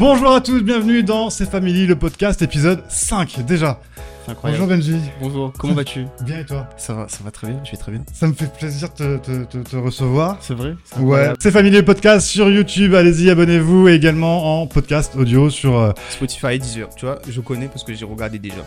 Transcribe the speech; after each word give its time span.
Bonjour 0.00 0.32
à 0.32 0.40
tous, 0.40 0.62
bienvenue 0.62 1.02
dans 1.02 1.28
C'est 1.28 1.44
Family, 1.44 1.86
le 1.86 1.94
podcast 1.94 2.40
épisode 2.40 2.82
5 2.88 3.44
déjà. 3.44 3.78
Incroyable. 4.26 4.62
Bonjour 4.62 4.76
Benji. 4.76 4.96
Bonjour, 5.20 5.52
comment 5.58 5.74
vas-tu? 5.74 6.06
Bien 6.24 6.38
et 6.40 6.46
toi? 6.46 6.66
Ça 6.78 6.94
va, 6.94 7.06
ça 7.08 7.18
va 7.22 7.30
très 7.30 7.48
bien, 7.48 7.60
je 7.64 7.72
vais 7.72 7.76
très 7.76 7.92
bien. 7.92 8.00
Ça 8.14 8.26
me 8.26 8.32
fait 8.32 8.50
plaisir 8.50 8.88
de 8.98 9.18
te, 9.18 9.44
te- 9.44 9.58
te 9.58 9.76
recevoir. 9.76 10.38
C'est 10.40 10.54
vrai 10.54 10.74
c'est 10.84 11.00
Ouais. 11.00 11.30
C'est 11.38 11.50
Family, 11.50 11.76
le 11.76 11.84
podcast 11.84 12.26
sur 12.26 12.48
YouTube, 12.48 12.94
allez-y, 12.94 13.28
abonnez-vous 13.28 13.88
et 13.88 13.94
également 13.94 14.62
en 14.62 14.66
podcast 14.66 15.14
audio 15.16 15.50
sur... 15.50 15.76
euh, 15.78 15.92
Spotify, 16.08 16.58
Deezer, 16.58 16.88
tu 16.96 17.04
vois, 17.04 17.18
je 17.28 17.40
connais 17.42 17.66
parce 17.68 17.84
que 17.84 17.92
j'ai 17.92 18.06
regardé 18.06 18.38
déjà. 18.38 18.64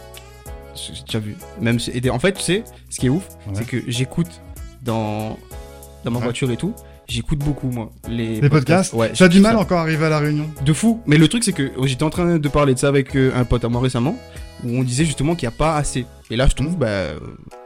J'ai 0.75 0.93
j'ai 0.93 1.04
déjà 1.04 1.20
vu. 1.20 1.36
Même 1.60 1.79
si- 1.79 1.89
et 1.92 2.10
en 2.11 2.20
fait, 2.20 2.34
tu 2.34 2.43
sais, 2.43 2.64
ce 2.92 3.00
qui 3.00 3.07
est 3.07 3.10
ouf, 3.10 3.28
Ouais. 3.47 3.54
c'est 3.56 3.65
que 3.65 3.78
j'écoute 3.88 4.39
dans, 4.84 5.39
dans 6.06 6.11
ma 6.11 6.20
Ouais. 6.20 6.25
voiture 6.25 6.52
et 6.52 6.57
tout. 6.57 6.75
J'écoute 7.07 7.39
beaucoup, 7.39 7.70
moi, 7.70 7.92
les, 8.07 8.39
les 8.39 8.50
podcasts. 8.50 8.93
Ouais, 8.93 9.11
T'as 9.18 9.28
du 9.28 9.39
mal 9.42 9.54
ça. 9.56 9.60
encore 9.60 9.80
à 9.80 9.82
arriver 9.82 10.06
à 10.06 10.10
la 10.10 10.20
réunion? 10.20 10.50
De 10.66 10.74
fou. 10.74 11.02
Mais 11.06 11.18
le 11.18 11.28
truc, 11.28 11.44
c'est 11.44 11.52
que 11.54 11.71
oh, 11.78 11.86
j'étais 11.86 12.04
en 12.04 12.10
train 12.10 12.38
de 12.38 12.48
parler 12.50 12.74
de 12.74 12.80
ça 12.80 12.88
avec 12.88 13.16
euh, 13.16 13.32
un 13.36 13.44
pote 13.44 13.64
à 13.66 13.70
moi 13.70 13.82
récemment, 13.82 14.16
où 14.64 14.70
on 14.70 14.84
disait 14.84 15.04
justement 15.06 15.36
qu'il 15.36 15.47
n'y 15.47 15.54
a 15.54 15.58
pas 15.58 15.75
assez. 15.75 16.06
Et 16.32 16.36
là, 16.38 16.47
je 16.47 16.56
trouve, 16.56 16.78
bah, 16.78 16.88
euh, 16.88 17.20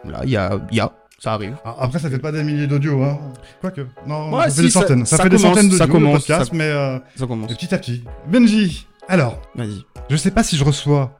là, 0.06 0.22
il 0.24 0.32
y 0.32 0.38
a, 0.38 0.60
y 0.72 0.80
a, 0.80 0.92
ça 1.20 1.34
arrive. 1.34 1.56
Ah, 1.64 1.76
Après, 1.82 2.00
ça 2.00 2.10
fait 2.10 2.18
pas 2.20 2.32
des 2.32 2.44
milliers 2.44 2.68
d'audios, 2.68 3.02
hein. 3.04 3.20
Quoique. 3.62 3.82
Non, 4.08 4.34
Ouais, 4.36 4.46
ça 4.46 4.50
fait 4.50 4.52
si, 4.56 4.62
des 4.64 4.70
ça- 4.72 4.82
centaines. 4.82 5.06
Ça, 5.06 5.18
ça 5.18 5.24
fait 5.24 5.30
des 5.30 5.38
centaines 5.38 5.72
ça 5.72 5.86
d'audios, 5.86 6.00
le 6.00 6.06
commence, 6.06 6.26
podcast, 6.26 6.50
ça- 6.52 6.58
mais 6.58 6.64
euh, 6.72 6.98
Ça 7.16 7.28
commence. 7.28 7.54
petit 7.54 7.74
à 7.74 7.78
petit. 7.78 8.04
Benji, 8.28 8.88
alors, 9.08 9.40
Vas-y. 9.56 9.86
je 10.10 10.16
sais 10.18 10.32
pas 10.32 10.42
si 10.44 10.58
je 10.58 10.64
reçois 10.64 11.18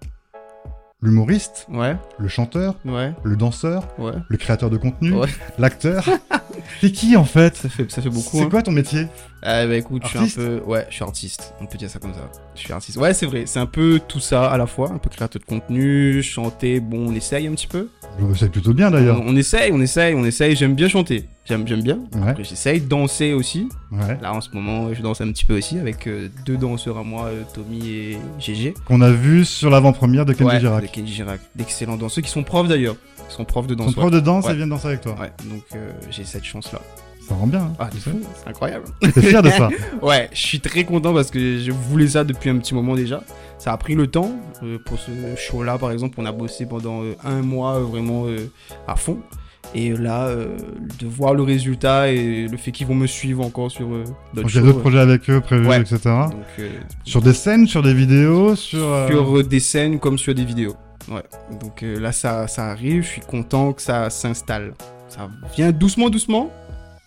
l'humoriste, 1.02 1.68
Ouais, 1.70 1.96
le 2.18 2.28
chanteur, 2.28 2.74
ouais, 2.84 3.14
le 3.24 3.36
danseur, 3.36 3.88
ouais. 4.00 4.14
le 4.28 4.38
créateur 4.38 4.72
de 4.72 4.78
contenu, 4.78 5.14
Ouais. 5.14 5.28
l'acteur. 5.60 6.04
T'es 6.82 6.92
qui 6.92 7.16
en 7.16 7.26
fait 7.26 7.56
Ça 7.56 7.70
fait, 7.70 7.90
ça 7.92 8.02
fait 8.02 8.10
beaucoup. 8.10 8.38
C'est 8.38 8.44
hein. 8.44 8.50
quoi 8.50 8.62
ton 8.62 8.72
métier 8.72 9.08
Ah 9.42 9.66
bah 9.66 9.76
écoute, 9.76 10.04
je 10.06 10.10
suis 10.10 10.20
un 10.20 10.28
peu... 10.28 10.62
Ouais, 10.66 10.86
je 10.90 10.96
suis 10.96 11.04
artiste. 11.04 11.54
On 11.62 11.66
peut 11.66 11.78
dire 11.78 11.90
ça 11.90 12.00
comme 12.00 12.14
ça. 12.14 12.30
Je 12.56 12.62
suis 12.62 12.74
artiste. 12.74 12.98
Ouais, 12.98 13.14
c'est 13.14 13.26
vrai. 13.26 13.44
C'est 13.46 13.60
un 13.60 13.66
peu 13.66 14.00
tout 14.08 14.20
ça 14.20 14.50
à 14.50 14.58
la 14.58 14.68
fois. 14.68 14.92
Un 14.92 14.98
peu 14.98 15.10
créateur 15.10 15.42
de 15.42 15.46
contenu, 15.46 16.22
chanter. 16.24 16.80
Bon, 16.80 17.10
on 17.10 17.14
essaye 17.14 17.48
un 17.48 17.52
petit 17.52 17.68
peu. 17.68 17.90
Je 18.20 18.38
sais 18.38 18.50
plutôt 18.50 18.74
bien 18.74 18.92
d'ailleurs. 18.92 19.22
On, 19.22 19.34
on 19.34 19.36
essaye, 19.36 19.72
on 19.72 19.82
essaye, 19.82 20.16
on 20.16 20.26
essaye. 20.26 20.56
J'aime 20.56 20.76
bien 20.76 20.88
chanter. 20.88 21.28
J'aime, 21.48 21.66
j'aime 21.66 21.82
bien. 21.82 22.00
Ouais. 22.14 22.30
Après, 22.30 22.44
j'essaye 22.44 22.82
de 22.82 22.88
danser 22.88 23.32
aussi. 23.34 23.70
Ouais. 23.92 24.18
Là, 24.22 24.34
en 24.34 24.42
ce 24.42 24.50
moment, 24.52 24.94
je 24.94 25.02
danse 25.02 25.22
un 25.22 25.32
petit 25.32 25.46
peu 25.46 25.58
aussi 25.58 25.80
avec 25.80 26.06
euh, 26.06 26.28
deux 26.46 26.58
danseurs 26.58 26.98
à 26.98 27.04
moi, 27.04 27.26
euh, 27.28 27.44
Tommy 27.54 27.90
et 27.90 28.18
GG. 28.38 28.74
Qu'on 28.86 29.00
a 29.02 29.12
vu 29.12 29.46
sur 29.46 29.70
l'avant-première 29.70 30.26
de 30.26 30.34
Kenji 30.34 30.56
ouais, 30.56 30.60
Girac. 30.60 30.82
de 30.84 30.88
Kenji 30.88 31.14
Girac. 31.14 31.40
D'excellents 31.56 31.96
danseurs 31.96 32.24
qui 32.24 32.30
sont 32.30 32.44
profs 32.44 32.68
d'ailleurs. 32.68 32.98
Ils 33.30 33.34
sont 33.34 33.46
profs 33.46 33.68
de 33.68 33.76
danse. 33.76 33.94
prof 33.94 34.10
de 34.12 34.20
danse, 34.20 34.46
Ouais. 34.46 34.52
elle 34.52 34.58
vient 34.58 34.68
danser 34.68 34.88
avec 34.88 35.02
toi. 35.02 35.16
Ouais, 35.20 35.32
donc 35.50 35.64
euh, 35.76 35.92
j'ai 36.10 36.24
cette 36.24 36.44
chance-là. 36.46 36.80
Ça 37.28 37.36
rend 37.36 37.48
bien. 37.48 37.60
hein, 37.60 37.74
Ah, 37.78 37.90
c'est 37.92 38.00
sais. 38.00 38.10
fou, 38.12 38.22
c'est 38.42 38.50
incroyable. 38.50 38.86
T'es 39.14 39.22
fier 39.22 39.42
de 39.44 39.50
ça 39.50 39.70
Ouais, 40.02 40.30
je 40.32 40.40
suis 40.40 40.62
très 40.62 40.86
content 40.86 41.14
parce 41.14 41.30
que 41.30 41.60
je 41.60 41.72
voulais 41.72 42.08
ça 42.08 42.24
depuis 42.24 42.50
un 42.50 42.58
petit 42.58 42.74
moment 42.74 42.96
déjà. 42.96 43.22
Ça 43.58 43.74
a 43.74 43.78
pris 43.78 43.96
le 43.96 44.08
temps. 44.08 44.32
euh, 44.64 44.78
pour 44.86 44.98
ce 44.98 45.12
show-là, 45.36 45.78
par 45.78 45.92
exemple, 45.92 46.16
on 46.20 46.26
a 46.26 46.32
bossé 46.32 46.66
pendant 46.66 47.04
euh, 47.04 47.16
un 47.26 47.42
mois 47.42 47.80
vraiment 47.80 48.26
à 48.88 48.96
fond. 48.96 49.20
Et 49.76 49.90
là, 49.90 50.30
de 50.34 51.06
voir 51.06 51.34
le 51.34 51.44
résultat 51.44 52.10
et 52.10 52.48
le 52.48 52.56
fait 52.56 52.72
qu'ils 52.72 52.88
vont 52.88 52.96
me 52.96 53.08
suivre 53.08 53.46
encore 53.46 53.70
sur 53.70 53.90
d'autres 54.34 54.48
shows. 54.48 54.62
d'autres 54.62 54.80
projets 54.80 55.00
avec 55.00 55.30
eux 55.30 55.42
prévus, 55.42 55.68
Ouais. 55.68 55.82
etc. 55.82 56.00
donc, 56.06 56.32
Sur 57.04 57.22
des 57.22 57.34
scènes, 57.34 57.68
sur 57.68 57.84
des 57.84 57.94
vidéos, 57.94 58.56
sur. 58.56 58.80
sur 59.10 59.44
des 59.46 59.60
scènes 59.60 60.00
comme 60.00 60.18
sur 60.18 60.34
des 60.34 60.46
vidéos. 60.46 60.76
Ouais. 61.10 61.24
Donc 61.62 61.84
euh, 61.84 62.00
là, 62.00 62.12
ça, 62.12 62.48
ça 62.48 62.68
arrive. 62.70 63.04
Je 63.04 63.08
suis 63.08 63.22
content 63.22 63.74
que 63.74 63.82
ça 63.82 64.10
s'installe. 64.10 64.74
Ça 65.10 65.30
vient 65.56 65.72
doucement, 65.72 66.10
doucement, 66.10 66.52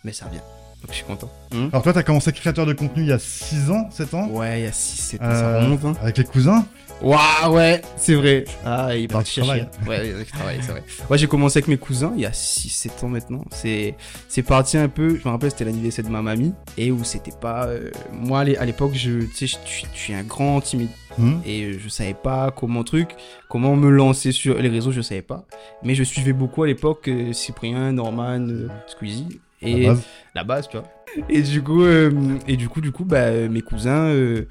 mais 0.04 0.12
ça 0.12 0.26
vient. 0.30 0.40
Donc 0.80 0.88
je 0.90 0.94
suis 0.94 1.04
content. 1.04 1.30
Hmm 1.52 1.68
Alors 1.72 1.82
toi, 1.82 1.92
t'as 1.92 2.02
commencé 2.02 2.32
créateur 2.32 2.64
de 2.64 2.72
contenu 2.72 3.02
il 3.02 3.08
y 3.08 3.12
a 3.12 3.18
6 3.18 3.70
ans, 3.70 3.90
7 3.90 4.14
ans? 4.14 4.28
Ouais, 4.28 4.60
il 4.60 4.64
y 4.64 4.66
a 4.66 4.72
6, 4.72 4.96
7 5.02 5.20
ans, 5.20 5.24
Euh, 5.26 5.34
ça 5.60 5.60
remonte. 5.66 5.84
Hein. 5.84 5.94
Avec 6.02 6.16
les 6.16 6.24
cousins? 6.24 6.64
Waouh, 7.02 7.54
ouais, 7.54 7.80
c'est 7.96 8.14
vrai. 8.14 8.44
Ah, 8.64 8.94
il 8.94 9.04
est 9.04 9.08
parti 9.08 9.30
chercher. 9.32 9.66
Ouais, 9.86 10.12
il 10.20 10.26
travaille, 10.26 10.58
c'est 10.60 10.70
vrai. 10.72 10.82
Ouais, 11.08 11.16
j'ai 11.16 11.26
commencé 11.26 11.58
avec 11.58 11.68
mes 11.68 11.78
cousins 11.78 12.12
il 12.14 12.20
y 12.22 12.26
a 12.26 12.30
6-7 12.30 13.04
ans 13.04 13.08
maintenant. 13.08 13.42
C'est, 13.52 13.94
c'est 14.28 14.42
parti 14.42 14.76
un 14.76 14.88
peu, 14.88 15.16
je 15.16 15.26
me 15.26 15.30
rappelle, 15.32 15.50
c'était 15.50 15.64
l'anniversaire 15.64 16.04
de 16.04 16.10
ma 16.10 16.20
mamie. 16.20 16.52
Et 16.76 16.90
où 16.92 17.02
c'était 17.02 17.32
pas. 17.40 17.66
euh, 17.68 17.90
moi, 18.12 18.40
à 18.40 18.44
l'é- 18.44 18.58
à 18.58 18.66
l'époque, 18.66 18.92
je, 18.94 19.20
tu 19.22 19.32
sais, 19.34 19.46
je 19.46 19.56
suis- 19.68 19.86
je 19.94 19.98
suis 19.98 20.12
un 20.14 20.24
grand 20.24 20.60
timide. 20.60 20.90
Hmm. 21.18 21.38
Et 21.46 21.72
je 21.78 21.88
savais 21.88 22.14
pas 22.14 22.50
comment 22.50 22.84
truc, 22.84 23.10
comment 23.48 23.74
me 23.76 23.88
lancer 23.90 24.30
sur 24.30 24.58
les 24.58 24.68
réseaux, 24.68 24.92
je 24.92 25.00
savais 25.00 25.22
pas. 25.22 25.44
Mais 25.82 25.94
je 25.94 26.04
suivais 26.04 26.32
beaucoup 26.34 26.62
à 26.62 26.66
l'époque 26.66 27.08
euh, 27.08 27.32
Cyprien, 27.32 27.92
Norman, 27.92 28.40
euh, 28.48 28.68
Squeezie. 28.86 29.40
Et 29.62 29.82
La 29.82 29.88
base. 29.90 30.02
la 30.34 30.44
base, 30.44 30.68
tu 30.68 30.76
vois. 30.78 30.86
Et 31.28 31.42
du 31.42 31.62
coup, 31.62 31.82
euh, 31.82 32.10
et 32.46 32.56
du 32.56 32.68
coup, 32.68 32.80
du 32.80 32.92
coup, 32.92 33.04
bah, 33.04 33.18
euh, 33.18 33.48
mes 33.48 33.62
cousins, 33.62 34.06
euh, 34.06 34.42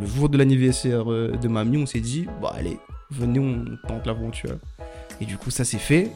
le 0.00 0.06
jour 0.06 0.28
de 0.28 0.38
l'anniversaire 0.38 1.04
de 1.06 1.48
mamie, 1.48 1.76
on 1.78 1.86
s'est 1.86 2.00
dit, 2.00 2.26
bah 2.42 2.52
allez, 2.58 2.78
venez, 3.10 3.38
on 3.38 3.64
tente 3.86 4.06
l'aventure. 4.06 4.56
Et 5.20 5.24
du 5.24 5.36
coup, 5.36 5.50
ça 5.50 5.64
s'est 5.64 5.78
fait. 5.78 6.10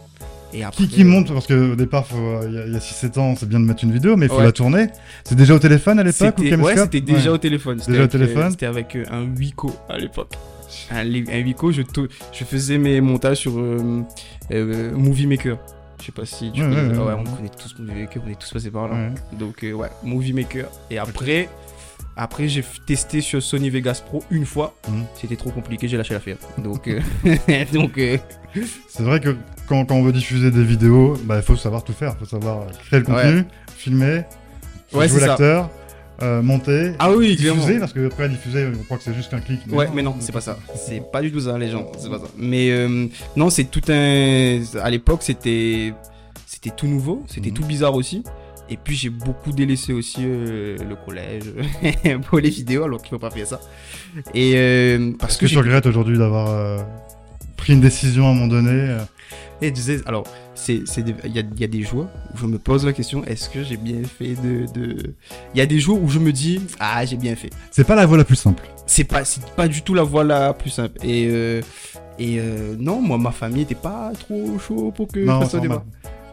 Et 0.53 0.65
après, 0.65 0.85
Qui, 0.85 0.89
qui 0.91 1.05
monte 1.05 1.33
Parce 1.33 1.47
qu'au 1.47 1.77
départ, 1.77 2.07
il 2.47 2.53
y 2.53 2.59
a, 2.59 2.63
a 2.63 2.81
6-7 2.81 3.19
ans, 3.21 3.35
c'est 3.37 3.49
bien 3.49 3.61
de 3.61 3.65
mettre 3.65 3.85
une 3.85 3.93
vidéo, 3.93 4.17
mais 4.17 4.27
il 4.27 4.29
faut 4.31 4.39
Ouais. 4.39 4.45
la 4.45 4.53
tourner. 4.53 4.89
C'est 5.25 5.37
déjà 5.37 5.55
au 5.55 5.59
téléphone 5.61 5.99
à 6.01 6.03
l'époque 6.03 6.35
ou 6.39 6.43
ouais, 6.43 6.77
c'était 6.77 7.01
déjà 7.01 7.31
Ouais. 7.31 7.35
au 7.37 7.39
téléphone. 7.39 7.79
C'était 7.79 7.93
Déjà 7.93 8.03
au 8.03 8.05
avec, 8.05 8.15
euh, 8.15 8.19
téléphone. 8.19 8.51
C'était 8.51 8.67
avec 8.67 8.99
un 9.11 9.25
Wico 9.37 9.73
à 9.89 9.97
l'époque. 9.99 10.33
Un, 10.91 11.07
un 11.07 11.43
Wico, 11.45 11.71
je, 11.73 11.83
je 12.33 12.45
faisais 12.45 12.79
mes 12.79 13.01
montages 13.01 13.39
sur 13.39 13.53
euh, 13.59 14.03
Movie 14.97 15.27
Maker. 15.29 15.57
Je 16.01 16.07
sais 16.07 16.13
pas 16.13 16.25
si 16.25 16.51
tu 16.53 16.63
Ouais, 16.63 16.69
connais. 16.69 16.97
ouais, 16.97 17.05
ouais, 17.05 17.15
on 17.19 17.25
connaît 17.25 17.49
tous 17.51 17.75
Movie 17.79 18.01
Maker, 18.01 18.23
on 18.27 18.31
est 18.31 18.39
tous 18.41 18.51
passés 18.53 18.71
par 18.71 18.89
là. 18.89 18.97
Donc 19.33 19.63
euh, 19.65 19.73
ouais, 19.73 19.89
Movie 20.03 20.33
Maker. 20.33 20.67
Et 20.91 20.99
après, 20.99 21.49
après 22.17 22.49
j'ai 22.49 22.65
testé 22.87 23.21
sur 23.21 23.43
Sony 23.43 23.71
Vegas 23.71 24.03
Pro 24.05 24.23
une 24.31 24.47
fois. 24.47 24.75
Mhm. 24.89 25.05
C'était 25.15 25.37
trop 25.37 25.51
compliqué, 25.51 25.89
j'ai 25.89 25.97
lâché 25.97 26.15
l'affaire. 26.15 26.37
Donc, 26.59 26.89
euh, 26.89 27.01
donc 27.73 27.99
euh, 27.99 28.17
C'est 28.89 29.03
vrai 29.03 29.21
que 29.21 29.37
quand, 29.69 29.85
quand 29.85 29.95
on 29.95 30.03
veut 30.03 30.13
diffuser 30.13 30.51
des 30.51 30.65
vidéos, 30.65 31.17
bah, 31.25 31.37
il 31.37 31.43
faut 31.43 31.57
savoir 31.57 31.85
tout 31.85 31.93
faire. 31.93 32.15
Il 32.17 32.21
faut 32.21 32.31
savoir 32.31 32.67
créer 32.87 33.01
le 33.01 33.07
contenu, 33.07 33.45
filmer, 33.77 34.23
Ouais, 34.93 35.09
jouer 35.09 35.21
l'acteur, 35.21 35.71
euh, 36.23 36.43
monter, 36.43 36.93
ah 36.99 37.11
oui, 37.13 37.37
clairement. 37.37 37.61
diffuser, 37.63 37.79
parce 37.81 37.93
que 37.93 38.07
après 38.07 38.29
diffuser, 38.29 38.67
on 38.79 38.83
croit 38.85 38.99
que 38.99 39.03
c'est 39.05 39.15
juste 39.15 39.33
un 39.35 39.41
clic. 39.41 39.61
Ouais, 39.71 39.89
mais 39.95 40.03
non, 40.03 40.15
c'est 40.21 40.33
pas 40.33 40.41
ça. 40.41 40.59
C'est 40.77 41.03
pas 41.11 41.23
du 41.23 41.33
tout 41.33 41.41
ça, 41.41 41.57
les 41.59 41.71
gens. 41.71 41.91
C'est 41.99 42.11
pas 42.11 42.19
ça. 42.19 42.27
Mais 42.37 42.71
euh, 42.71 43.07
non, 43.37 43.51
c'est 43.51 43.65
tout 43.65 43.81
un. 43.89 44.61
À 44.83 44.91
l'époque, 44.91 45.23
c'était 45.23 45.93
c'était 46.47 46.71
tout 46.77 46.87
nouveau, 46.87 47.23
c'était 47.27 47.51
Mhm. 47.51 47.55
tout 47.57 47.65
bizarre 47.65 47.95
aussi. 47.95 48.23
Et 48.69 48.77
puis 48.77 48.95
j'ai 48.95 49.11
beaucoup 49.11 49.51
délaissé 49.51 49.93
aussi 49.93 50.21
euh, 50.21 50.77
le 50.89 50.95
collège 50.95 51.43
pour 52.29 52.39
les 52.39 52.51
vidéos, 52.51 52.85
alors 52.85 53.01
qu'il 53.03 53.11
faut 53.11 53.19
pas 53.19 53.31
faire 53.31 53.47
ça. 53.47 53.61
Et 54.35 54.53
euh, 54.57 55.13
parce 55.19 55.37
que 55.37 55.47
que 55.47 55.51
tu 55.51 55.59
regrettes 55.59 55.87
aujourd'hui 55.87 56.19
d'avoir 56.19 56.85
pris 57.57 57.73
une 57.73 57.81
décision 57.81 58.27
à 58.27 58.31
un 58.31 58.35
moment 58.35 58.47
donné 58.47 58.97
Et 59.61 59.73
tu 59.73 59.81
sais, 59.81 60.01
alors, 60.07 60.25
c'est, 60.61 60.99
il 60.99 61.35
y 61.35 61.39
a, 61.39 61.43
il 61.43 61.61
y 61.61 61.65
a 61.65 61.67
des 61.67 61.83
jours 61.83 62.07
où 62.35 62.37
je 62.37 62.47
me 62.47 62.59
pose 62.59 62.85
la 62.85 62.93
question, 62.93 63.25
est-ce 63.25 63.49
que 63.49 63.63
j'ai 63.65 63.77
bien 63.77 64.03
fait 64.05 64.35
de, 64.35 64.67
de... 64.73 65.15
Il 65.55 65.59
y 65.59 65.61
a 65.61 65.67
des 65.67 65.79
jours 65.81 66.03
où 66.03 66.09
je 66.09 66.19
me 66.19 66.33
dis, 66.33 66.61
ah, 66.79 67.05
j'ai 67.07 67.17
bien 67.17 67.35
fait. 67.35 67.51
C'est 67.71 67.85
pas 67.85 67.95
la 67.95 68.05
voie 68.07 68.19
la 68.19 68.25
plus 68.25 68.37
simple. 68.37 68.63
C'est 68.87 69.05
pas, 69.05 69.25
c'est 69.25 69.45
pas 69.53 69.69
du 69.69 69.83
tout 69.83 69.95
la 69.95 70.03
voie 70.03 70.23
la 70.23 70.53
plus 70.53 70.71
simple. 70.71 70.99
Et, 71.03 71.29
euh, 71.31 71.63
et 72.19 72.39
euh, 72.39 72.77
non, 72.79 73.01
moi, 73.01 73.17
ma 73.17 73.31
famille 73.31 73.63
était 73.63 73.75
pas 73.75 74.13
trop 74.19 74.59
chaud 74.59 74.93
pour 74.95 75.09
que 75.09 75.21
je 75.21 75.27
non, 75.27 75.41
fasse 75.41 75.53
c'est 75.53 75.57
un 75.57 75.61
débat. 75.61 75.85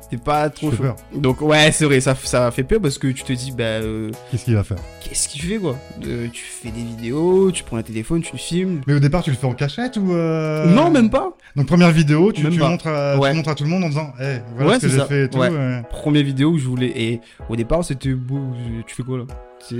C'était 0.09 0.23
pas 0.23 0.49
trop 0.49 0.71
chaud. 0.71 0.77
peur. 0.77 0.95
Donc, 1.13 1.41
ouais, 1.41 1.71
c'est 1.73 1.83
vrai, 1.85 1.99
ça, 1.99 2.15
ça 2.15 2.49
fait 2.51 2.63
peur 2.63 2.79
parce 2.81 2.97
que 2.97 3.07
tu 3.07 3.23
te 3.23 3.33
dis, 3.33 3.51
bah, 3.51 3.63
euh, 3.63 4.09
Qu'est-ce 4.31 4.45
qu'il 4.45 4.55
va 4.55 4.63
faire? 4.63 4.77
qu'est-ce 5.03 5.27
qu'il 5.27 5.41
fait, 5.41 5.57
quoi? 5.57 5.75
Euh, 6.05 6.27
Tu 6.31 6.43
fais 6.43 6.69
des 6.69 6.81
vidéos, 6.81 7.51
tu 7.51 7.63
prends 7.63 7.77
un 7.77 7.81
téléphone, 7.81 8.21
tu 8.21 8.37
filmes. 8.37 8.81
Mais 8.87 8.93
au 8.93 8.99
départ, 8.99 9.23
tu 9.23 9.31
le 9.31 9.35
fais 9.37 9.47
en 9.47 9.53
cachette 9.53 9.97
ou 9.97 10.13
euh, 10.13 10.65
Non, 10.73 10.89
même 10.91 11.09
pas. 11.09 11.31
Donc 11.55 11.65
première 11.67 11.91
vidéo, 11.91 12.31
tu, 12.31 12.43
montres, 12.49 12.87
à, 12.87 13.17
tu 13.19 13.35
montres 13.35 13.49
à 13.49 13.55
tout 13.55 13.63
le 13.63 13.69
monde 13.69 13.83
en 13.83 13.89
disant, 13.89 14.13
hey, 14.19 14.41
voilà 14.55 14.71
Ouais, 14.71 14.79
ce 14.79 14.85
que 14.87 14.91
j'ai 14.91 15.01
fait 15.05 15.23
et 15.25 15.29
tout. 15.29 15.39
Ouais. 15.39 15.49
ouais. 15.49 15.81
Première 15.89 16.23
vidéo 16.23 16.51
où 16.51 16.57
je 16.57 16.65
voulais. 16.67 16.91
Et 16.95 17.21
au 17.49 17.55
départ, 17.55 17.83
c'était 17.83 18.13
beau. 18.13 18.39
Tu 18.85 18.95
fais 18.95 19.03
quoi 19.03 19.17
là? 19.19 19.23
C'est. 19.67 19.75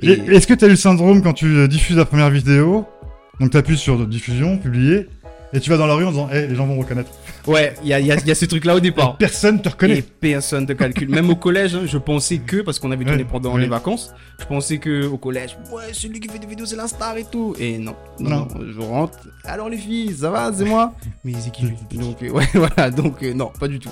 Et- 0.00 0.34
Est-ce 0.34 0.46
que 0.46 0.54
tu 0.54 0.64
as 0.64 0.68
eu 0.68 0.72
le 0.72 0.76
syndrome 0.76 1.22
quand 1.22 1.32
tu 1.32 1.46
euh, 1.46 1.68
diffuses 1.68 1.96
la 1.96 2.04
première 2.04 2.30
vidéo? 2.30 2.86
Donc 3.40 3.50
tu 3.50 3.56
appuies 3.56 3.76
sur 3.78 4.04
diffusion, 4.06 4.58
publier, 4.58 5.06
et 5.52 5.60
tu 5.60 5.70
vas 5.70 5.76
dans 5.76 5.86
la 5.86 5.94
rue 5.94 6.04
en 6.04 6.10
disant, 6.10 6.28
hey, 6.30 6.48
les 6.48 6.54
gens 6.56 6.66
vont 6.66 6.76
reconnaître. 6.78 7.10
Ouais, 7.48 7.74
il 7.82 7.88
y 7.88 7.92
a, 7.94 8.00
y 8.00 8.12
a- 8.12 8.16
il 8.16 8.26
y 8.26 8.30
a 8.30 8.34
ce 8.34 8.44
truc 8.44 8.64
là 8.64 8.74
au 8.76 8.80
départ. 8.80 9.16
Personne 9.16 9.60
te 9.62 9.68
Et 9.68 9.72
reconnaît. 9.72 10.02
personne 10.02 10.66
te 10.66 10.72
calcule. 10.74 11.08
Même 11.08 11.30
au 11.30 11.36
collège, 11.36 11.74
hein, 11.74 11.82
je 11.86 11.98
pensais 11.98 12.38
que, 12.38 12.58
parce 12.62 12.78
qu'on 12.78 12.90
avait 12.90 13.04
tourné 13.04 13.24
pendant 13.24 13.54
ouais. 13.54 13.62
les 13.62 13.68
vacances, 13.68 14.12
je 14.38 14.44
pensais 14.44 14.78
que 14.78 15.06
au 15.06 15.16
collège, 15.16 15.56
ouais, 15.72 15.92
celui 15.92 16.20
qui 16.20 16.28
fait 16.28 16.38
des 16.38 16.46
vidéos, 16.46 16.66
c'est 16.66 16.76
la 16.76 16.86
star 16.88 17.16
et 17.16 17.24
tout. 17.24 17.54
Et 17.58 17.78
non, 17.78 17.96
non, 18.20 18.46
je 18.72 18.80
rentre. 18.80 19.18
Alors 19.44 19.68
les 19.68 19.78
filles, 19.78 20.14
ça 20.14 20.30
va, 20.30 20.52
c'est 20.52 20.64
moi? 20.64 20.94
Mais 21.24 21.32
c'est 21.40 21.50
qui 21.50 21.64
Donc, 21.96 22.22
euh, 22.22 22.30
ouais, 22.32 22.46
voilà, 22.54 22.90
donc 22.90 23.22
euh, 23.22 23.32
non, 23.34 23.50
pas 23.58 23.68
du 23.68 23.78
tout. 23.78 23.90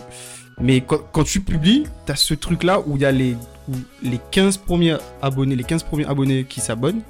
Mais 0.60 0.80
quand, 0.80 0.98
quand 1.12 1.24
tu 1.24 1.40
publies, 1.40 1.84
t'as 2.06 2.14
ce 2.16 2.34
truc 2.34 2.62
là 2.62 2.80
où 2.86 2.96
il 2.96 3.02
y 3.02 3.04
a 3.04 3.12
les, 3.12 3.36
où 3.68 3.72
les 4.02 4.20
15 4.30 4.56
premiers 4.58 4.96
abonnés, 5.20 5.54
les 5.56 5.64
15 5.64 5.82
premiers 5.82 6.06
abonnés 6.06 6.44
qui 6.44 6.60
s'abonnent. 6.60 7.02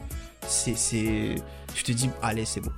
C'est, 0.48 0.76
c'est. 0.76 1.34
Je 1.74 1.82
te 1.84 1.92
dis, 1.92 2.08
allez, 2.22 2.44
c'est 2.44 2.60
bon. 2.60 2.70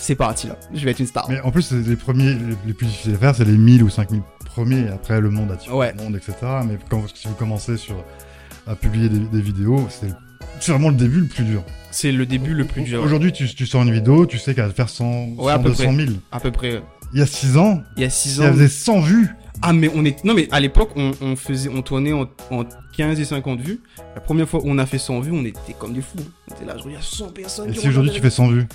C'est 0.00 0.14
parti 0.14 0.46
là, 0.46 0.56
je 0.72 0.84
vais 0.84 0.92
être 0.92 1.00
une 1.00 1.06
star. 1.06 1.28
Mais 1.28 1.40
en 1.40 1.50
plus, 1.50 1.62
c'est 1.62 1.74
les 1.86 1.96
premiers, 1.96 2.36
les, 2.66 2.72
plus 2.72 2.86
difficiles 2.86 3.14
à 3.14 3.18
faire, 3.18 3.34
c'est 3.34 3.44
les 3.44 3.56
1000 3.58 3.82
ou 3.82 3.90
5000 3.90 4.22
premiers. 4.46 4.80
et 4.84 4.88
Après, 4.88 5.20
le 5.20 5.28
monde 5.28 5.50
attire 5.50 5.74
Ouais. 5.74 5.92
le 5.96 6.02
monde, 6.02 6.14
etc. 6.16 6.34
Mais 6.66 6.78
quand 6.88 7.04
si 7.14 7.26
vous 7.28 7.34
commencez 7.34 7.76
sur, 7.76 7.96
à 8.66 8.74
publier 8.76 9.08
des, 9.08 9.18
des 9.18 9.40
vidéos, 9.42 9.86
c'est 9.90 10.08
c'est 10.60 10.72
vraiment 10.72 10.88
le 10.88 10.96
début 10.96 11.20
le 11.20 11.26
plus 11.26 11.44
dur. 11.44 11.62
C'est 11.92 12.10
le 12.10 12.26
début 12.26 12.52
le 12.54 12.64
plus 12.64 12.82
dur. 12.82 13.02
Aujourd'hui, 13.02 13.32
tu, 13.32 13.46
tu 13.54 13.64
sors 13.66 13.82
une 13.82 13.92
vidéo, 13.92 14.26
tu 14.26 14.38
sais 14.38 14.54
qu'elle 14.54 14.66
va 14.66 14.72
faire 14.72 14.88
100, 14.88 15.34
Ouais, 15.36 15.52
à 15.52 15.56
100 15.56 15.62
peu 15.62 15.68
200 15.70 15.92
000. 15.94 16.08
À 16.32 16.40
peu 16.40 16.50
près. 16.50 16.82
Il 17.12 17.20
y 17.20 17.22
a 17.22 17.26
6 17.26 17.56
ans, 17.56 17.82
Il 17.96 18.02
y 18.02 18.06
a 18.06 18.10
6 18.10 18.28
si 18.34 18.40
ans. 18.40 18.44
elle 18.44 18.52
faisait 18.54 18.68
100 18.68 19.00
vues, 19.00 19.28
Ah 19.62 19.72
mais 19.72 19.90
on 19.94 20.04
est 20.04 20.22
non 20.24 20.34
mais 20.34 20.48
à 20.50 20.60
l'époque 20.60 20.90
on, 20.96 21.12
on 21.20 21.36
faisait 21.36 21.70
on 21.72 21.80
tournait 21.82 22.12
en, 22.12 22.28
en 22.50 22.64
15 22.98 23.20
et 23.20 23.24
50 23.24 23.60
vues. 23.60 23.78
La 24.16 24.20
première 24.20 24.48
fois 24.48 24.58
où 24.60 24.64
on 24.66 24.76
a 24.76 24.84
fait 24.84 24.98
100 24.98 25.20
vues, 25.20 25.30
on 25.32 25.44
était 25.44 25.72
comme 25.78 25.94
des 25.94 26.00
fous. 26.02 26.18
On 26.50 26.54
était 26.54 26.64
là, 26.64 26.74
je 26.76 26.82
regarde 26.82 27.04
100 27.04 27.28
personnes. 27.28 27.70
et 27.70 27.74
si 27.74 27.88
aujourd'hui 27.88 28.10
tu 28.10 28.20
fais 28.20 28.28
100 28.28 28.48
vues 28.48 28.66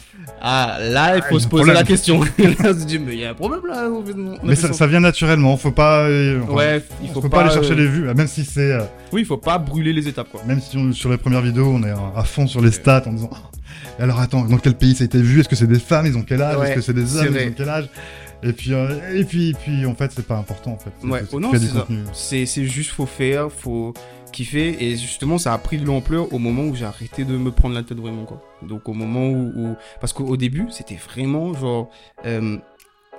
Ah 0.41 0.77
là, 0.81 1.17
il 1.17 1.21
faut 1.23 1.35
Ah, 1.35 1.39
se 1.39 1.39
il 1.39 1.43
y 1.43 1.45
a 1.45 1.49
poser 1.49 1.63
problème. 1.63 1.75
la 1.75 1.83
question. 1.83 2.21
là, 2.37 2.71
on 2.71 2.79
se 2.79 2.85
dit 2.85 2.99
mais 2.99 3.13
il 3.13 3.19
y 3.19 3.25
a 3.25 3.31
un 3.31 3.33
problème 3.33 3.61
là. 3.67 3.89
on 3.91 4.03
fait- 4.05 4.13
on 4.17 4.33
a 4.35 4.37
Mais 4.43 4.55
ça, 4.55 4.69
100. 4.69 4.73
ça 4.75 4.87
vient 4.87 5.01
naturellement, 5.01 5.57
faut 5.57 5.71
pas. 5.71 6.05
euh, 6.07 6.39
enfin, 6.43 6.53
Ouais, 6.53 6.83
il 7.03 7.09
on 7.09 7.13
faut 7.13 7.21
peut 7.21 7.29
pas, 7.29 7.37
pas, 7.39 7.43
aller 7.43 7.53
chercher 7.53 7.73
euh, 7.73 7.75
les 7.75 7.87
vues, 7.87 8.13
même 8.13 8.27
si 8.27 8.45
c'est. 8.45 8.71
euh, 8.71 8.83
Oui, 9.11 9.21
il 9.21 9.25
faut 9.27 9.35
pas 9.37 9.57
brûler 9.57 9.91
les 9.91 10.07
étapes 10.07 10.29
quoi. 10.31 10.41
Même 10.47 10.61
si 10.61 10.77
on- 10.77 10.93
sur 10.93 11.09
les 11.11 11.17
premières 11.17 11.41
vidéos, 11.41 11.67
on 11.67 11.83
est 11.83 11.91
à 12.15 12.23
fond 12.23 12.47
sur 12.47 12.61
les 12.61 12.71
stats 12.71 13.03
en 13.07 13.11
disant 13.11 13.29
Oh, 13.99 14.01
alors 14.01 14.21
attends, 14.21 14.43
dans 14.45 14.57
quel 14.57 14.75
pays 14.75 14.95
ça 14.95 15.03
a 15.03 15.05
été 15.05 15.21
vu? 15.21 15.41
Est-ce 15.41 15.49
que 15.49 15.55
c'est 15.57 15.67
des 15.67 15.79
femmes 15.79 16.05
Ils 16.05 16.17
ont 16.17 16.23
quel 16.23 16.41
âge? 16.41 16.57
Ouais, 16.57 16.67
Est-ce 16.67 16.75
que 16.75 16.81
c'est 16.81 16.93
des 16.93 17.17
hommes 17.17 17.27
vrai. 17.27 17.45
Ils 17.45 17.49
ont 17.49 17.53
quel 17.57 17.69
âge? 17.69 17.89
Et 18.43 18.53
puis, 18.53 18.73
euh, 18.73 19.15
et 19.19 19.23
puis, 19.23 19.49
et 19.49 19.53
puis, 19.53 19.85
en 19.85 19.95
fait, 19.95 20.11
c'est 20.11 20.25
pas 20.27 20.37
important 20.37 20.71
en 20.73 20.77
fait. 20.77 20.91
Ouais, 21.07 21.21
oh 21.31 21.39
non, 21.39 21.51
c'est. 22.13 22.45
C'est 22.45 22.65
juste 22.65 22.91
faut 22.91 23.05
faire, 23.05 23.51
faut 23.51 23.93
kiffer 24.31 24.83
et 24.83 24.97
justement 24.97 25.37
ça 25.37 25.53
a 25.53 25.57
pris 25.59 25.77
de 25.77 25.85
l'ampleur 25.85 26.33
au 26.33 26.39
moment 26.39 26.63
où 26.63 26.73
j'ai 26.73 26.85
arrêté 26.85 27.23
de 27.23 27.37
me 27.37 27.51
prendre 27.51 27.75
la 27.75 27.83
tête 27.83 27.99
vraiment 27.99 28.25
quoi. 28.25 28.41
Donc 28.63 28.89
au 28.89 28.93
moment 28.93 29.27
où, 29.29 29.51
où- 29.55 29.75
parce 30.01 30.11
qu'au 30.11 30.35
début 30.37 30.65
c'était 30.71 30.95
vraiment 30.95 31.53
genre 31.53 31.91
euh, 32.25 32.57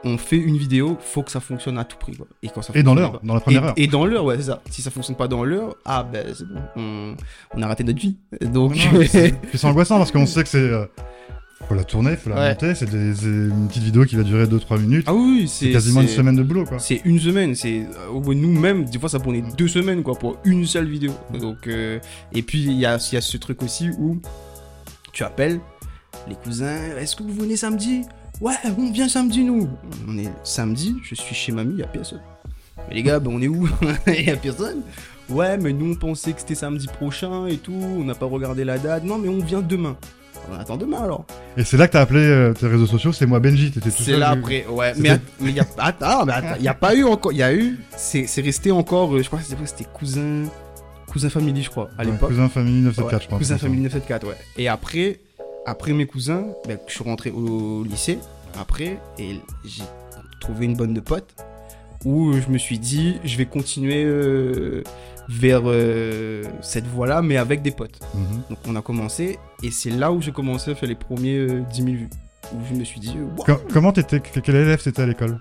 on 0.03 0.19
fait 0.19 0.37
une 0.38 0.56
vidéo, 0.59 0.97
faut 1.00 1.23
que 1.23 1.31
ça 1.31 1.38
fonctionne 1.38 1.79
à 1.79 1.85
tout 1.85 1.97
prix 1.99 2.17
quoi. 2.17 2.26
Et 2.43 2.49
quand 2.49 2.62
ça 2.62 2.73
Et 2.75 2.82
dans 2.82 2.97
l'heure, 2.97 3.21
dans 3.23 3.35
la 3.35 3.41
première 3.41 3.62
et, 3.62 3.67
heure. 3.69 3.75
et 3.76 3.87
dans 3.87 4.05
l'heure, 4.06 4.25
ouais, 4.25 4.37
c'est 4.38 4.43
ça. 4.47 4.61
Si 4.69 4.82
ça 4.82 4.91
fonctionne 4.91 5.15
pas 5.17 5.29
dans 5.29 5.44
l'heure, 5.44 5.76
ah 5.85 6.03
ben 6.03 6.26
c'est 6.35 6.49
bon, 6.49 6.61
on, 6.75 7.15
on 7.55 7.62
a 7.62 7.67
raté 7.69 7.85
notre 7.85 8.00
vie. 8.00 8.17
Donc 8.41 8.75
c'est 9.09 9.65
angoissant 9.65 9.99
parce 9.99 10.11
qu'on 10.11 10.26
sait 10.26 10.43
que 10.43 10.49
c'est. 10.49 10.59
euh, 10.59 10.85
faut 11.69 11.75
la 11.75 11.84
tourner, 11.84 12.16
faut 12.16 12.31
la 12.31 12.37
Ouais. 12.37 12.49
monter. 12.50 12.75
C'est 12.75 12.90
des- 12.90 13.14
c'est 13.14 13.26
une 13.26 13.69
petite 13.69 13.82
vidéo 13.84 14.05
qui 14.05 14.16
va 14.16 14.22
durer 14.22 14.46
2-3 14.46 14.78
minutes. 14.78 15.05
ah 15.08 15.14
oui, 15.14 15.46
c'est 15.49 15.66
c'est 15.66 15.72
quasiment 15.72 16.00
une 16.02 16.08
c'est- 16.08 16.16
semaine 16.16 16.37
de 16.37 16.43
boulot 16.43 16.64
quoi. 16.64 16.78
C'est 16.78 17.00
une 17.05 17.19
semaine, 17.19 17.55
c'est 17.55 17.81
euh, 18.12 18.34
nous-mêmes, 18.34 18.84
des 18.84 18.99
fois 18.99 19.08
ça 19.08 19.19
prenait 19.19 19.43
deux 19.56 19.69
semaines 19.69 20.02
quoi 20.02 20.14
pour 20.14 20.37
une 20.44 20.66
seule 20.66 20.87
vidéo. 20.88 21.12
Donc 21.40 21.66
euh, 21.66 21.99
et 22.32 22.43
puis 22.43 22.62
il 22.62 22.72
y 22.78 22.87
a, 22.87 22.96
il 23.11 23.14
y 23.14 23.19
a 23.19 23.20
ce 23.20 23.37
truc 23.37 23.62
aussi 23.62 23.88
où 23.99 24.19
tu 25.12 25.22
appelles 25.25 25.61
les 26.28 26.34
cousins, 26.37 26.76
est-ce 26.99 27.16
que 27.16 27.22
vous 27.22 27.32
venez 27.34 27.56
samedi? 27.56 28.02
Ouais, 28.40 28.55
on 28.78 28.90
vient 28.90 29.08
samedi 29.08 29.44
nous. 29.44 29.69
On 30.08 30.19
est 30.19 30.31
samedi, 30.43 30.96
je 31.02 31.14
suis 31.14 31.34
chez 31.34 31.52
mamie, 31.52 31.75
il 31.75 31.81
y 31.81 31.82
a 31.84 31.87
personne. 31.87 32.20
Mais 32.88 32.96
les 32.96 33.02
gars, 33.02 33.20
ben, 33.20 33.31
on 33.32 33.40
est 33.40 33.49
où? 33.49 33.69
Il 34.08 34.25
y 34.26 34.31
a 34.31 34.37
personne. 34.37 34.82
Ouais, 35.31 35.56
mais 35.56 35.72
nous 35.72 35.93
on 35.93 35.94
pensait 35.94 36.32
que 36.32 36.40
c'était 36.40 36.56
samedi 36.56 36.87
prochain 36.88 37.46
et 37.46 37.56
tout, 37.56 37.72
on 37.72 38.05
n'a 38.05 38.14
pas 38.14 38.26
regardé 38.26 38.64
la 38.64 38.76
date. 38.78 39.05
Non, 39.05 39.16
mais 39.19 39.28
on 39.28 39.38
vient 39.38 39.62
demain. 39.62 39.96
On 40.52 40.58
attend 40.58 40.76
demain 40.76 41.02
alors. 41.02 41.25
Et 41.56 41.64
c'est 41.64 41.76
là 41.76 41.87
que 41.88 41.93
t'as 41.93 42.00
appelé 42.02 42.20
euh, 42.20 42.52
tes 42.52 42.67
réseaux 42.67 42.87
sociaux, 42.87 43.12
c'est 43.12 43.26
moi 43.26 43.41
Benji, 43.41 43.70
t'étais 43.70 43.91
tout 43.91 44.02
C'est 44.02 44.17
là 44.17 44.31
après, 44.31 44.67
ouais. 44.67 44.93
Mais 44.99 45.11
att- 45.11 45.20
mais 45.41 45.50
il 45.50 45.56
y 45.56 45.61
a 45.61 45.67
attends, 45.79 46.25
mais 46.26 46.32
attends, 46.35 46.61
y 46.61 46.69
a 46.69 46.75
pas 46.75 46.94
eu 46.94 47.05
encore, 47.05 47.32
il 47.32 47.38
y 47.38 47.43
a 47.43 47.55
eu, 47.55 47.79
c'est 47.96 48.26
resté 48.41 48.70
encore, 48.70 49.14
euh, 49.14 49.23
je 49.23 49.26
crois 49.29 49.38
que 49.41 49.44
c'était 49.67 49.85
cousin, 49.93 50.44
cousin 51.08 51.31
family, 51.31 51.62
je 51.62 51.70
crois, 51.70 51.88
à 51.99 52.05
Ouais, 52.05 52.11
l'époque. 52.12 52.29
Cousin 52.31 52.49
Family 52.49 52.81
974, 52.82 53.12
Ouais, 53.19 53.25
je 53.25 53.29
pense. 53.31 53.38
cousin 53.38 53.58
family 53.58 53.81
974, 53.82 54.31
ouais. 54.31 54.37
Et 54.58 54.69
après, 54.69 55.20
après 55.67 55.93
mes 55.93 56.06
cousins, 56.06 56.44
ben, 56.69 56.79
je 56.87 56.93
suis 56.93 57.05
rentré 57.05 57.31
au 57.31 57.82
lycée. 57.85 58.19
Après, 58.61 58.99
et 59.19 59.40
j'ai 59.64 59.82
trouvé 60.40 60.67
une 60.67 60.76
bonne 60.76 60.93
de 60.94 61.00
potes 61.00 61.35
où 62.05 62.32
je 62.35 62.52
me 62.52 62.58
suis 62.58 62.79
dit, 62.79 63.17
je 63.25 63.37
vais 63.38 63.47
continuer 63.47 64.05
euh, 64.05 64.82
vers 65.29 65.62
euh, 65.65 66.43
cette 66.61 66.87
voie-là, 66.87 67.23
mais 67.23 67.37
avec 67.37 67.62
des 67.62 67.71
potes. 67.71 68.00
Mhm. 68.15 68.43
Donc 68.50 68.59
on 68.69 68.76
a 68.76 68.82
commencé, 68.82 69.38
et 69.62 69.71
c'est 69.71 69.91
là 69.91 70.12
où 70.12 70.21
j'ai 70.21 70.32
commencé 70.32 70.71
à 70.71 70.75
faire 70.75 70.88
les 70.88 70.94
premiers 70.94 71.37
euh, 71.38 71.62
10 71.73 71.76
000 71.82 71.87
vues. 71.97 72.09
Où 72.53 72.59
je 72.71 72.79
me 72.79 72.85
suis 72.85 73.00
dit, 73.00 73.15
euh, 73.17 73.26
Wow. 73.53 73.59
Comment 73.73 73.93
t'étais 73.93 74.21
Quel 74.21 74.55
élève 74.56 74.82
t'étais 74.82 75.03
à 75.03 75.06
l'école? 75.06 75.38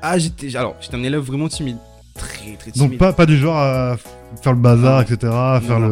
Ah, 0.00 0.16
j'étais 0.18 0.56
alors 0.56 0.76
j'étais 0.80 0.96
un 0.96 1.02
élève 1.02 1.20
vraiment 1.20 1.48
timide, 1.48 1.76
très 2.14 2.52
très 2.58 2.70
timide. 2.70 2.90
Donc 2.90 2.98
pas, 2.98 3.12
pas 3.12 3.26
du 3.26 3.36
genre 3.36 3.56
à 3.58 3.96
faire 4.42 4.52
le 4.52 4.58
bazar, 4.60 4.96
Non. 4.96 5.02
etc., 5.02 5.32
à 5.32 5.60
faire 5.62 5.78
non, 5.80 5.88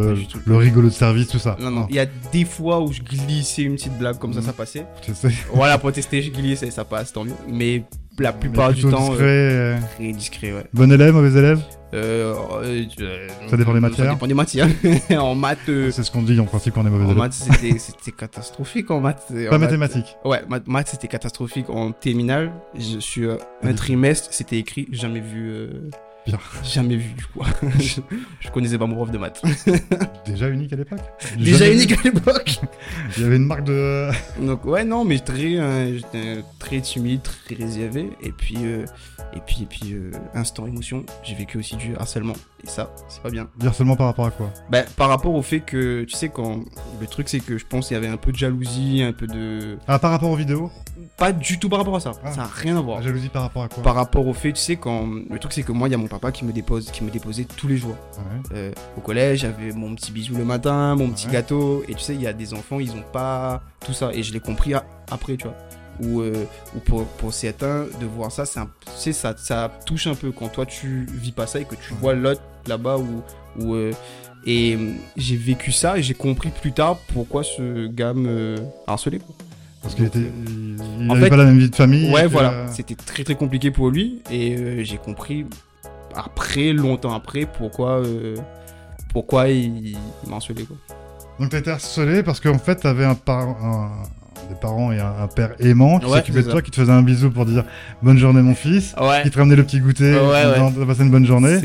le, 0.46 0.56
rigolo 0.56 0.88
de 0.88 0.92
service, 0.94 1.28
tout 1.28 1.38
ça. 1.38 1.56
Non 1.60 1.70
non, 1.70 1.86
il 1.90 1.96
y 1.96 1.98
a 1.98 2.06
des 2.32 2.44
fois 2.44 2.80
où 2.80 2.92
je 2.92 3.02
glissais 3.02 3.62
une 3.62 3.74
petite 3.74 3.98
blague 3.98 4.18
comme 4.18 4.32
ça, 4.32 4.40
Mhm. 4.40 4.46
ça 4.46 4.52
passait. 4.52 4.86
Je 5.06 5.12
sais. 5.12 5.28
Voilà, 5.52 5.76
pour 5.78 5.92
tester, 5.92 6.22
je 6.22 6.30
glissais, 6.30 6.70
ça 6.70 6.84
passe, 6.84 7.12
tant 7.12 7.24
mieux. 7.24 7.34
Mais 7.48 7.82
la 8.18 8.32
plupart 8.32 8.72
du 8.72 8.82
temps, 8.82 9.08
discret, 9.10 9.24
euh, 9.24 9.76
euh, 9.76 9.78
très 9.96 10.12
discret, 10.12 10.52
ouais. 10.52 10.64
Bon 10.72 10.90
élève, 10.90 11.12
mauvais 11.14 11.38
élève 11.38 11.60
Euh, 11.94 12.34
Ça 13.48 13.56
dépend 13.56 13.72
des 13.74 13.80
matières 13.80 14.06
Ça 14.06 14.12
dépend 14.14 14.26
des 14.26 14.34
matières. 14.34 14.68
en 15.18 15.34
maths, 15.34 15.58
C'est 15.66 16.02
ce 16.02 16.10
qu'on 16.10 16.22
dit 16.22 16.38
en 16.40 16.44
principe 16.44 16.74
quand 16.74 16.82
on 16.82 16.86
est 16.86 16.90
mauvais 16.90 17.04
en 17.04 17.08
élève. 17.08 17.18
maths, 17.18 17.32
c'était 17.34 17.78
c'était 17.78 18.12
catastrophique 18.12 18.90
en 18.90 19.00
maths. 19.00 19.24
En 19.30 19.34
Pas 19.34 19.58
maths- 19.58 19.60
mathématiques. 19.60 20.16
Ouais, 20.24 20.42
maths, 20.48 20.66
maths, 20.66 20.88
c'était 20.92 21.08
catastrophique 21.08 21.70
en 21.70 21.92
terminale. 21.92 22.52
Je 22.78 22.98
suis 22.98 23.26
un 23.62 23.72
trimestre, 23.74 24.28
c'était 24.32 24.58
écrit 24.58 24.88
jamais 24.92 25.20
vu. 25.20 25.68
Bien. 26.26 26.38
Jamais 26.64 26.96
vu, 26.96 27.14
quoi. 27.32 27.46
je, 27.78 28.00
je 28.40 28.50
connaissais 28.50 28.78
pas 28.78 28.86
mon 28.86 28.96
prof 28.96 29.10
de 29.10 29.18
maths. 29.18 29.42
Déjà 30.26 30.48
unique 30.48 30.72
à 30.72 30.76
l'époque? 30.76 31.00
Déjà 31.38 31.70
unique 31.70 31.92
à 31.92 32.02
l'époque. 32.02 32.60
Il 33.16 33.22
y 33.22 33.26
avait 33.26 33.36
une 33.36 33.46
marque 33.46 33.64
de. 33.64 34.10
Donc 34.44 34.64
ouais, 34.64 34.84
non, 34.84 35.04
mais 35.04 35.20
très, 35.20 35.56
euh, 35.56 35.96
j'étais 35.96 36.42
très 36.58 36.80
timide, 36.80 37.22
très 37.22 37.54
réservé. 37.54 38.10
Et 38.22 38.32
puis, 38.32 38.56
euh, 38.62 38.84
et 39.34 39.40
puis, 39.46 39.62
et 39.62 39.66
puis, 39.66 39.92
euh, 39.92 40.10
instant 40.34 40.66
émotion, 40.66 41.04
j'ai 41.22 41.34
vécu 41.36 41.58
aussi 41.58 41.76
du 41.76 41.94
harcèlement. 41.96 42.34
Ça, 42.66 42.90
c'est 43.08 43.22
pas 43.22 43.30
bien. 43.30 43.48
Dire 43.56 43.74
seulement 43.74 43.96
par 43.96 44.06
rapport 44.06 44.26
à 44.26 44.30
quoi? 44.30 44.50
Bah, 44.70 44.82
par 44.96 45.08
rapport 45.08 45.34
au 45.34 45.42
fait 45.42 45.60
que, 45.60 46.04
tu 46.04 46.16
sais, 46.16 46.28
quand 46.28 46.60
le 47.00 47.06
truc, 47.06 47.28
c'est 47.28 47.40
que 47.40 47.58
je 47.58 47.64
pense 47.66 47.88
qu'il 47.88 47.94
y 47.94 47.98
avait 47.98 48.08
un 48.08 48.16
peu 48.16 48.32
de 48.32 48.36
jalousie, 48.36 49.02
un 49.02 49.12
peu 49.12 49.26
de, 49.26 49.78
Ah, 49.86 49.98
par 49.98 50.10
rapport 50.10 50.30
aux 50.30 50.36
vidéos? 50.36 50.70
Pas 51.16 51.32
du 51.32 51.58
tout 51.58 51.68
par 51.68 51.78
rapport 51.78 51.96
à 51.96 52.00
ça. 52.00 52.12
Ah. 52.24 52.32
Ça 52.32 52.42
a 52.42 52.46
rien 52.46 52.76
à 52.76 52.80
voir. 52.80 52.98
La 52.98 53.04
jalousie 53.06 53.28
par 53.28 53.42
rapport 53.42 53.62
à 53.62 53.68
quoi? 53.68 53.82
Par 53.82 53.94
rapport 53.94 54.26
au 54.26 54.32
fait, 54.34 54.52
tu 54.52 54.60
sais, 54.60 54.76
quand 54.76 55.06
le 55.30 55.38
truc, 55.38 55.52
c'est 55.52 55.62
que 55.62 55.72
moi, 55.72 55.88
il 55.88 55.92
y 55.92 55.94
a 55.94 55.98
mon 55.98 56.08
papa 56.08 56.32
qui 56.32 56.44
me 56.44 56.52
dépose, 56.52 56.90
qui 56.90 57.04
me 57.04 57.10
déposait 57.10 57.44
tous 57.44 57.68
les 57.68 57.76
jours. 57.76 57.96
Ouais. 58.18 58.56
Euh, 58.56 58.72
au 58.98 59.00
collège, 59.00 59.40
j'avais 59.40 59.72
mon 59.72 59.94
petit 59.94 60.12
bisou 60.12 60.34
le 60.36 60.44
matin, 60.44 60.94
mon 60.96 61.10
petit 61.10 61.26
Ouais. 61.28 61.32
gâteau. 61.34 61.84
Et 61.88 61.94
tu 61.94 62.00
sais, 62.00 62.14
il 62.14 62.20
y 62.20 62.26
a 62.26 62.32
des 62.32 62.52
enfants, 62.52 62.80
ils 62.80 62.90
ont 62.92 63.04
pas 63.12 63.62
tout 63.84 63.92
ça. 63.92 64.10
Et 64.12 64.22
je 64.22 64.32
l'ai 64.32 64.40
compris 64.40 64.74
après, 64.74 65.36
tu 65.36 65.44
vois. 65.44 65.56
Ou, 66.02 66.20
euh, 66.20 66.44
ou 66.74 66.80
pour, 66.80 67.06
pour 67.06 67.32
certains, 67.32 67.86
de 67.98 68.04
voir 68.04 68.30
ça, 68.30 68.44
c'est 68.44 69.14
ça, 69.14 69.34
ça 69.38 69.70
touche 69.86 70.06
un 70.06 70.14
peu 70.14 70.30
quand 70.30 70.48
toi 70.48 70.66
tu 70.66 71.06
vis 71.10 71.32
pas 71.32 71.46
ça 71.46 71.58
et 71.58 71.64
que 71.64 71.74
tu 71.74 71.94
vois 71.94 72.12
l'autre 72.12 72.42
là-bas. 72.68 72.98
Ou, 73.58 73.74
euh, 73.74 73.92
et 74.46 74.74
euh, 74.76 74.92
j'ai 75.16 75.36
vécu 75.36 75.72
ça 75.72 75.98
et 75.98 76.02
j'ai 76.02 76.14
compris 76.14 76.50
plus 76.50 76.72
tard 76.72 76.98
pourquoi 77.12 77.42
ce 77.42 77.86
gars 77.88 78.12
me 78.14 78.56
harcelait. 78.86 79.18
quoi. 79.18 79.34
Parce 79.82 79.94
qu'il 79.94 80.04
était. 80.04 80.18
euh, 80.18 80.30
Il 80.46 80.76
il 81.04 81.10
en 81.10 81.14
avait 81.14 81.24
fait- 81.24 81.30
pas 81.30 81.36
la 81.36 81.44
même 81.44 81.58
vie 81.58 81.70
de 81.70 81.74
famille. 81.76 82.10
Ouais, 82.12 82.26
voilà. 82.26 82.50
euh, 82.52 82.66
C'était 82.72 82.94
très 82.94 83.24
très 83.24 83.34
compliqué 83.34 83.70
pour 83.70 83.90
lui 83.90 84.22
et 84.30 84.56
euh, 84.56 84.84
j'ai 84.84 84.98
compris 84.98 85.46
après, 86.14 86.72
longtemps 86.72 87.12
après, 87.14 87.46
pourquoi, 87.46 88.02
pourquoi 89.12 89.48
il, 89.48 89.88
il 89.90 89.96
m'a 90.28 90.36
harcelé. 90.36 90.64
Quoi. 90.64 90.76
Donc 91.38 91.50
t'as 91.50 91.58
été 91.58 91.70
harcelé 91.70 92.22
parce 92.22 92.40
qu'en 92.40 92.58
fait 92.58 92.76
t'avais 92.76 93.04
un, 93.04 93.14
par... 93.14 93.42
un- 93.48 94.02
des 94.48 94.54
parents 94.54 94.92
et 94.92 94.98
un, 95.00 95.12
un 95.22 95.26
père 95.28 95.52
aimant 95.60 95.98
qui 95.98 96.08
s'occupait 96.10 96.42
de 96.42 96.50
toi, 96.50 96.62
qui 96.62 96.70
te 96.70 96.76
faisait 96.76 96.92
un 96.92 97.02
bisou 97.02 97.30
pour 97.30 97.46
dire 97.46 97.64
bonne 98.02 98.18
journée 98.18 98.42
mon 98.42 98.54
fils, 98.54 98.94
Ouais, 99.00 99.22
qui 99.22 99.30
te 99.30 99.38
ramenait 99.38 99.56
le 99.56 99.64
petit 99.64 99.80
goûter, 99.80 100.12
Ouais, 100.14 100.86
passé 100.86 101.02
une 101.02 101.10
bonne 101.10 101.26
journée. 101.26 101.58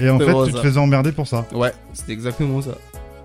Et 0.00 0.08
en 0.10 0.18
fait 0.18 0.34
tu 0.46 0.52
te 0.52 0.58
faisais 0.60 0.78
emmerder 0.80 1.12
pour 1.12 1.26
ça. 1.26 1.46
Ouais, 1.52 1.72
c'est 1.92 2.10
exactement 2.10 2.60
ça. 2.62 2.72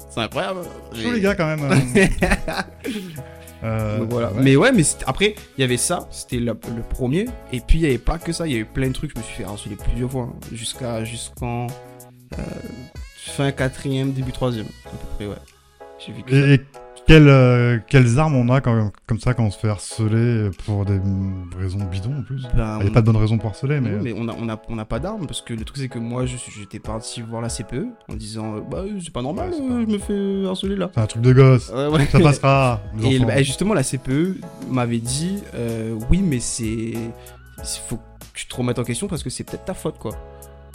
C'est 0.10 0.22
incroyable. 0.22 0.60
Tous 0.94 1.12
les 1.12 1.20
gars 1.22 1.36
quand 1.36 1.46
même. 1.46 1.64
euh, 1.64 2.06
euh, 3.64 4.00
Donc 4.00 4.10
voilà. 4.12 4.28
ouais. 4.32 4.40
Mais 4.42 4.56
ouais, 4.56 4.72
mais 4.72 4.84
c'était- 4.84 5.04
après, 5.08 5.36
il 5.58 5.62
y 5.62 5.64
avait 5.64 5.76
ça, 5.78 6.08
c'était 6.12 6.38
le, 6.38 6.46
le 6.76 6.82
premier. 6.90 7.26
Et 7.52 7.60
puis, 7.60 7.80
il 7.80 7.82
n'y 7.82 7.88
avait 7.88 7.98
pas 7.98 8.18
que 8.18 8.32
ça, 8.32 8.48
il 8.48 8.54
y 8.54 8.56
avait 8.56 8.64
plein 8.64 8.88
de 8.88 8.94
trucs. 8.94 9.12
Je 9.14 9.20
me 9.20 9.24
suis 9.26 9.36
fait 9.36 9.44
harceler 9.44 9.76
plusieurs 9.76 10.10
fois, 10.12 10.30
hein, 10.32 10.36
jusqu'à 10.54 11.04
jusqu'en 11.04 11.68
euh, 11.68 12.42
fin 13.18 13.52
quatrième, 13.52 14.14
début 14.14 14.32
troisième, 14.32 14.68
à 14.86 14.90
peu 14.90 14.98
près, 15.18 15.26
ouais. 15.28 15.36
J'ai 16.06 16.14
vécu 16.14 16.34
et 16.54 16.62
quelles, 17.08 17.28
euh, 17.28 17.78
quelles 17.88 18.18
armes 18.20 18.36
on 18.36 18.50
a 18.54 18.62
quand, 18.62 18.92
comme 19.06 19.20
ça 19.20 19.34
quand 19.34 19.44
on 19.44 19.52
se 19.52 19.60
fait 19.60 19.70
harceler 19.70 20.50
pour 20.66 20.86
des 20.86 21.00
raisons 21.58 21.80
bidons 21.92 22.18
en 22.18 22.22
plus? 22.24 22.44
Ben, 22.56 22.78
Il 22.80 22.84
n'y 22.86 22.90
a 22.90 22.94
pas 22.94 23.02
de 23.02 23.06
bonne 23.06 23.18
raison 23.18 23.38
pour 23.38 23.50
harceler, 23.52 23.80
mais. 23.80 23.92
Non, 23.92 24.02
mais 24.02 24.14
on 24.18 24.28
a, 24.28 24.34
on 24.40 24.50
a, 24.50 24.60
on 24.70 24.78
a 24.80 24.86
pas 24.86 25.00
d'armes 25.00 25.28
parce 25.28 25.42
que 25.42 25.54
le 25.54 25.64
truc 25.64 25.78
c'est 25.78 25.88
que 25.88 26.00
moi 26.00 26.26
j'étais 26.26 26.80
parti 26.80 27.22
voir 27.22 27.42
la 27.42 27.50
CPE 27.50 27.86
en 28.10 28.16
disant 28.16 28.56
euh, 28.56 28.62
bah 28.62 28.80
euh, 28.80 29.00
c'est 29.04 29.14
pas 29.14 29.22
normal, 29.22 29.50
Ouais, 29.52 29.56
c'est 29.58 29.64
euh, 29.64 29.68
pas- 29.68 29.82
je 29.82 29.94
me 29.94 29.98
fais 30.44 30.48
harceler 30.50 30.76
là. 30.76 30.90
C'est 30.94 31.02
un 31.02 31.06
truc 31.08 31.22
de 31.22 31.34
gosse. 31.34 31.72
Ouais, 31.72 31.88
ouais. 31.88 32.06
Ça 32.08 32.20
passera. 32.20 32.82
Et 33.04 33.20
bah, 33.20 33.42
justement 33.44 33.74
la 33.74 33.84
CPE 33.84 34.38
m'avait 34.70 34.98
dit 35.00 35.40
euh, 35.54 35.98
oui 36.10 36.22
mais 36.24 36.40
c'est 36.40 36.66
il 36.66 37.80
faut 37.88 37.98
que 37.98 38.02
tu 38.34 38.48
te 38.48 38.56
remettes 38.56 38.80
en 38.80 38.84
question 38.84 39.08
parce 39.08 39.24
que 39.24 39.30
c'est 39.30 39.44
peut-être 39.44 39.66
ta 39.66 39.74
faute 39.74 39.98
quoi. 40.00 40.12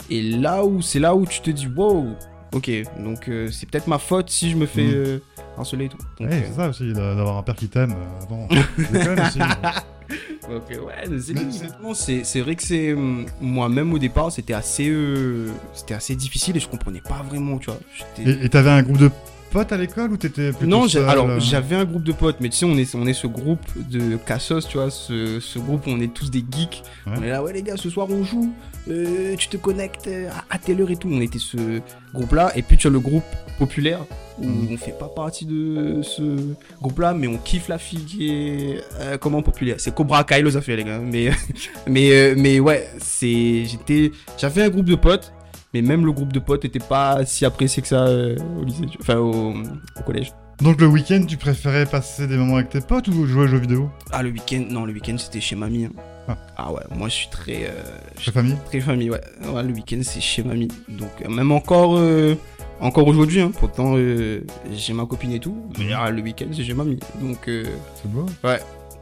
Et 0.09 0.21
là 0.21 0.65
où 0.65 0.81
c'est 0.81 0.99
là 0.99 1.13
où 1.15 1.25
tu 1.25 1.41
te 1.41 1.51
dis 1.51 1.67
wow 1.67 2.07
ok 2.53 2.69
donc 2.99 3.27
euh, 3.29 3.49
c'est 3.51 3.69
peut-être 3.69 3.87
ma 3.87 3.97
faute 3.97 4.29
si 4.29 4.49
je 4.51 4.57
me 4.57 4.65
fais 4.65 4.83
Mhm. 4.83 4.93
euh, 4.93 5.19
harceler 5.57 5.85
et 5.85 5.89
tout. 5.89 5.97
Donc, 6.19 6.29
Ouais, 6.29 6.35
euh, 6.37 6.41
c'est 6.47 6.53
ça 6.55 6.69
aussi, 6.69 6.93
d'a- 6.93 7.15
d'avoir 7.15 7.37
un 7.37 7.43
père 7.43 7.55
qui 7.55 7.67
t'aime. 7.67 7.93
euh, 7.93 8.25
aussi. 9.27 9.39
euh, 10.49 10.59
ouais, 10.59 11.19
c'est- 11.21 11.33
Mais 11.33 11.41
honnêtement, 11.41 11.93
c'est 11.93 12.23
c'est 12.23 12.41
vrai 12.41 12.55
que 12.55 12.63
c'est 12.63 12.93
hum, 12.93 13.25
moi-même 13.39 13.93
au 13.93 13.99
départ, 13.99 14.31
c'était 14.31 14.53
assez, 14.53 14.89
euh, 14.89 15.49
c'était 15.73 15.93
assez 15.93 16.15
difficile 16.15 16.57
et 16.57 16.59
je 16.59 16.67
comprenais 16.67 17.01
pas 17.01 17.21
vraiment, 17.29 17.57
tu 17.57 17.67
vois. 17.67 17.79
J'étais- 18.17 18.29
Et 18.31 18.45
et 18.45 18.49
t'avais 18.49 18.69
un 18.69 18.83
groupe 18.83 18.97
de 18.97 19.09
potes 19.51 19.71
à 19.71 19.77
l'école 19.77 20.11
ou 20.11 20.17
t'étais 20.17 20.51
plutôt 20.51 20.65
Non, 20.65 20.87
seul, 20.87 21.07
alors 21.07 21.29
euh 21.29 21.39
j'avais 21.39 21.75
un 21.75 21.85
groupe 21.85 22.03
de 22.03 22.11
potes, 22.11 22.37
mais 22.39 22.49
tu 22.49 22.57
sais, 22.57 22.65
on 22.65 22.75
est, 22.77 22.95
on 22.95 23.05
est 23.05 23.13
ce 23.13 23.27
groupe 23.27 23.59
de 23.89 24.17
cassos, 24.17 24.67
tu 24.67 24.77
vois, 24.77 24.89
ce, 24.89 25.39
ce 25.39 25.59
groupe 25.59 25.85
où 25.87 25.89
on 25.91 25.99
est 25.99 26.13
tous 26.13 26.31
des 26.31 26.39
geeks. 26.49 26.83
Ouais. 27.05 27.13
On 27.17 27.23
est 27.23 27.29
là, 27.29 27.43
ouais 27.43 27.53
les 27.53 27.61
gars, 27.61 27.77
ce 27.77 27.89
soir 27.89 28.07
on 28.09 28.23
joue, 28.23 28.51
euh, 28.89 29.35
tu 29.37 29.47
te 29.49 29.57
connectes 29.57 30.07
à, 30.07 30.55
à 30.55 30.57
telle 30.57 30.81
heure 30.81 30.89
et 30.91 30.95
tout. 30.95 31.09
On 31.11 31.21
était 31.21 31.39
ce 31.39 31.81
groupe-là, 32.13 32.51
et 32.55 32.61
puis 32.61 32.77
tu 32.77 32.87
as 32.87 32.89
le 32.89 32.99
groupe 32.99 33.23
populaire 33.59 33.99
où 34.39 34.45
Mhm. 34.45 34.69
on 34.71 34.77
fait 34.77 34.97
pas 34.97 35.09
partie 35.09 35.45
de 35.45 36.01
ce 36.01 36.37
groupe-là, 36.81 37.13
mais 37.13 37.27
on 37.27 37.37
kiffe 37.37 37.67
la 37.67 37.77
fille 37.77 38.05
qui 38.05 38.29
est 38.29 38.81
euh, 38.99 39.17
comment 39.17 39.41
populaire. 39.43 39.75
C'est 39.77 39.93
Cobra 39.93 40.23
Kai, 40.23 40.41
les 40.41 40.57
affaires 40.57 40.77
les 40.77 40.83
gars. 40.85 40.99
Mais 40.99 41.29
mais 41.87 42.11
euh, 42.11 42.33
mais 42.37 42.59
ouais, 42.59 42.89
c'est 42.99 43.65
j'étais, 43.65 44.11
j'avais 44.39 44.63
un 44.63 44.69
groupe 44.69 44.85
de 44.87 44.95
potes. 44.95 45.31
Mais 45.73 45.81
même 45.81 46.05
le 46.05 46.11
groupe 46.11 46.33
de 46.33 46.39
potes 46.39 46.65
était 46.65 46.79
pas 46.79 47.25
si 47.25 47.45
apprécié 47.45 47.81
que 47.81 47.87
ça 47.87 48.05
euh, 48.05 48.35
au 48.59 48.63
lycée, 48.65 48.85
tu- 48.91 48.97
enfin 49.01 49.17
au, 49.17 49.53
au 49.53 50.03
collège. 50.05 50.31
Donc 50.61 50.79
le 50.79 50.87
week-end, 50.87 51.23
tu 51.27 51.37
préférais 51.37 51.85
passer 51.85 52.27
des 52.27 52.37
moments 52.37 52.55
avec 52.57 52.69
tes 52.69 52.81
potes 52.81 53.07
ou 53.07 53.25
jouer 53.25 53.43
aux 53.45 53.47
jeux 53.47 53.57
vidéo? 53.57 53.89
Ah, 54.11 54.21
le 54.21 54.29
week-end, 54.29 54.63
non, 54.69 54.85
le 54.85 54.93
week-end 54.93 55.15
c'était 55.17 55.39
chez 55.41 55.55
mamie. 55.55 55.85
hein. 55.85 55.91
Ah. 56.27 56.37
Ah. 56.57 56.71
ouais, 56.73 56.81
moi 56.95 57.07
je 57.09 57.13
suis 57.15 57.29
très, 57.29 57.65
euh, 57.65 58.31
famille? 58.31 58.55
très 58.65 58.79
famille, 58.79 59.09
ouais. 59.09 59.21
Ouais, 59.51 59.63
le 59.63 59.73
week-end 59.73 60.01
c'est 60.03 60.21
chez 60.21 60.43
mamie. 60.43 60.67
Donc, 60.87 61.09
euh, 61.25 61.29
même 61.29 61.51
encore, 61.51 61.97
euh, 61.97 62.35
encore 62.79 63.07
aujourd'hui, 63.07 63.41
hein, 63.41 63.51
pourtant 63.57 63.93
euh, 63.95 64.41
j'ai 64.71 64.93
ma 64.93 65.05
copine 65.07 65.31
et 65.31 65.39
tout, 65.39 65.57
mais 65.79 65.85
Mhm. 65.85 65.91
ah, 65.97 66.11
le 66.11 66.21
week-end 66.21 66.47
c'est 66.51 66.63
chez 66.63 66.73
mamie. 66.75 66.99
Donc, 67.21 67.47
euh, 67.47 67.63
C'est 67.95 68.11
beau. 68.11 68.25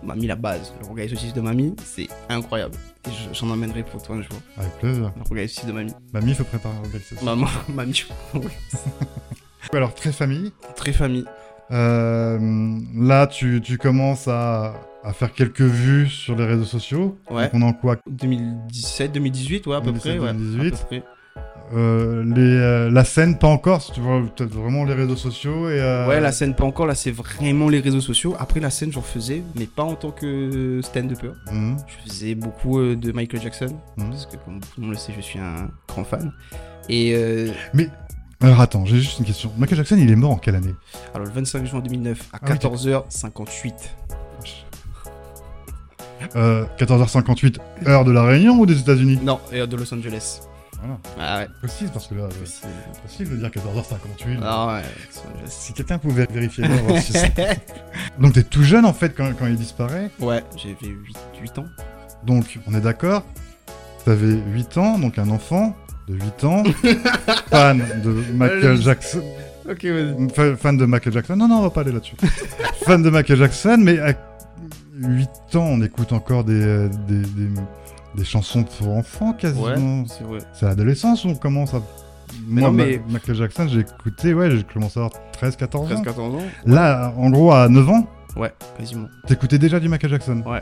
mamie 0.01 0.27
la 0.27 0.35
base. 0.37 0.71
Le 0.81 0.87
rogaille 0.87 1.09
saucisse 1.09 1.33
de 1.33 1.41
mamie, 1.41 1.75
c'est 1.83 2.07
incroyable. 2.29 2.75
Et 3.07 3.11
j'en 3.33 3.49
emmènerai 3.49 3.83
pour 3.83 4.01
toi 4.03 4.17
un 4.17 4.21
jour. 4.21 4.33
Avec 4.57 4.71
plaisir. 4.79 5.11
Rogaille 5.27 5.47
saucisse 5.47 5.65
de 5.67 5.71
mamie. 5.71 5.93
Mamie, 6.13 6.31
il 6.31 6.35
faut 6.35 6.43
préparer 6.43 6.75
un. 6.75 7.25
Maman, 7.25 7.47
mamie, 7.73 8.03
ouais. 8.33 8.41
Alors, 9.73 9.93
très 9.93 10.11
famille. 10.11 10.51
très 10.75 10.91
famille. 10.91 11.25
Euh, 11.71 12.79
là, 12.95 13.27
tu, 13.27 13.61
tu 13.61 13.77
commences 13.77 14.27
à, 14.27 14.73
à 15.03 15.13
faire 15.13 15.31
quelques 15.33 15.61
vues 15.61 16.07
sur 16.09 16.35
les 16.35 16.45
réseaux 16.45 16.65
sociaux. 16.65 17.17
Ouais. 17.29 17.43
Donc, 17.43 17.51
on 17.53 17.61
est 17.61 17.65
en 17.65 17.73
quoi? 17.73 17.97
2017, 18.09 19.11
2018, 19.11 19.67
ouais, 19.67 19.75
à 19.75 19.79
peu 19.81 19.85
2017, 19.91 20.17
près, 20.17 20.27
ouais. 20.27 20.33
2018. 20.33 20.67
À 20.73 20.77
peu 20.77 20.85
près. 20.87 21.03
Euh, 21.73 22.23
les, 22.23 22.41
euh, 22.41 22.89
La 22.89 23.03
scène, 23.05 23.37
pas 23.37 23.47
encore. 23.47 23.81
si 23.81 23.91
Tu 23.91 23.99
vois 24.01 24.21
peut-être 24.35 24.51
vraiment 24.53 24.85
les 24.85 24.93
réseaux 24.95 25.15
sociaux 25.15 25.69
et. 25.69 25.79
euh, 25.79 26.07
Ouais, 26.07 26.19
la 26.19 26.31
scène 26.31 26.55
pas 26.55 26.63
encore, 26.63 26.87
là 26.87 26.95
c'est 26.95 27.11
vraiment 27.11 27.69
les 27.69 27.79
réseaux 27.79 28.01
sociaux. 28.01 28.35
Après 28.39 28.59
la 28.59 28.69
scène 28.71 28.91
j'en 28.91 29.01
faisais, 29.03 29.43
mais 29.55 29.65
pas 29.65 29.83
en 29.83 29.93
tant 29.95 30.09
que 30.11 30.79
stand-upper. 30.83 31.31
mhm, 31.51 31.77
Je 31.87 32.09
faisais 32.09 32.33
beaucoup 32.35 32.79
de 32.95 33.11
Michael 33.11 33.41
Jackson, 33.41 33.67
mhm. 33.97 34.09
parce 34.09 34.25
que 34.25 34.37
comme 34.37 34.59
tout 34.59 34.67
le 34.77 34.81
monde 34.83 34.91
le 34.93 34.97
sait, 34.97 35.13
je 35.15 35.21
suis 35.21 35.37
un 35.39 35.69
grand 35.87 36.03
fan. 36.03 36.31
Et 36.89 37.13
euh, 37.15 37.51
Alors, 38.41 38.61
attends, 38.61 38.85
j'ai 38.85 38.97
juste 38.97 39.19
une 39.19 39.25
question. 39.25 39.51
Michael 39.57 39.77
Jackson, 39.77 39.97
il 39.99 40.09
est 40.09 40.15
mort 40.15 40.31
en 40.31 40.37
quelle 40.37 40.55
année? 40.55 40.73
Alors 41.13 41.27
le 41.27 41.33
25 41.33 41.65
juin 41.67 41.81
2009 41.81 42.19
à 42.33 42.39
Ah 42.41 42.45
oui, 42.49 42.55
14h58. 42.55 43.73
euh, 46.35 46.65
14h58, 46.79 47.57
heure 47.87 48.05
de 48.05 48.11
la 48.11 48.23
Réunion 48.23 48.59
ou 48.59 48.65
des 48.65 48.79
États-Unis? 48.79 49.19
Non, 49.21 49.39
et 49.51 49.65
de 49.67 49.75
Los 49.75 49.93
Angeles. 49.93 50.41
Voilà. 50.81 50.97
Ah 51.19 51.39
ouais. 51.39 51.47
Précise 51.59 51.89
parce 51.91 52.07
que 52.07 52.15
là, 52.15 52.23
euh, 52.23 52.29
c'est- 52.45 52.67
c'est 52.93 53.01
facile 53.01 53.29
de 53.29 53.35
dire 53.35 53.49
14h58. 53.49 54.39
Ah 54.41 54.67
ouais, 54.67 54.73
Angeles. 54.73 55.47
Si 55.47 55.73
quelqu'un 55.73 55.97
pouvait 55.97 56.27
vérifier, 56.31 56.67
voir 56.67 57.01
si 57.01 57.13
Donc 58.19 58.33
t'es 58.33 58.43
tout 58.43 58.63
jeune 58.63 58.85
en 58.85 58.93
fait 58.93 59.13
quand, 59.15 59.31
quand 59.37 59.47
il 59.47 59.55
disparaît? 59.55 60.09
ouais, 60.19 60.43
j'avais 60.55 60.93
8, 60.93 61.17
8 61.41 61.57
ans. 61.59 61.65
Donc 62.25 62.59
on 62.67 62.73
est 62.75 62.81
d'accord? 62.81 63.23
T'avais 64.05 64.33
8 64.53 64.77
ans, 64.77 64.97
donc 64.99 65.17
un 65.19 65.29
enfant 65.29 65.75
de 66.07 66.15
8 66.15 66.43
ans, 66.45 66.63
fan 67.49 67.83
de 68.03 68.09
Michael 68.33 68.81
Jackson. 68.81 69.21
Ok, 69.69 69.85
vas-y. 69.85 70.29
fa- 70.33 70.55
Fan 70.55 70.77
de 70.77 70.85
Michael 70.85 71.13
Jackson. 71.13 71.35
Non, 71.35 71.47
non, 71.47 71.59
on 71.59 71.61
va 71.63 71.69
pas 71.69 71.81
aller 71.81 71.91
là-dessus. 71.91 72.15
fan 72.85 73.03
de 73.03 73.09
Michael 73.09 73.37
Jackson, 73.37 73.77
mais 73.79 73.99
à 73.99 74.13
8 74.95 75.29
ans, 75.55 75.65
on 75.65 75.81
écoute 75.83 76.11
encore 76.13 76.43
des, 76.43 76.53
euh, 76.59 76.89
des, 77.07 77.19
des, 77.21 77.49
des 78.15 78.25
chansons 78.25 78.63
pour 78.63 78.89
enfants 78.89 79.33
quasiment. 79.33 80.05
C'est 80.07 80.23
vrai. 80.23 80.39
C'est 80.53 80.65
à 80.65 80.69
l'adolescence 80.69 81.25
où 81.25 81.29
on 81.29 81.35
commence 81.35 81.73
à. 81.73 81.81
Mais 82.47 82.61
Moi, 82.61 82.69
non, 82.69 82.75
mais- 82.75 83.01
Ma- 83.07 83.13
Michael 83.13 83.35
Jackson, 83.35 83.67
j'ai 83.67 83.79
écouté, 83.79 84.33
ouais, 84.33 84.51
j'ai 84.51 84.63
commencé 84.63 84.99
à 84.99 85.05
avoir 85.05 85.21
13-14 85.33 85.91
ans. 85.91 86.01
13-14 86.03 86.35
ans 86.35 86.43
Là, 86.65 87.13
en 87.17 87.29
gros, 87.31 87.51
à 87.51 87.67
9 87.69 87.89
ans, 87.89 88.07
Ouais, 88.35 88.53
quasiment. 88.77 89.07
t'écoutais 89.27 89.57
déjà 89.57 89.79
du 89.79 89.89
Michael 89.89 90.11
Jackson. 90.11 90.43
Mais 90.45 90.61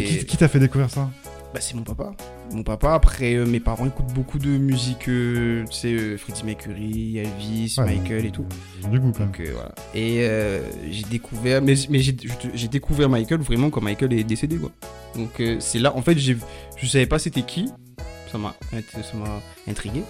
J'étais- 0.00 0.18
qui, 0.18 0.26
qui 0.26 0.36
t'a 0.36 0.48
fait 0.48 0.58
découvrir 0.58 0.90
ça? 0.90 1.08
Bah, 1.52 1.60
c'est 1.60 1.74
mon 1.74 1.82
papa. 1.82 2.12
Mon 2.52 2.62
papa, 2.62 2.94
après, 2.94 3.34
euh, 3.34 3.44
mes 3.44 3.60
parents 3.60 3.84
écoutent 3.86 4.12
beaucoup 4.14 4.38
de 4.38 4.48
musique, 4.48 5.06
euh, 5.08 5.64
tu 5.70 5.76
sais, 5.76 5.92
euh, 5.92 6.16
Freddie 6.16 6.44
Mercury, 6.44 7.18
Elvis, 7.18 7.74
Ouais, 7.78 7.84
Michael 7.98 8.24
et 8.26 8.30
tout. 8.30 8.46
Du 8.90 8.98
goût 8.98 9.12
quand 9.12 9.20
même. 9.20 9.28
Donc, 9.32 9.42
voilà. 9.52 9.74
Et 9.94 10.26
j'ai 10.90 11.04
découvert, 11.10 11.60
mais, 11.60 11.74
mais 11.90 11.98
j'ai 12.00 12.68
découvert 12.68 13.08
Michael 13.10 13.40
vraiment 13.40 13.68
quand 13.68 13.82
Michael 13.82 14.14
est 14.14 14.24
décédé, 14.24 14.56
quoi. 14.56 14.70
Donc, 15.14 15.42
c'est 15.60 15.78
là, 15.78 15.94
en 15.94 16.00
fait, 16.00 16.18
je 16.18 16.34
savais 16.86 17.06
pas 17.06 17.18
c'était 17.18 17.42
qui. 17.42 17.68
Ça 18.30 18.38
m'a 18.38 18.54
int- 18.72 18.82
ça 19.02 19.16
m'a 19.18 19.42
intrigué. 19.70 20.02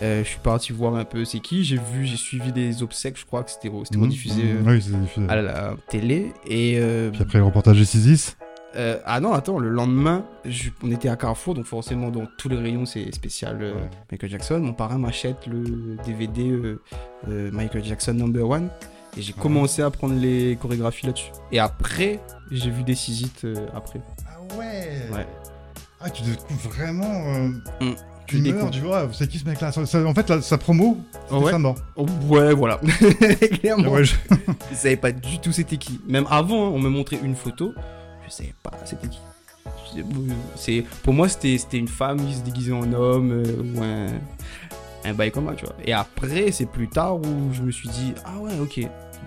Je 0.00 0.22
suis 0.24 0.38
parti 0.38 0.72
voir 0.72 0.94
un 0.94 1.04
peu 1.04 1.26
c'est 1.26 1.40
qui. 1.40 1.64
J'ai 1.64 1.76
vu, 1.76 2.06
j'ai 2.06 2.16
suivi 2.16 2.50
les 2.54 2.82
obsèques, 2.82 3.18
je 3.18 3.26
crois 3.26 3.42
que 3.42 3.50
c'était 3.50 3.68
Mhm. 3.68 4.02
rediffusé 4.04 4.42
Oui, 4.64 4.80
c'était 4.80 4.96
diffusé. 4.96 5.26
à 5.28 5.36
la 5.42 5.76
télé. 5.90 6.32
Et 6.48 6.80
Puis 7.12 7.20
après 7.20 7.36
le 7.38 7.44
reportage 7.44 7.78
de 7.78 7.84
6 7.84 8.37
euh, 8.76 8.98
ah 9.06 9.20
non, 9.20 9.32
attends, 9.32 9.58
le 9.58 9.70
lendemain, 9.70 10.24
je- 10.44 10.70
on 10.82 10.90
était 10.90 11.08
à 11.08 11.16
Carrefour, 11.16 11.54
donc 11.54 11.64
forcément 11.64 12.10
dans 12.10 12.26
tous 12.36 12.48
les 12.48 12.56
rayons 12.56 12.84
c'est 12.86 13.12
spécial 13.14 13.58
euh, 13.62 13.74
Ouais. 13.74 13.90
Michael 14.12 14.30
Jackson. 14.30 14.58
Mon 14.60 14.72
parrain 14.74 14.98
m'achète 14.98 15.46
le 15.46 15.96
DVD 16.04 16.50
euh, 16.50 16.80
Michael 17.52 17.84
Jackson 17.84 18.14
Number 18.14 18.48
One 18.48 18.68
et 19.16 19.22
j'ai 19.22 19.32
Ouais. 19.32 19.40
commencé 19.40 19.82
à 19.82 19.90
prendre 19.90 20.14
les 20.14 20.56
chorégraphies 20.60 21.06
là-dessus. 21.06 21.30
Et 21.50 21.58
après, 21.58 22.20
j'ai 22.50 22.70
vu 22.70 22.82
des 22.84 22.94
Sisit 22.94 23.46
après. 23.74 24.00
Ah 24.28 24.56
ouais 24.58 25.06
Ouais. 25.12 25.26
Ah, 26.00 26.10
tu 26.10 26.22
découvres 26.22 26.68
vraiment. 26.70 27.48
Mm. 27.80 27.92
Tu 28.26 28.42
meurs, 28.42 28.70
tu 28.70 28.80
vois, 28.80 29.08
c'est 29.12 29.26
qui 29.26 29.38
ce 29.38 29.46
mec-là? 29.46 29.70
En 30.06 30.14
fait, 30.14 30.28
la- 30.28 30.42
sa 30.42 30.58
promo, 30.58 30.98
c'était 31.12 31.34
Oh 31.34 31.40
ouais. 31.46 31.52
Oh, 31.96 32.06
ouais, 32.28 32.52
voilà. 32.52 32.78
Clairement, 33.60 33.88
Ouais, 33.92 34.04
je- 34.04 34.14
je 34.70 34.76
savais 34.76 34.96
pas 34.96 35.12
du 35.12 35.38
tout 35.40 35.50
c'était 35.50 35.78
qui. 35.78 35.98
Même 36.06 36.26
avant, 36.30 36.66
hein, 36.66 36.70
on 36.74 36.78
me 36.78 36.90
montrait 36.90 37.18
une 37.22 37.34
photo, 37.34 37.72
je 38.28 38.34
savais 38.34 38.54
pas 38.62 38.70
c'était 38.84 39.08
qui? 39.08 39.18
C'est 40.56 40.84
pour 41.02 41.14
moi 41.14 41.28
c'était 41.28 41.58
c'était 41.58 41.78
une 41.78 41.88
femme 41.88 42.24
qui 42.26 42.34
se 42.34 42.40
déguisait 42.40 42.72
en 42.72 42.92
homme 42.92 43.32
euh, 43.32 43.62
ou 43.74 43.82
un 43.82 44.06
un 45.04 45.14
bail 45.14 45.30
comme 45.30 45.46
ça, 45.48 45.54
tu 45.54 45.64
vois. 45.64 45.74
Et 45.84 45.92
après, 45.92 46.50
c'est 46.52 46.66
plus 46.66 46.88
tard 46.88 47.16
où 47.16 47.52
je 47.52 47.62
me 47.62 47.70
suis 47.70 47.88
dit 47.88 48.14
ah 48.24 48.38
ouais, 48.38 48.52
OK. 48.60 48.80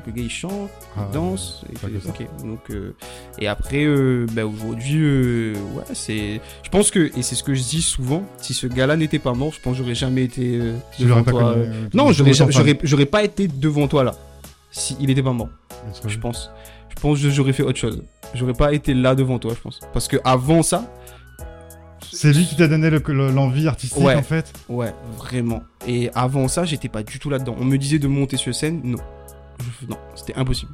Le 0.07 0.11
gars 0.13 0.23
il 0.23 0.31
chante, 0.31 0.71
Ah, 0.97 1.05
il 1.07 1.13
danse, 1.13 1.63
et 1.71 1.77
fait-. 1.77 2.27
Donc 2.43 2.71
euh, 2.71 2.95
et 3.37 3.47
après 3.47 3.83
euh, 3.83 4.25
bah, 4.31 4.47
aujourd'hui 4.47 4.99
euh, 4.99 5.53
ouais, 5.75 5.83
c'est 5.93 6.41
je 6.63 6.69
pense 6.71 6.89
que 6.89 7.15
et 7.15 7.21
c'est 7.21 7.35
ce 7.35 7.43
que 7.43 7.53
je 7.53 7.61
dis 7.61 7.83
souvent, 7.83 8.23
si 8.39 8.55
ce 8.55 8.65
gars-là 8.65 8.97
n'était 8.97 9.19
pas 9.19 9.33
mort, 9.33 9.53
je 9.53 9.59
pense 9.61 9.73
que 9.73 9.83
j'aurais 9.83 9.93
jamais 9.93 10.23
été 10.23 10.59
devant 10.97 11.21
pas 11.21 11.29
toi, 11.29 11.53
connu. 11.53 11.67
non, 11.93 12.11
j'aurais, 12.13 12.33
j'aurais, 12.33 13.05
pas 13.05 13.23
été 13.23 13.47
devant 13.47 13.87
toi 13.87 14.03
là. 14.03 14.15
Si 14.71 14.97
il 14.99 15.11
était 15.11 15.21
pas 15.21 15.33
mort, 15.33 15.49
je 16.07 16.17
pense. 16.17 16.49
Je 16.89 16.95
pense 16.99 17.21
que 17.21 17.29
j'aurais 17.29 17.53
fait 17.53 17.63
autre 17.63 17.77
chose. 17.77 18.01
J'aurais 18.33 18.53
pas 18.53 18.73
été 18.73 18.93
là 18.93 19.13
devant 19.15 19.39
toi, 19.39 19.53
je 19.55 19.59
pense. 19.61 19.79
Parce 19.93 20.07
que 20.07 20.17
avant 20.23 20.63
ça. 20.63 20.85
C'est 22.13 22.33
lui 22.33 22.45
qui 22.45 22.55
t'a 22.55 22.67
donné 22.67 22.89
le- 22.89 23.01
le- 23.07 23.31
l'envie 23.31 23.67
artistique 23.67 24.03
Ouais. 24.03 24.15
en 24.15 24.21
fait 24.23 24.51
Ouais, 24.67 24.93
vraiment. 25.17 25.63
Et 25.87 26.09
avant 26.13 26.47
ça, 26.47 26.65
j'étais 26.65 26.89
pas 26.89 27.03
du 27.03 27.19
tout 27.19 27.29
là-dedans. 27.29 27.55
On 27.59 27.63
me 27.65 27.77
disait 27.77 27.99
de 27.99 28.07
monter 28.07 28.37
sur 28.37 28.53
scène, 28.53 28.81
non. 28.83 28.97
Je- 29.59 29.87
Non, 29.87 29.97
c'était 30.15 30.35
impossible. 30.35 30.71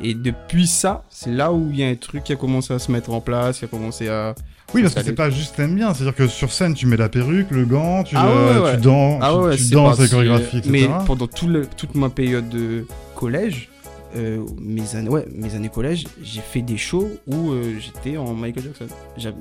Et 0.00 0.14
depuis 0.14 0.66
ça, 0.66 1.02
c'est 1.10 1.30
là 1.32 1.52
où 1.52 1.68
il 1.70 1.78
y 1.80 1.84
a 1.84 1.88
un 1.88 1.94
truc 1.96 2.22
qui 2.24 2.32
a 2.32 2.36
commencé 2.36 2.72
à 2.72 2.78
se 2.78 2.90
mettre 2.92 3.10
en 3.10 3.20
place, 3.20 3.58
qui 3.58 3.64
a 3.64 3.68
commencé 3.68 4.08
à. 4.08 4.34
Oui, 4.74 4.82
parce 4.82 4.94
que 4.94 5.02
c'est 5.02 5.12
pas 5.14 5.28
juste 5.30 5.56
t'aimes 5.56 5.74
bien, 5.74 5.92
c'est-à-dire 5.92 6.14
que 6.14 6.28
sur 6.28 6.52
scène, 6.52 6.74
tu 6.74 6.86
mets 6.86 6.96
la 6.96 7.08
perruque, 7.08 7.50
le 7.50 7.64
gant, 7.64 8.04
tu, 8.04 8.14
Ah 8.16 8.26
euh, 8.28 8.54
ouais, 8.60 8.64
ouais. 8.64 8.74
tu 8.76 8.82
danses, 8.82 9.20
Ah 9.22 9.32
tu, 9.56 9.70
danses 9.72 9.98
les 9.98 10.08
chorégraphies, 10.08 10.58
etc. 10.58 10.70
Mais 10.70 10.88
pendant 11.06 11.26
tout 11.26 11.48
le- 11.48 11.66
toute 11.66 11.94
ma 11.96 12.10
période 12.10 12.48
de 12.48 12.86
collège, 13.16 13.70
euh, 14.16 14.44
mes 14.60 14.96
années, 14.96 15.08
ouais, 15.10 15.26
mes 15.34 15.54
années 15.54 15.68
collège, 15.68 16.06
j'ai 16.22 16.40
fait 16.40 16.62
des 16.62 16.76
shows 16.76 17.10
où 17.26 17.50
euh, 17.50 17.74
j'étais 17.78 18.16
en 18.16 18.32
Michael 18.34 18.64
Jackson. 18.64 18.86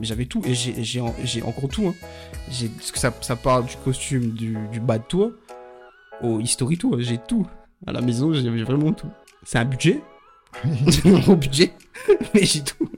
J'avais 0.01 0.25
tout 0.25 0.41
et 0.45 0.53
j'ai- 0.53 1.01
en- 1.01 1.13
encore 1.45 1.69
tout. 1.69 1.87
Hein. 1.87 1.93
Parce 2.77 2.91
que 2.91 2.99
ça, 2.99 3.13
ça 3.21 3.35
part 3.35 3.63
du 3.63 3.75
costume 3.83 4.31
du, 4.31 4.57
du 4.71 4.79
bas 4.79 4.97
de 4.97 5.03
tour 5.03 5.31
au 6.21 6.39
history 6.39 6.77
tour. 6.77 6.97
J'ai 6.99 7.17
tout 7.17 7.45
à 7.85 7.91
la 7.91 8.01
maison. 8.01 8.33
J'ai 8.33 8.49
vraiment 8.63 8.91
tout. 8.93 9.07
C'est 9.43 9.59
un 9.59 9.65
budget, 9.65 10.01
c'est 10.89 11.07
un 11.09 11.19
gros 11.19 11.35
budget, 11.35 11.71
mais 12.33 12.43
j'ai 12.43 12.61
tout. 12.61 12.89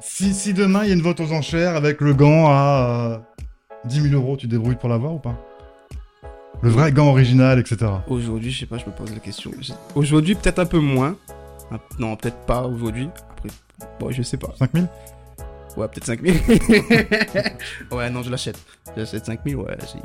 si, 0.00 0.32
si 0.32 0.54
demain 0.54 0.84
il 0.84 0.88
y 0.88 0.90
a 0.92 0.94
une 0.94 1.02
vente 1.02 1.20
aux 1.20 1.32
enchères 1.32 1.76
avec 1.76 2.00
le 2.00 2.14
gant 2.14 2.46
à 2.48 3.20
euh, 3.20 3.86
10 3.86 4.02
000 4.10 4.14
euros, 4.14 4.36
tu 4.36 4.46
te 4.46 4.50
débrouilles 4.52 4.76
pour 4.76 4.88
l'avoir 4.88 5.14
ou 5.14 5.18
pas? 5.18 5.36
Le 6.62 6.68
vrai 6.70 6.92
gant 6.92 7.08
original, 7.08 7.58
etc. 7.58 7.90
Aujourd'hui, 8.08 8.50
je 8.50 8.60
sais 8.60 8.66
pas, 8.66 8.76
je 8.78 8.84
me 8.86 8.90
pose 8.90 9.12
la 9.12 9.18
question. 9.20 9.50
Aujourd'hui, 9.94 10.34
peut-être 10.34 10.58
un 10.58 10.66
peu 10.66 10.78
moins. 10.78 11.16
Ah, 11.72 11.78
Non, 11.98 12.16
peut-être 12.16 12.38
pas 12.46 12.62
aujourd'hui. 12.66 13.08
Après, 13.30 13.48
bon, 13.98 14.10
je 14.10 14.22
sais 14.22 14.36
pas. 14.36 14.52
5 14.58 14.70
000 14.74 14.86
Ouais, 15.76 15.86
peut-être 15.88 16.06
5000. 16.06 16.34
ouais, 17.92 18.10
non, 18.10 18.22
je 18.22 18.30
l'achète. 18.30 18.58
J'achète 18.96 19.24
5000, 19.26 19.56
ouais. 19.56 19.76
c'est- 19.86 19.98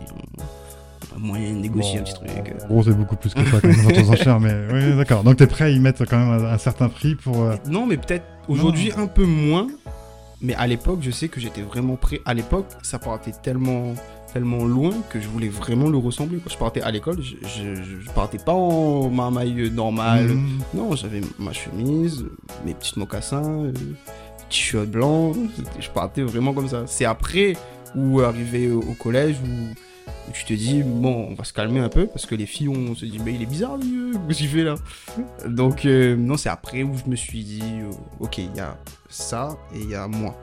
moyen 1.18 1.52
de 1.54 1.60
négocier 1.60 1.96
Bon, 1.96 2.00
un 2.02 2.04
petit 2.04 2.14
truc. 2.14 2.30
En 2.64 2.68
gros, 2.68 2.84
c'est 2.84 2.92
beaucoup 2.94 3.16
plus 3.16 3.34
que 3.34 3.44
ça 3.46 3.60
quand 3.62 3.68
même 3.68 3.84
dans 3.84 4.02
ton 4.04 4.12
enchères, 4.12 4.40
mais 4.40 4.54
oui, 4.72 4.96
d'accord. 4.98 5.24
Donc 5.24 5.38
t'es 5.38 5.48
prêt 5.48 5.66
à 5.66 5.70
y 5.70 5.80
mettre 5.80 6.04
quand 6.06 6.18
même 6.18 6.46
un, 6.46 6.58
certain 6.58 6.90
prix 6.90 7.16
pour. 7.16 7.44
euh, 7.44 7.56
Non, 7.68 7.86
mais 7.86 7.98
peut-être 7.98 8.26
aujourd'hui 8.48 8.92
un 8.98 9.08
peu 9.08 9.24
moins. 9.26 9.68
Mais 10.42 10.54
à 10.56 10.68
l'époque, 10.68 11.00
je 11.02 11.12
sais 11.12 11.30
que 11.30 11.40
j'étais 11.40 11.62
vraiment 11.62 11.96
prêt. 11.96 12.20
À 12.26 12.34
l'époque, 12.34 12.68
ça 12.84 13.00
partait 13.00 13.32
tellement, 13.42 13.94
tellement 14.36 14.66
loin 14.66 14.92
que 15.10 15.22
je 15.22 15.30
voulais 15.30 15.48
vraiment 15.48 15.88
le 15.88 15.98
ressembler. 15.98 16.40
quoi. 16.40 16.52
Je 16.52 16.58
partais 16.58 16.82
à 16.82 16.92
l'école, 16.92 17.22
je, 17.22 17.36
je, 17.48 17.74
je- 17.76 18.02
je 18.02 18.10
partais 18.12 18.38
pas 18.38 18.52
en 18.52 19.10
marmaille 19.10 19.72
normale. 19.72 20.28
mhm. 20.28 20.60
Non, 20.74 20.94
j'avais 20.94 21.22
ma 21.40 21.54
chemise, 21.54 22.26
mes 22.66 22.74
petits 22.74 23.00
mocassins, 23.00 23.64
euh, 23.64 23.72
t-shirt 24.50 24.88
blanc. 24.90 25.32
Je 25.80 25.90
partais 25.90 26.22
vraiment 26.22 26.54
comme 26.54 26.68
ça. 26.68 26.84
C'est 26.86 27.06
après 27.06 27.56
ou 27.96 28.20
arrivé 28.20 28.70
au, 28.70 28.80
au 28.82 28.94
collège 28.94 29.38
où, 29.42 29.48
où 30.28 30.32
tu 30.34 30.44
te 30.44 30.52
dis 30.54 30.84
bon, 30.84 31.28
on 31.32 31.34
va 31.36 31.46
se 31.46 31.54
calmer 31.54 31.80
un 31.80 31.88
peu 31.88 32.06
parce 32.06 32.26
que 32.26 32.36
les 32.36 32.46
filles 32.46 32.68
on 32.68 32.94
se 32.94 33.06
dit 33.06 33.20
mais 33.24 33.34
il 33.36 33.42
est 33.42 33.46
bizarre 33.46 33.78
lui, 33.78 34.12
qu'est-ce 34.28 34.40
qu'il 34.40 34.50
fait 34.50 34.66
là? 34.66 34.76
Donc 35.48 35.86
euh, 35.86 36.18
non, 36.18 36.36
c'est 36.36 36.50
après 36.50 36.84
où 36.84 36.92
je 36.98 37.10
me 37.10 37.16
suis 37.16 37.42
dit 37.46 37.64
euh, 37.64 37.90
ok, 38.20 38.40
il 38.40 38.54
y 38.54 38.60
a 38.60 38.76
ça 39.08 39.56
et 39.74 39.80
il 39.80 39.90
y 39.90 39.96
a 39.96 40.10
moi. 40.10 40.36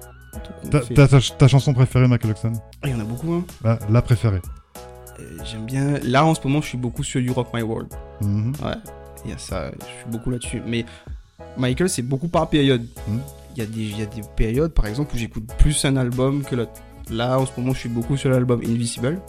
Fait- 0.71 0.95
ta, 0.95 1.21
ta 1.21 1.49
chanson 1.49 1.75
préférée, 1.75 2.09
Michael 2.09 2.29
Jackson 2.31 2.53
Ah, 2.83 2.89
Il 2.89 2.93
y 2.93 2.95
en 2.95 3.01
a 3.01 3.05
beaucoup. 3.05 3.33
Hein. 3.33 3.45
la, 3.62 3.79
la 3.91 4.03
préférée. 4.03 4.41
Euh, 5.21 5.39
J'aime 5.45 5.67
bien. 5.67 5.99
Là 6.03 6.25
en 6.25 6.35
ce 6.35 6.41
moment, 6.47 6.61
je 6.62 6.69
suis 6.69 6.79
beaucoup 6.79 7.03
sur 7.05 7.21
You 7.21 7.33
Rock 7.35 7.49
My 7.55 7.62
World. 7.62 7.89
Mhm. 8.23 8.53
Ouais, 8.65 8.73
il 9.25 9.31
y 9.31 9.35
a 9.35 9.39
ça, 9.39 9.71
je 9.71 9.85
suis 9.85 10.09
beaucoup 10.11 10.31
là-dessus. 10.31 10.62
Mais 10.67 10.85
Michael, 11.59 11.89
c'est 11.91 12.03
beaucoup 12.03 12.29
par 12.29 12.49
période. 12.49 12.87
Mhm. 13.09 13.21
Il 13.55 13.59
y, 13.59 13.62
a 13.62 13.67
des- 13.67 13.81
il 13.83 13.99
y 13.99 14.03
a 14.03 14.07
des 14.07 14.23
périodes, 14.35 14.73
par 14.73 14.87
exemple, 14.87 15.15
où 15.15 15.19
j'écoute 15.19 15.45
plus 15.59 15.85
un 15.85 15.97
album 15.97 16.43
que 16.43 16.55
l'autre. 16.55 16.73
Là, 17.11 17.39
en 17.39 17.45
ce 17.45 17.53
moment, 17.59 17.75
je 17.75 17.81
suis 17.81 17.89
beaucoup 17.91 18.17
sur 18.17 18.31
l'album 18.31 18.61
Invisible. 18.65 19.21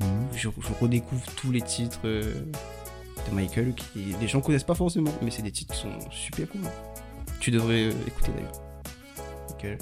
Mhm. 0.00 0.06
Je, 0.34 0.48
je 0.48 0.72
redécouvre 0.84 1.22
tous 1.36 1.52
les 1.52 1.62
titres 1.62 2.00
euh, 2.04 2.22
de 3.30 3.34
Michael 3.36 3.74
qui 3.74 4.16
les 4.20 4.26
gens 4.26 4.40
connaissent 4.40 4.64
pas 4.64 4.74
forcément, 4.74 5.12
mais 5.22 5.30
c'est 5.30 5.42
des 5.42 5.52
titres 5.52 5.74
qui 5.74 5.80
sont 5.80 5.92
super 6.10 6.48
cool. 6.48 6.62
Tu 7.38 7.52
devrais 7.52 7.84
euh, 7.84 7.92
écouter 8.08 8.32
d'ailleurs. 8.34 8.52
Michael. 9.54 9.78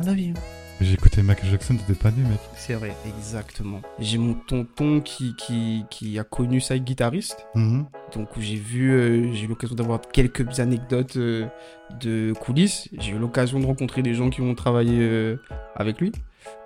I 0.00 0.06
love 0.06 0.18
you. 0.18 0.34
J'ai 0.80 0.94
écouté 0.94 1.22
Michael 1.22 1.50
Jackson, 1.50 1.76
t'étais 1.76 1.94
pas 1.98 2.10
né, 2.10 2.22
mec. 2.28 2.40
C'est 2.56 2.74
vrai, 2.74 2.92
exactement. 3.06 3.82
J'ai 4.00 4.18
mon 4.18 4.34
tonton 4.34 5.00
qui, 5.00 5.36
qui, 5.36 5.84
qui 5.90 6.18
a 6.18 6.24
connu 6.24 6.60
ça 6.60 6.76
guitariste. 6.76 7.46
Mhm. 7.54 7.86
Donc 8.14 8.28
j'ai 8.40 8.56
vu, 8.56 8.90
euh, 8.90 9.32
j'ai 9.32 9.44
eu 9.44 9.46
l'occasion 9.46 9.76
d'avoir 9.76 10.00
quelques 10.00 10.58
anecdotes 10.58 11.16
euh, 11.18 11.46
de 12.00 12.32
coulisses. 12.40 12.88
J'ai 12.98 13.12
eu 13.12 13.18
l'occasion 13.18 13.60
de 13.60 13.66
rencontrer 13.66 14.02
des 14.02 14.14
gens 14.14 14.28
qui 14.28 14.40
ont 14.40 14.54
travaillé 14.56 14.98
euh, 14.98 15.36
avec 15.76 16.00
lui. 16.00 16.10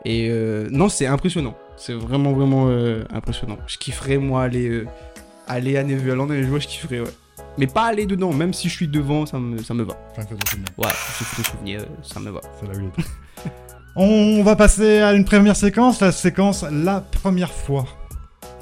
Et 0.07 0.29
euh, 0.31 0.69
non, 0.71 0.89
c'est 0.89 1.07
impressionnant. 1.07 1.55
C'est 1.77 1.93
vraiment, 1.93 2.33
vraiment 2.33 2.69
euh, 2.69 3.05
impressionnant. 3.11 3.59
Je 3.67 3.77
kifferais, 3.77 4.17
moi, 4.17 4.45
aller, 4.45 4.69
euh, 4.69 4.87
aller 5.47 5.77
à 5.77 5.85
Neverland 5.85 6.31
un 6.31 6.43
jour, 6.43 6.59
je 6.59 6.69
kifferais, 6.69 7.01
ouais. 7.01 7.11
Mais 7.59 7.67
pas 7.67 7.85
aller 7.85 8.07
dedans, 8.07 8.33
même 8.33 8.53
si 8.53 8.69
je 8.69 8.75
suis 8.75 8.89
devant, 8.89 9.27
ça 9.27 9.39
me, 9.39 9.63
ça 9.63 9.75
me 9.75 9.83
va. 9.83 9.95
Enfin, 10.13 10.23
fais 10.23 10.35
ton 10.35 10.51
souvenir. 10.51 10.69
Ouais, 10.79 11.77
euh, 11.77 11.85
ça 12.03 12.21
me 12.21 12.31
va. 12.31 12.41
C'est. 12.61 13.05
On 13.97 14.43
va 14.43 14.57
passer 14.57 14.99
à 15.01 15.15
une 15.15 15.25
première 15.25 15.57
séquence, 15.57 16.01
la 16.01 16.13
séquence 16.13 16.65
La 16.71 17.01
première 17.01 17.51
fois. 17.51 17.87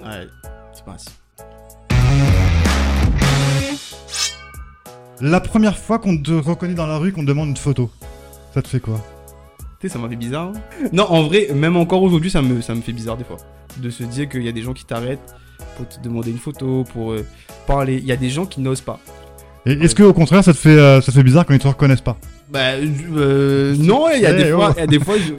Ouais, 0.05 0.27
c'est 0.73 0.85
pas 0.85 0.97
La 5.21 5.41
première 5.41 5.79
fois 5.79 5.99
qu'on 5.99 6.19
te 6.19 6.33
reconnaît 6.33 6.75
dans 6.75 6.87
la 6.87 6.99
rue, 6.99 7.13
qu'on 7.13 7.23
te 7.23 7.27
demande 7.27 7.49
une 7.49 7.57
photo. 7.57 7.91
Ça 8.53 8.63
te 8.63 8.69
fait 8.69 8.81
quoi? 8.81 9.01
Tu 9.81 9.89
sais, 9.89 9.93
ça 9.93 9.99
m'a 9.99 10.09
fait 10.09 10.17
bizarre. 10.17 10.53
hein. 10.55 10.89
Non, 10.93 11.05
en 11.11 11.23
vrai, 11.23 11.49
même 11.55 11.77
encore 11.77 12.03
aujourd'hui, 12.03 12.31
ça 12.31 12.43
me, 12.43 12.61
ça 12.61 12.75
me 12.75 12.81
fait 12.81 12.93
bizarre 12.93 13.17
des 13.17 13.25
fois. 13.25 13.39
De 13.79 13.91
se 13.91 14.05
dire 14.05 14.29
qu'il 14.29 14.43
y 14.43 14.49
a 14.49 14.53
des 14.53 14.63
gens 14.63 14.73
qui 14.73 14.85
t'arrêtent 14.85 15.35
pour 15.77 15.89
te 15.89 16.01
demander 16.03 16.31
une 16.31 16.39
photo, 16.39 16.85
pour 16.93 17.13
euh, 17.13 17.25
parler. 17.67 17.97
Il 17.99 18.05
y 18.07 18.13
a 18.13 18.17
des 18.17 18.31
gens 18.31 18.47
qui 18.47 18.61
n'osent 18.61 18.81
pas. 18.81 18.99
Est-ce 19.67 19.95
que 19.95 20.03
au 20.03 20.13
contraire, 20.13 20.45
ça 20.45 20.53
te 20.53 20.59
fait, 20.59 20.69
euh, 20.71 21.01
ça 21.01 21.11
te 21.11 21.17
fait 21.17 21.23
bizarre 21.23 21.47
quand 21.47 21.55
ils 21.55 21.61
te 21.61 21.67
reconnaissent 21.69 22.01
pas? 22.03 22.19
Bah, 22.51 22.73
euh, 22.75 23.75
non, 23.79 24.09
il 24.15 24.21
y 24.23 24.27
a 24.27 24.33
des 24.35 24.51
fois. 24.51 24.73
il 24.77 24.81
y 24.81 24.83
a 24.83 24.87
des 24.87 25.01
fois 25.01 25.17
je- 25.19 25.33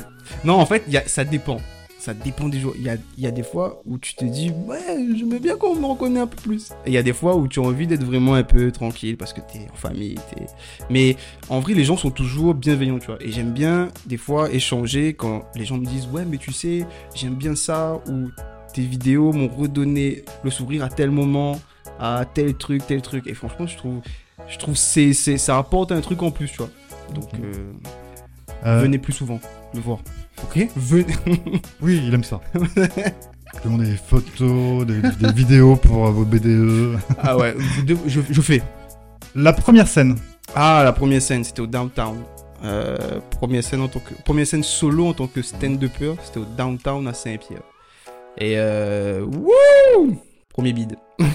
Non, 0.43 0.55
en 0.55 0.65
fait, 0.65 0.83
il 0.87 0.93
y 0.93 0.97
a, 0.97 1.03
ça 1.07 1.23
dépend. 1.23 1.57
Ça 1.99 2.13
dépend 2.13 2.49
des 2.49 2.59
jours. 2.59 2.73
Il 2.77 2.83
y 2.83 2.89
a, 2.89 2.97
y 3.17 3.25
a 3.25 3.31
des 3.31 3.41
fois 3.41 3.81
où 3.85 3.97
tu 3.97 4.13
te 4.15 4.25
dis, 4.25 4.51
ouais, 4.67 4.77
j'aimerais 5.17 5.39
bien 5.39 5.55
qu'on 5.57 5.75
me 5.75 5.85
reconnaisse 5.87 6.21
un 6.23 6.27
peu 6.27 6.35
plus. 6.39 6.69
Et 6.85 6.89
il 6.89 6.93
y 6.93 6.97
a 6.99 7.03
des 7.03 7.13
fois 7.13 7.35
où 7.35 7.47
tu 7.47 7.59
as 7.59 7.63
envie 7.63 7.87
d'être 7.87 8.03
vraiment 8.03 8.35
un 8.35 8.43
peu 8.43 8.71
tranquille 8.71 9.17
parce 9.17 9.33
que 9.33 9.41
t'es 9.41 9.67
en 9.73 9.75
famille. 9.75 10.15
t'es- 10.35 10.45
Mais 10.91 11.15
en 11.49 11.59
vrai, 11.61 11.73
les 11.73 11.83
gens 11.83 11.97
sont 11.97 12.11
toujours 12.11 12.53
bienveillants, 12.53 12.99
tu 12.99 13.07
vois. 13.07 13.17
Et 13.21 13.31
j'aime 13.31 13.51
bien, 13.53 13.87
des 14.05 14.17
fois, 14.17 14.51
échanger 14.51 15.13
quand 15.15 15.45
les 15.55 15.65
gens 15.65 15.77
me 15.77 15.85
disent, 15.85 16.07
ouais, 16.11 16.25
mais 16.29 16.37
tu 16.37 16.51
sais, 16.51 16.85
j'aime 17.15 17.35
bien 17.35 17.55
ça, 17.55 17.99
ou 18.07 18.29
tes 18.75 18.81
vidéos 18.81 19.31
m'ont 19.31 19.47
redonné 19.47 20.25
le 20.43 20.51
sourire 20.51 20.83
à 20.83 20.89
tel 20.89 21.09
moment, 21.09 21.61
à 21.97 22.25
tel 22.31 22.55
truc, 22.55 22.85
tel 22.85 23.01
truc. 23.01 23.25
Et 23.25 23.33
franchement, 23.33 23.65
je 23.67 23.77
trouve, 23.77 24.01
je 24.49 24.57
trouve 24.57 24.75
c'est, 24.75 25.13
c'est, 25.13 25.37
ça 25.37 25.57
apporte 25.57 25.93
un 25.93 26.01
truc 26.01 26.21
en 26.23 26.29
plus, 26.29 26.51
tu 26.51 26.57
vois. 26.57 26.69
Donc, 27.13 27.29
euh, 27.35 27.71
Euh, 28.65 28.81
venez 28.81 28.97
plus 28.97 29.13
souvent 29.13 29.39
le 29.73 29.79
voir. 29.79 29.99
Ok 30.43 30.67
Venez. 30.75 31.05
Oui, 31.81 32.01
il 32.05 32.13
aime 32.13 32.23
ça. 32.23 32.41
Je 32.53 33.63
demande 33.63 33.83
des 33.83 33.95
photos, 33.95 34.85
des, 34.85 34.99
des 35.01 35.31
vidéos 35.31 35.77
pour 35.77 36.07
euh, 36.07 36.11
vos 36.11 36.25
BDE. 36.25 36.97
ah 37.19 37.37
ouais, 37.37 37.55
je, 37.87 38.19
je 38.29 38.41
fais. 38.41 38.61
La 39.33 39.53
première 39.53 39.87
scène. 39.87 40.17
Ah, 40.53 40.81
la 40.83 40.91
première 40.91 41.21
scène, 41.21 41.45
c'était 41.45 41.61
au 41.61 41.67
downtown. 41.67 42.17
Première 43.39 43.63
scène 43.63 43.81
en 43.81 43.87
tant 43.87 43.99
que 43.99 44.13
première 44.25 44.45
scène 44.47 44.63
solo 44.63 45.07
en 45.07 45.13
tant 45.13 45.27
que 45.27 45.41
stand-upper, 45.41 46.15
c'était 46.23 46.39
au 46.39 46.45
downtown 46.57 47.07
à 47.07 47.13
Saint-Pierre. 47.13 47.61
Et 48.37 48.55
euh, 48.57 49.21
wouh 49.25 50.19
Premier 50.49 50.73
bid. 50.73 50.95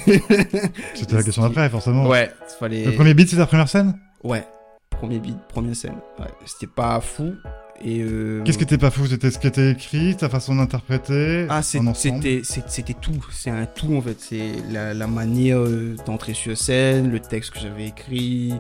C'était 0.95 1.15
la 1.17 1.23
question 1.23 1.43
d'après, 1.43 1.69
forcément. 1.69 2.07
Ouais, 2.07 2.31
il 2.49 2.59
fallait. 2.59 2.85
Le 2.85 2.93
premier 2.93 3.15
beat, 3.15 3.29
c'est 3.29 3.37
ta 3.37 3.47
première 3.47 3.69
scène? 3.69 3.99
Ouais, 4.25 4.45
premier 4.91 5.19
bid, 5.19 5.37
première 5.49 5.77
scène. 5.77 5.97
Ouais, 6.19 6.27
c'était 6.47 6.67
pas 6.67 7.01
fou. 7.01 7.35
Et 7.83 8.03
euh, 8.03 8.43
Qu'est-ce 8.45 8.59
qui 8.59 8.65
était 8.65 8.77
pas 8.77 8.91
fou 8.91 9.07
C'était 9.07 9.31
ce 9.31 9.39
qui 9.39 9.47
était 9.47 9.71
écrit, 9.71 10.15
ta 10.15 10.29
façon 10.29 10.55
d'interpréter 10.55 11.47
Ah, 11.49 11.63
c'était 11.63 12.43
c'était 12.45 12.95
tout. 12.95 13.25
C'est 13.33 13.51
un 13.51 13.65
tout 13.65 13.95
en 13.95 14.03
fait. 14.03 14.17
C'est 14.19 14.53
la, 14.71 14.93
la 14.93 15.07
manière 15.07 15.59
euh, 15.59 15.97
d'entrer 16.05 16.35
sur 16.35 16.57
scène, 16.59 17.11
le 17.11 17.21
texte 17.21 17.53
que 17.53 17.59
j'avais 17.61 17.87
écrit, 17.87 18.53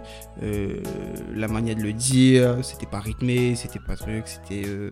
euh, 0.43 0.77
la 1.35 1.49
manière 1.49 1.77
de 1.77 1.83
le 1.83 1.93
dire. 1.93 2.57
C'était 2.63 2.87
pas 2.87 3.01
rythmé, 3.01 3.57
c'était 3.57 3.79
pas 3.79 3.95
truc. 3.95 4.23
C'était 4.25 4.67
euh, 4.67 4.91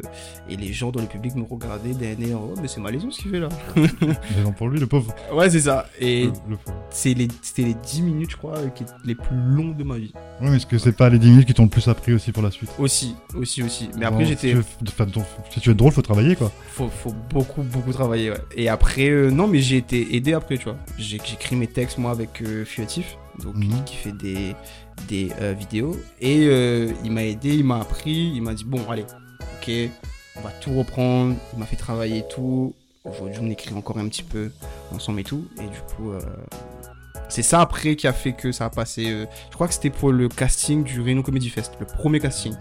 et 0.51 0.57
les 0.57 0.75
gens 0.75 0.91
dans 0.91 1.01
le 1.01 1.07
public 1.07 1.35
me 1.35 1.45
regardaient 1.45 1.95
d'un 1.95 2.23
air. 2.27 2.39
Oh, 2.39 2.55
mais 2.61 2.69
c'est 2.69 2.81
malaisant 2.81 3.11
ce 3.11 3.23
qu'il 3.23 3.31
fait 3.31 3.41
là. 3.41 3.49
Raison 4.37 4.53
pour 4.53 4.69
lui, 4.69 4.79
le 4.79 4.87
pauvre. 4.87 5.15
Ouais, 5.33 5.49
c'est 5.49 5.61
ça. 5.61 5.87
Et 6.01 6.29
c'est 6.91 7.15
les 7.15 7.29
c'était 7.41 7.63
les 7.63 7.75
10 7.75 8.03
minutes, 8.03 8.31
je 8.33 8.37
crois, 8.37 8.59
qui 8.75 8.85
les 9.05 9.15
plus 9.15 9.37
longs 9.37 9.73
de 9.73 9.85
ma 9.85 9.97
vie. 9.97 10.13
Oui, 10.43 10.51
mais 10.51 10.57
est-ce 10.57 10.67
que 10.67 10.77
c'est 10.77 10.93
pas 10.93 11.09
les 11.09 11.19
10 11.19 11.31
minutes 11.31 11.47
qui 11.47 11.55
t'ont 11.55 11.65
le 11.65 11.71
plus 11.71 11.89
appris 11.89 12.13
aussi 12.13 12.31
pour 12.31 12.43
la 12.43 12.51
suite? 12.51 12.71
Aussi, 12.79 13.15
aussi, 13.35 13.63
aussi. 13.63 13.89
Mais 13.99 14.05
après 14.05 14.18
Bon, 14.19 14.25
j'étais 14.27 14.49
Si 14.49 14.49
tu, 14.49 14.55
veux, 14.57 14.65
enfin, 14.89 15.07
ton- 15.07 15.25
si 15.51 15.61
tu 15.61 15.69
veux 15.69 15.73
être 15.73 15.79
drôle, 15.79 15.93
faut 15.93 16.03
travailler, 16.03 16.37
quoi. 16.37 16.51
faut, 16.69 16.89
faut 16.89 17.15
beaucoup, 17.31 17.63
beaucoup 17.63 17.93
travailler. 17.93 18.31
Ouais. 18.31 18.39
Et 18.57 18.69
après, 18.69 19.09
euh, 19.09 19.31
non, 19.31 19.47
mais 19.47 19.61
j'ai 19.61 19.77
été 19.77 20.15
aidé 20.17 20.33
après, 20.33 20.59
tu 20.59 20.65
vois. 20.65 20.77
J'ai 20.99 21.19
j'écris 21.25 21.57
mes 21.57 21.67
textes, 21.67 21.99
moi, 21.99 22.11
avec 22.11 22.41
euh, 22.43 22.65
Fuatif, 22.65 23.17
donc 23.43 23.55
Mhm. 23.57 23.85
qui 23.85 23.97
fait 23.97 24.13
des, 24.13 24.55
des 25.09 25.31
euh, 25.41 25.55
vidéos. 25.59 25.97
Et 26.21 26.47
euh, 26.49 26.91
il 27.05 27.13
m'a 27.13 27.25
aidé, 27.25 27.55
il 27.55 27.65
m'a 27.65 27.81
appris, 27.81 28.33
il 28.35 28.43
m'a 28.43 28.55
dit 28.55 28.65
bon, 28.65 28.81
allez, 28.91 29.05
ok, 29.61 29.71
on 30.37 30.41
va 30.41 30.51
tout 30.61 30.77
reprendre. 30.77 31.35
Il 31.55 31.59
m'a 31.59 31.67
fait 31.67 31.77
travailler 31.77 32.19
et 32.19 32.25
tout. 32.29 32.75
Aujourd'hui, 33.05 33.39
on 33.43 33.49
écrit 33.51 33.75
encore 33.75 33.97
un 33.99 34.07
petit 34.09 34.23
peu 34.23 34.51
ensemble 34.93 35.21
et 35.21 35.25
tout. 35.25 35.47
Et 35.59 35.63
du 35.63 35.81
coup, 35.97 36.13
c'est 37.31 37.43
ça 37.43 37.61
après 37.61 37.97
qui 37.97 38.07
a 38.07 38.13
fait 38.13 38.33
que 38.33 38.53
ça 38.53 38.67
a 38.67 38.71
passé. 38.71 39.11
euh, 39.11 39.27
je 39.51 39.55
crois 39.55 39.69
que 39.69 39.75
c'était 39.75 39.91
pour 39.91 40.13
le 40.13 40.29
casting 40.29 40.83
du 40.85 41.01
Reno 41.01 41.23
Comedy 41.23 41.49
Fest, 41.49 41.73
le 41.81 41.87
premier 41.87 42.21
casting. 42.21 42.55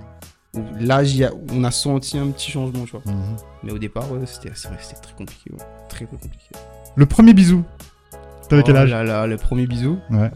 Là, 0.80 0.98
a- 1.00 1.32
on 1.54 1.63
a 1.63 1.72
senti 1.72 2.17
un 2.17 2.28
petit 2.28 2.52
changement, 2.52 2.86
tu 2.86 2.91
vois. 2.91 3.02
Mhm. 3.06 3.36
Mais 3.63 3.72
au 3.72 3.78
départ, 3.78 4.12
ouais, 4.12 4.20
c'était 4.26 4.50
très 4.50 5.13
compliqué. 5.17 5.52
ouais. 5.52 5.58
Très, 5.89 6.06
très 6.06 6.17
compliqué. 6.17 6.38
Le 6.96 7.06
premier 7.06 7.34
bisou. 7.34 7.63
T'avais 8.50 8.63
quel 8.63 8.76
Oh 8.76 8.80
âge 8.80 8.91
là 8.91 9.04
là, 9.04 9.28
le 9.28 9.38
premier 9.38 9.67
bisou. 9.67 9.98
Ouais. 10.10 10.32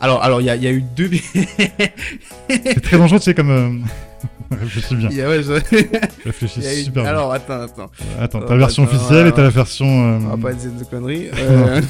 Alors, 0.00 0.22
alors, 0.22 0.40
il 0.40 0.44
y, 0.44 0.50
a- 0.50 0.56
il 0.56 0.62
y 0.62 0.66
a 0.66 0.72
eu 0.72 0.82
deux. 0.82 1.10
C'est 2.48 2.80
très 2.82 2.98
dangereux, 2.98 3.18
tu 3.18 3.24
sais, 3.24 3.34
comme. 3.34 3.50
euh, 3.50 3.70
Réfléchis 4.50 4.94
bien. 4.96 5.08
A- 5.08 5.28
ouais, 5.28 5.42
je- 5.42 5.52
Réfléchis 6.24 6.60
eu- 6.80 6.82
super 6.84 7.02
bien. 7.04 7.10
Alors, 7.12 7.32
attends, 7.32 7.62
attends. 7.62 7.90
Attends, 8.20 8.40
Oh, 8.42 8.46
ta 8.46 8.56
version 8.56 8.84
attends, 8.84 8.94
officielle 8.94 9.26
et 9.28 9.32
t'as 9.32 9.42
la 9.42 9.50
version. 9.50 9.86
euh, 9.86 10.18
On 10.32 10.36
va 10.36 10.50
pas 10.50 10.54
dire 10.54 10.70
de 10.72 10.84
conneries. 10.84 11.28
Euh, 11.38 11.80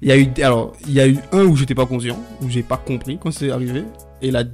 Il 0.00 0.08
y 0.08 0.12
a 0.12 0.16
eu, 0.16 0.28
alors, 0.42 0.72
il 0.86 0.92
y 0.94 1.00
a 1.00 1.06
eu 1.06 1.18
un 1.32 1.42
où 1.44 1.56
j'étais 1.56 1.74
pas 1.74 1.86
conscient, 1.86 2.18
où 2.40 2.48
j'ai 2.48 2.62
pas 2.62 2.76
compris 2.78 3.18
quand 3.22 3.30
c'est 3.32 3.50
arrivé, 3.50 3.84
et 4.22 4.30
la, 4.30 4.44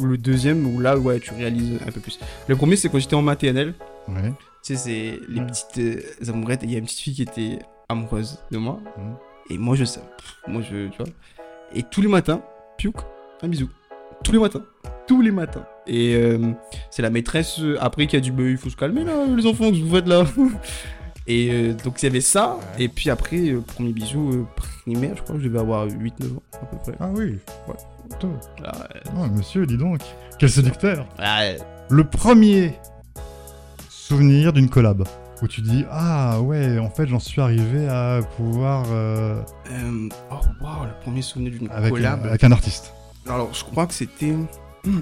le 0.00 0.18
deuxième 0.18 0.66
où 0.66 0.80
là, 0.80 0.98
ouais, 0.98 1.20
tu 1.20 1.32
réalises 1.34 1.78
un 1.86 1.92
peu 1.92 2.00
plus. 2.00 2.18
Le 2.48 2.56
premier, 2.56 2.76
c'est 2.76 2.88
quand 2.88 2.98
j'étais 2.98 3.14
en 3.14 3.22
maternelle. 3.22 3.74
Ouais. 4.08 4.32
Tu 4.64 4.74
sais, 4.74 4.76
c'est 4.76 5.20
les 5.28 5.42
petites 5.42 5.78
euh, 5.78 6.30
amourettes. 6.32 6.64
et 6.64 6.66
Il 6.66 6.72
y 6.72 6.74
a 6.74 6.78
une 6.78 6.86
petite 6.86 7.00
fille 7.00 7.14
qui 7.14 7.22
était 7.22 7.58
amoureuse 7.88 8.38
de 8.50 8.58
moi. 8.58 8.80
Mhm. 8.96 9.14
Et 9.50 9.58
moi, 9.58 9.76
je 9.76 9.84
sais. 9.84 10.00
Moi, 10.46 10.62
je. 10.62 10.88
Tu 10.88 10.98
vois. 10.98 11.06
Et 11.74 11.82
tous 11.82 12.00
les 12.00 12.08
matins, 12.08 12.42
piouk, 12.78 12.96
un 13.42 13.48
bisou. 13.48 13.68
Tous 14.24 14.32
les 14.32 14.38
matins. 14.38 14.64
Tous 15.06 15.20
les 15.20 15.30
matins. 15.30 15.64
Et 15.86 16.14
euh, 16.16 16.52
c'est 16.90 17.02
la 17.02 17.10
maîtresse 17.10 17.60
euh, 17.60 17.76
après 17.80 18.06
qui 18.06 18.16
a 18.16 18.20
dit 18.20 18.30
bah, 18.30 18.42
il 18.42 18.56
faut 18.56 18.70
se 18.70 18.76
calmer 18.76 19.04
là, 19.04 19.24
les 19.26 19.46
enfants, 19.46 19.70
que 19.70 19.76
vous 19.76 19.94
faites 19.94 20.08
là? 20.08 20.24
Et 21.26 21.50
euh, 21.52 21.74
donc 21.84 22.02
il 22.02 22.06
y 22.06 22.08
avait 22.08 22.22
ça. 22.22 22.58
Et 22.78 22.88
puis 22.88 23.10
après, 23.10 23.52
premier 23.74 23.92
bisou 23.92 24.46
primaire, 24.56 25.14
je 25.16 25.22
crois 25.22 25.36
que 25.36 25.42
je 25.42 25.48
devais 25.48 25.58
avoir 25.58 25.86
8-9 25.86 25.92
ans 26.36 26.42
à 26.54 26.66
peu 26.66 26.76
près. 26.78 26.94
Ah 27.00 27.10
oui. 27.14 27.38
Ouais. 27.68 27.74
Ah 28.64 28.72
ouais. 28.78 29.12
Oh, 29.16 29.26
monsieur, 29.26 29.66
dis 29.66 29.76
donc. 29.76 30.00
Quel 30.38 30.50
séducteur. 30.50 31.06
Ah 31.18 31.40
ouais. 31.40 31.58
Le 31.90 32.04
premier 32.04 32.74
souvenir 33.88 34.52
d'une 34.52 34.68
collab 34.68 35.04
où 35.42 35.46
tu 35.46 35.60
dis 35.60 35.84
ah 35.90 36.40
ouais 36.40 36.78
en 36.80 36.90
fait 36.90 37.06
j'en 37.06 37.20
suis 37.20 37.40
arrivé 37.40 37.86
à 37.88 38.20
pouvoir 38.36 38.84
euh, 38.90 39.40
Euh, 39.70 40.08
oh 40.32 40.34
waouh, 40.60 40.84
le 40.84 41.00
premier 41.02 41.22
souvenir 41.22 41.52
d'une 41.52 41.70
avec, 41.70 41.92
collab. 41.92 42.26
avec 42.26 42.42
un 42.42 42.50
artiste. 42.52 42.92
Alors 43.28 43.52
je 43.54 43.64
crois 43.64 43.86
que 43.86 43.94
c'était. 43.94 44.34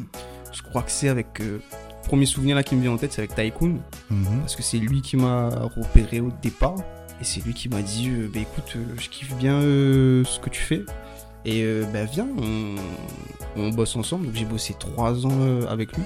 Je 0.52 0.62
crois 0.62 0.82
que 0.82 0.90
c'est 0.90 1.08
avec. 1.10 1.40
euh, 1.42 1.58
premier 2.04 2.24
souvenir 2.24 2.56
là 2.56 2.62
qui 2.62 2.76
me 2.76 2.80
vient 2.80 2.92
en 2.92 2.96
tête, 2.96 3.12
c'est 3.12 3.20
avec 3.20 3.34
Tycoon. 3.34 3.78
Mhm. 4.10 4.40
Parce 4.40 4.56
que 4.56 4.62
c'est 4.62 4.78
lui 4.78 5.02
qui 5.02 5.16
m'a 5.18 5.50
repéré 5.76 6.20
au 6.20 6.30
départ. 6.42 6.76
Et 7.20 7.24
c'est 7.24 7.44
lui 7.44 7.52
qui 7.52 7.68
m'a 7.68 7.82
dit 7.82 8.08
euh, 8.08 8.30
Bah 8.32 8.40
écoute, 8.40 8.72
euh, 8.76 8.84
je 8.98 9.08
kiffe 9.10 9.34
bien 9.36 9.54
euh, 9.60 10.24
ce 10.24 10.40
que 10.40 10.48
tu 10.48 10.60
fais. 10.62 10.84
Et 11.46 11.62
euh, 11.62 11.84
bah 11.92 12.04
viens, 12.04 12.26
on, 12.42 12.74
on 13.56 13.70
bosse 13.70 13.94
ensemble. 13.96 14.26
Donc 14.26 14.34
j'ai 14.34 14.44
bossé 14.44 14.74
trois 14.78 15.24
ans 15.24 15.30
euh, 15.40 15.66
avec 15.68 15.96
lui. 15.96 16.02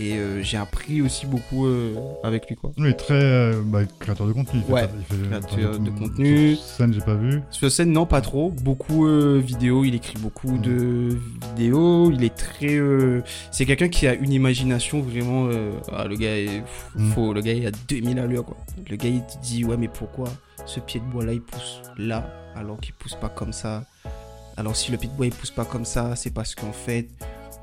Et 0.00 0.12
euh, 0.16 0.42
j'ai 0.44 0.58
appris 0.58 1.02
aussi 1.02 1.26
beaucoup 1.26 1.66
euh, 1.66 1.96
avec 2.22 2.46
lui 2.48 2.54
quoi. 2.54 2.70
Oui, 2.78 2.94
très 2.94 3.14
euh, 3.14 3.62
bah, 3.64 3.80
créateur 3.98 4.28
de 4.28 4.32
contenu. 4.32 4.60
il 4.60 4.64
fait 4.66 4.72
Ouais, 4.72 4.86
pas- 4.86 4.92
il 4.96 5.16
fait- 5.16 5.26
créateur 5.46 5.80
de 5.80 5.90
contenu. 5.90 6.54
Sur 6.54 6.64
scène, 6.64 6.92
j'ai 6.94 7.00
pas 7.00 7.14
vu. 7.14 7.40
Sur 7.50 7.72
scène, 7.72 7.90
non, 7.90 8.06
pas 8.06 8.20
trop. 8.20 8.50
Beaucoup 8.62 9.06
vidéo, 9.40 9.84
il 9.84 9.94
écrit 9.96 10.18
beaucoup 10.20 10.56
de 10.58 11.16
vidéos. 11.56 12.12
Il 12.12 12.22
est 12.22 12.36
très. 12.36 12.78
C'est 13.50 13.64
quelqu'un 13.66 13.88
qui 13.88 14.06
a 14.06 14.14
une 14.14 14.32
imagination 14.32 15.00
vraiment. 15.00 15.48
ah, 15.92 16.04
le 16.06 16.14
gars 16.16 16.36
est 16.36 16.62
Mm. 16.94 17.10
faux. 17.12 17.32
Le 17.32 17.40
gars, 17.40 17.54
il 17.54 17.66
a 17.66 17.70
2000 17.88 18.18
allures, 18.20 18.44
quoi. 18.44 18.56
Le 18.88 18.94
gars, 18.96 19.08
il 19.08 19.22
te 19.22 19.38
dit 19.42 19.64
Ouais, 19.64 19.76
mais 19.78 19.88
pourquoi 19.88 20.28
ce 20.66 20.78
pied 20.78 21.00
de 21.00 21.06
bois 21.06 21.24
là, 21.24 21.32
il 21.32 21.40
pousse 21.40 21.80
là, 21.96 22.24
alors 22.54 22.78
qu'il 22.78 22.94
pousse 22.94 23.14
pas 23.16 23.30
comme 23.30 23.52
ça? 23.52 23.82
Alors, 24.58 24.74
si 24.74 24.90
le 24.90 24.98
pied 24.98 25.08
de 25.08 25.14
bois, 25.14 25.26
il 25.26 25.32
pousse 25.32 25.52
pas 25.52 25.64
comme 25.64 25.84
ça, 25.84 26.16
c'est 26.16 26.32
parce 26.34 26.54
qu'en 26.56 26.72
fait. 26.72 27.06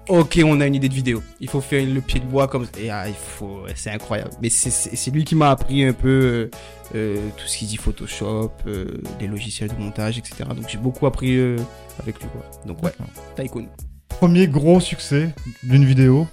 Ok, 0.08 0.40
on 0.46 0.62
a 0.62 0.68
une 0.68 0.76
idée 0.76 0.88
de 0.88 0.94
vidéo. 0.94 1.22
Il 1.42 1.50
faut 1.50 1.60
faire 1.62 1.86
le 1.86 2.00
pied 2.00 2.20
de 2.22 2.26
bois 2.26 2.48
comme 2.48 2.68
et 2.80 2.90
ah, 2.92 3.10
il 3.10 3.16
faut, 3.16 3.64
c'est 3.76 3.90
incroyable. 3.90 4.30
Mais 4.40 4.50
c'est- 4.50 5.12
lui 5.12 5.26
qui 5.26 5.34
m'a 5.36 5.50
appris 5.50 5.84
un 5.84 5.94
peu 5.94 6.10
euh, 6.10 6.50
euh, 6.94 7.30
tout 7.38 7.48
ce 7.48 7.58
qui 7.58 7.66
dit 7.66 7.78
Photoshop, 7.78 8.52
euh, 8.68 8.86
les 9.20 9.26
logiciels 9.26 9.70
de 9.76 9.82
montage, 9.82 10.20
etc. 10.20 10.44
Donc 10.56 10.70
j'ai 10.70 10.78
beaucoup 10.78 11.08
appris 11.08 11.36
euh, 11.38 11.58
avec 12.00 12.22
lui. 12.22 12.30
Quoi. 12.30 12.46
Donc 12.68 12.84
ouais, 12.84 12.92
Tycoon. 13.36 13.68
Premier 14.08 14.48
gros 14.48 14.80
succès 14.80 15.34
d'une 15.64 15.86
vidéo. 15.86 16.28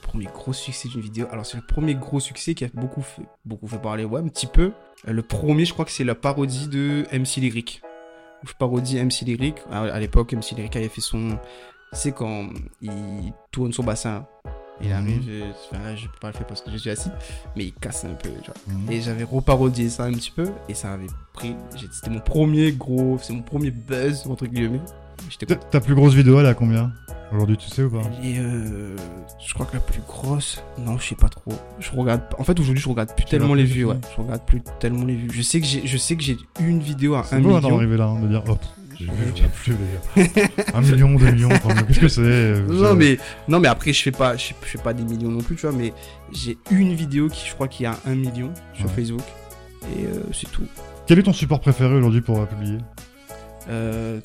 Premier 0.00 0.28
gros 0.34 0.54
succès 0.54 0.88
d'une 0.88 1.02
vidéo. 1.02 1.26
Alors 1.30 1.44
c'est 1.44 1.58
le 1.58 1.62
premier 1.62 1.94
gros 1.94 2.20
succès 2.20 2.54
qui 2.54 2.64
a 2.64 2.68
beaucoup 2.72 3.02
fait, 3.02 3.22
beaucoup 3.44 3.68
fait 3.68 3.78
parler, 3.78 4.04
ouais, 4.04 4.20
un 4.20 4.28
petit 4.28 4.46
peu. 4.46 4.72
Le 5.06 5.22
premier, 5.22 5.66
je 5.66 5.74
crois 5.74 5.84
que 5.84 5.90
c'est 5.90 6.04
la 6.04 6.14
parodie 6.14 6.68
de 6.68 7.04
MC 7.12 7.36
Lyric. 7.42 7.82
Où 8.42 8.46
je 8.46 8.52
parodie 8.54 8.98
MC 9.02 9.22
Lyric. 9.24 9.56
À, 9.70 9.98
l'époque, 9.98 10.32
MC 10.32 10.52
Lyric 10.56 10.76
avait 10.76 10.88
fait 10.88 11.00
son... 11.00 11.38
Sais, 11.92 12.12
quand 12.12 12.50
il 12.82 13.32
tourne 13.50 13.72
son 13.72 13.82
bassin, 13.82 14.26
il 14.80 14.88
Mhm. 14.88 14.92
arrive, 14.94 15.28
euh, 15.28 15.50
enfin 15.72 15.82
là 15.82 15.96
je 15.96 16.06
peux 16.06 16.18
pas 16.20 16.28
le 16.28 16.34
faire 16.34 16.46
parce 16.46 16.60
que 16.60 16.70
je 16.70 16.76
suis 16.76 16.90
assis, 16.90 17.08
mais 17.56 17.64
il 17.64 17.72
casse 17.72 18.04
un 18.04 18.14
peu, 18.14 18.28
tu 18.42 18.50
vois. 18.50 18.74
Mhm. 18.74 18.92
Et 18.92 19.00
j'avais 19.00 19.24
reparodié 19.24 19.88
ça 19.88 20.04
un 20.04 20.12
petit 20.12 20.30
peu, 20.30 20.52
et 20.68 20.74
ça 20.74 20.92
avait 20.92 21.06
pris... 21.32 21.56
C'était 21.92 22.10
mon 22.10 22.20
premier 22.20 22.72
gros... 22.72 23.18
C'est 23.22 23.32
mon 23.32 23.42
premier 23.42 23.70
buzz, 23.70 24.26
entre 24.28 24.46
guillemets. 24.46 24.80
Ta- 25.70 25.80
plus 25.80 25.94
grosse 25.94 26.14
vidéo, 26.14 26.38
elle 26.40 26.46
est 26.46 26.50
à 26.50 26.54
combien 26.54 26.92
Aujourd'hui, 27.32 27.58
tu 27.58 27.68
sais 27.68 27.82
ou 27.82 27.90
pas 27.90 28.00
euh, 28.24 28.96
je 29.46 29.52
crois 29.52 29.66
que 29.66 29.74
la 29.74 29.80
plus 29.80 30.00
grosse, 30.08 30.62
non, 30.78 30.96
je 30.98 31.08
sais 31.08 31.14
pas 31.14 31.28
trop. 31.28 31.52
Je 31.78 31.90
regarde, 31.92 32.22
en 32.38 32.44
fait, 32.44 32.58
aujourd'hui, 32.58 32.82
je 32.82 32.88
regarde 32.88 33.14
plus 33.14 33.24
Tu 33.26 33.30
tellement 33.32 33.52
les 33.52 33.64
vues, 33.64 33.84
ouais. 33.84 33.96
Je 34.16 34.22
regarde 34.22 34.42
plus 34.46 34.62
tellement 34.80 35.04
les 35.04 35.14
vues. 35.14 35.28
Je 35.32 35.42
sais 35.42 35.60
que 35.60 35.66
j'ai, 35.66 35.86
je 35.86 35.96
sais 35.98 36.16
que 36.16 36.22
j'ai 36.22 36.38
une 36.58 36.80
vidéo 36.80 37.14
à 37.16 37.26
un 37.32 37.40
d'en 37.40 37.58
million. 37.58 37.76
arriver 37.76 37.98
là, 37.98 38.06
hein, 38.06 38.18
de 38.22 38.28
dire 38.28 38.42
hop, 38.48 38.58
j'ai 38.98 39.04
vu, 39.04 39.10
je 39.26 39.32
regarde 39.34 39.52
plus 39.52 39.74
les 40.16 40.42
gars. 40.46 40.48
Un 40.74 40.80
million, 40.80 41.14
deux 41.16 41.30
millions, 41.32 41.48
trois 41.50 41.74
millions, 41.74 41.86
qu'est-ce 41.86 42.00
que 42.00 42.08
c'est 42.08 42.20
euh, 42.22 42.62
Non 42.66 42.94
mais, 42.94 43.18
non 43.46 43.60
mais 43.60 43.68
après, 43.68 43.92
je 43.92 44.02
fais 44.02 44.10
pas, 44.10 44.34
je, 44.38 44.52
fais 44.62 44.78
pas 44.78 44.94
des 44.94 45.02
millions 45.02 45.30
non 45.30 45.42
plus, 45.42 45.54
tu 45.56 45.66
vois, 45.66 45.76
mais 45.76 45.92
j'ai 46.32 46.56
une 46.70 46.94
vidéo 46.94 47.28
qui, 47.28 47.46
je 47.46 47.54
crois, 47.54 47.68
qui 47.68 47.84
a 47.84 47.94
un 48.06 48.14
million 48.14 48.50
sur 48.72 48.86
Ouais. 48.86 48.92
Facebook. 48.96 49.20
Et 49.98 50.06
euh, 50.06 50.20
c'est 50.32 50.50
tout. 50.50 50.64
Quel 51.06 51.18
est 51.18 51.22
ton 51.24 51.34
support 51.34 51.60
préféré 51.60 51.94
aujourd'hui 51.94 52.22
pour 52.22 52.40
euh, 52.40 52.46
publier? 52.46 52.78
Euh, 53.68 54.18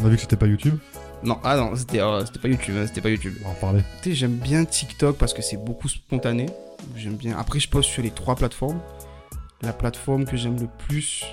On 0.00 0.06
a 0.06 0.08
vu 0.08 0.16
que 0.16 0.22
c'était 0.22 0.36
pas 0.36 0.46
YouTube, 0.46 0.78
non, 1.22 1.38
ah 1.44 1.56
non, 1.56 1.76
c'était, 1.76 2.00
euh, 2.00 2.24
c'était 2.24 2.38
pas 2.38 2.48
YouTube, 2.48 2.74
hein, 2.78 2.86
c'était 2.86 3.02
pas 3.02 3.10
YouTube. 3.10 3.34
on 3.44 3.66
va 3.66 3.72
en. 3.72 3.76
Tu 4.02 4.10
sais, 4.10 4.14
j'aime 4.14 4.36
bien 4.36 4.64
TikTok 4.64 5.18
parce 5.18 5.34
que 5.34 5.42
c'est 5.42 5.58
beaucoup 5.58 5.88
spontané. 5.88 6.46
J'aime 6.96 7.16
bien. 7.16 7.36
Après, 7.38 7.60
je 7.60 7.68
poste 7.68 7.90
sur 7.90 8.02
les 8.02 8.10
trois 8.10 8.36
plateformes. 8.36 8.80
La 9.62 9.74
plateforme 9.74 10.24
que 10.24 10.38
j'aime 10.38 10.58
le 10.58 10.68
plus, 10.86 11.24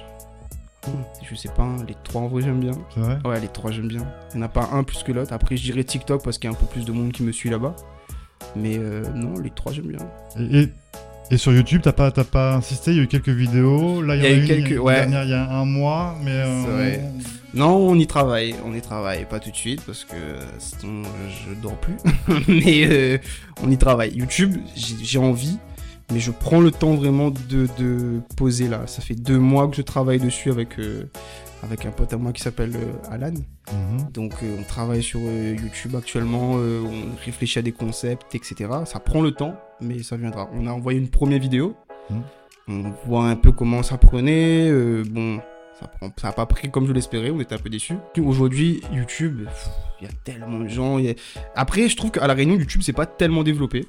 je 1.24 1.36
sais 1.36 1.48
pas, 1.50 1.64
hein, 1.64 1.78
les 1.88 1.96
trois 2.04 2.24
en 2.24 2.28
vrai 2.28 2.42
j'aime 2.42 2.60
bien. 2.60 2.74
C'est 2.94 3.00
vrai 3.00 3.18
Ouais, 3.24 3.40
les 3.40 3.48
trois 3.48 3.72
j'aime 3.72 3.88
bien. 3.88 4.06
Il 4.34 4.38
n'y 4.38 4.44
en 4.44 4.46
a 4.48 4.50
pas 4.50 4.70
un 4.74 4.84
plus 4.84 5.04
que 5.04 5.14
l'autre. 5.14 5.32
Après, 5.32 5.56
je 5.56 5.64
dirais 5.64 5.86
TikTok 5.86 6.22
parce 6.22 6.38
qu'il 6.38 6.50
y 6.50 6.54
a 6.54 6.56
un 6.56 6.60
peu 6.60 6.66
plus 6.66 6.84
de 6.84 6.92
monde 6.92 7.14
qui 7.14 7.24
me 7.24 7.32
suit 7.32 7.50
là-bas. 7.50 7.74
Mais 8.58 8.78
euh, 8.78 9.08
non, 9.14 9.40
les 9.40 9.52
trois 9.52 9.72
j'aime 9.72 9.88
bien. 9.88 10.00
et, 10.38 10.64
et, 10.64 10.74
et 11.32 11.38
sur 11.38 11.52
YouTube, 11.54 11.82
t'as 11.84 11.92
pas, 11.92 12.12
t'as 12.12 12.24
pas 12.24 12.54
insisté, 12.56 12.92
il 12.92 12.98
y 12.98 13.00
a 13.00 13.04
eu 13.04 13.08
quelques 13.08 13.30
vidéos. 13.30 14.02
Là, 14.02 14.16
il 14.16 14.24
y, 14.24 14.26
a 14.26 14.32
eu 14.32 14.42
une, 14.42 14.48
quelques- 14.48 14.72
une 14.72 14.80
ouais. 14.80 14.96
dernière 14.96 15.24
il 15.24 15.30
y 15.30 15.34
a 15.34 15.50
un 15.50 15.66
mois, 15.66 16.16
mais. 16.24 16.32
euh, 16.32 16.62
C'est 16.64 16.72
vrai. 16.72 17.04
Non, 17.54 17.76
on 17.78 17.96
y 17.96 18.06
travaille, 18.06 18.56
on 18.66 18.74
y 18.76 18.82
travaille, 18.82 19.26
pas 19.26 19.40
tout 19.40 19.50
de 19.50 19.56
suite 19.56 19.82
parce 19.86 20.04
que 20.04 20.14
euh, 20.16 20.40
sinon 20.60 21.04
je, 21.30 21.54
dors 21.62 21.78
plus. 21.78 21.96
mais 22.48 22.86
euh, 22.86 23.18
on 23.64 23.72
y 23.72 23.78
travaille. 23.78 24.12
YouTube, 24.14 24.56
j'ai 24.76 25.18
envie, 25.18 25.58
mais 26.12 26.20
je 26.20 26.32
prends 26.32 26.60
le 26.62 26.72
temps 26.72 26.96
vraiment 26.96 27.32
de, 27.32 27.68
de 27.78 28.22
poser 28.38 28.68
là. 28.68 28.88
Ça 28.88 29.02
fait 29.02 29.16
deux 29.16 29.40
mois 29.40 29.68
que 29.68 29.76
je 29.76 29.82
travaille 29.82 30.20
dessus 30.20 30.50
avec, 30.52 30.80
euh, 30.80 31.04
avec 31.64 31.86
un 31.86 31.92
pote 31.92 32.14
à 32.14 32.18
moi 32.18 32.32
qui 32.32 32.42
s'appelle 32.42 32.76
euh, 32.76 33.12
Alan. 33.12 33.34
mhm. 33.72 34.12
Donc 34.14 34.34
euh, 34.44 34.56
on 34.60 34.64
travaille 34.64 35.04
sur 35.04 35.20
YouTube 35.20 35.96
actuellement, 35.96 36.52
on 36.54 37.16
réfléchit 37.26 37.60
à 37.60 37.62
des 37.62 37.72
concepts, 37.74 38.36
etc. 38.36 38.70
Ça 38.86 39.00
prend 39.00 39.22
le 39.22 39.32
temps, 39.32 39.56
mais 39.82 40.02
ça 40.04 40.16
viendra. 40.18 40.50
On 40.54 40.66
a 40.68 40.72
envoyé 40.72 41.00
une 41.00 41.10
première 41.10 41.40
vidéo. 41.40 41.76
Mhm. 42.10 42.22
On 42.70 42.84
voit 43.06 43.26
un 43.30 43.36
peu 43.36 43.52
comment 43.52 43.82
ça 43.84 43.98
prenait. 43.98 44.72
bon, 45.06 45.40
ça 45.80 45.88
prend, 45.88 46.10
ça 46.18 46.30
a 46.30 46.32
pas 46.34 46.46
pris 46.46 46.70
comme 46.72 46.88
je 46.88 46.92
l'espérais. 46.94 47.30
On 47.32 47.40
était 47.40 47.56
un 47.56 47.60
peu 47.60 47.70
déçus. 47.70 47.96
Aujourd'hui, 48.22 48.82
YouTube, 48.94 49.48
il 50.02 50.08
y 50.08 50.10
a 50.10 50.14
tellement 50.24 50.60
de 50.60 50.68
gens. 50.68 50.98
il 50.98 51.06
y 51.06 51.10
a- 51.10 51.14
Après, 51.56 51.88
je 51.88 51.96
trouve 51.96 52.12
qu'à 52.12 52.26
la 52.28 52.34
Réunion, 52.34 52.56
YouTube, 52.56 52.82
c'est 52.84 52.94
pas 52.94 53.06
tellement 53.06 53.44
développé. 53.44 53.86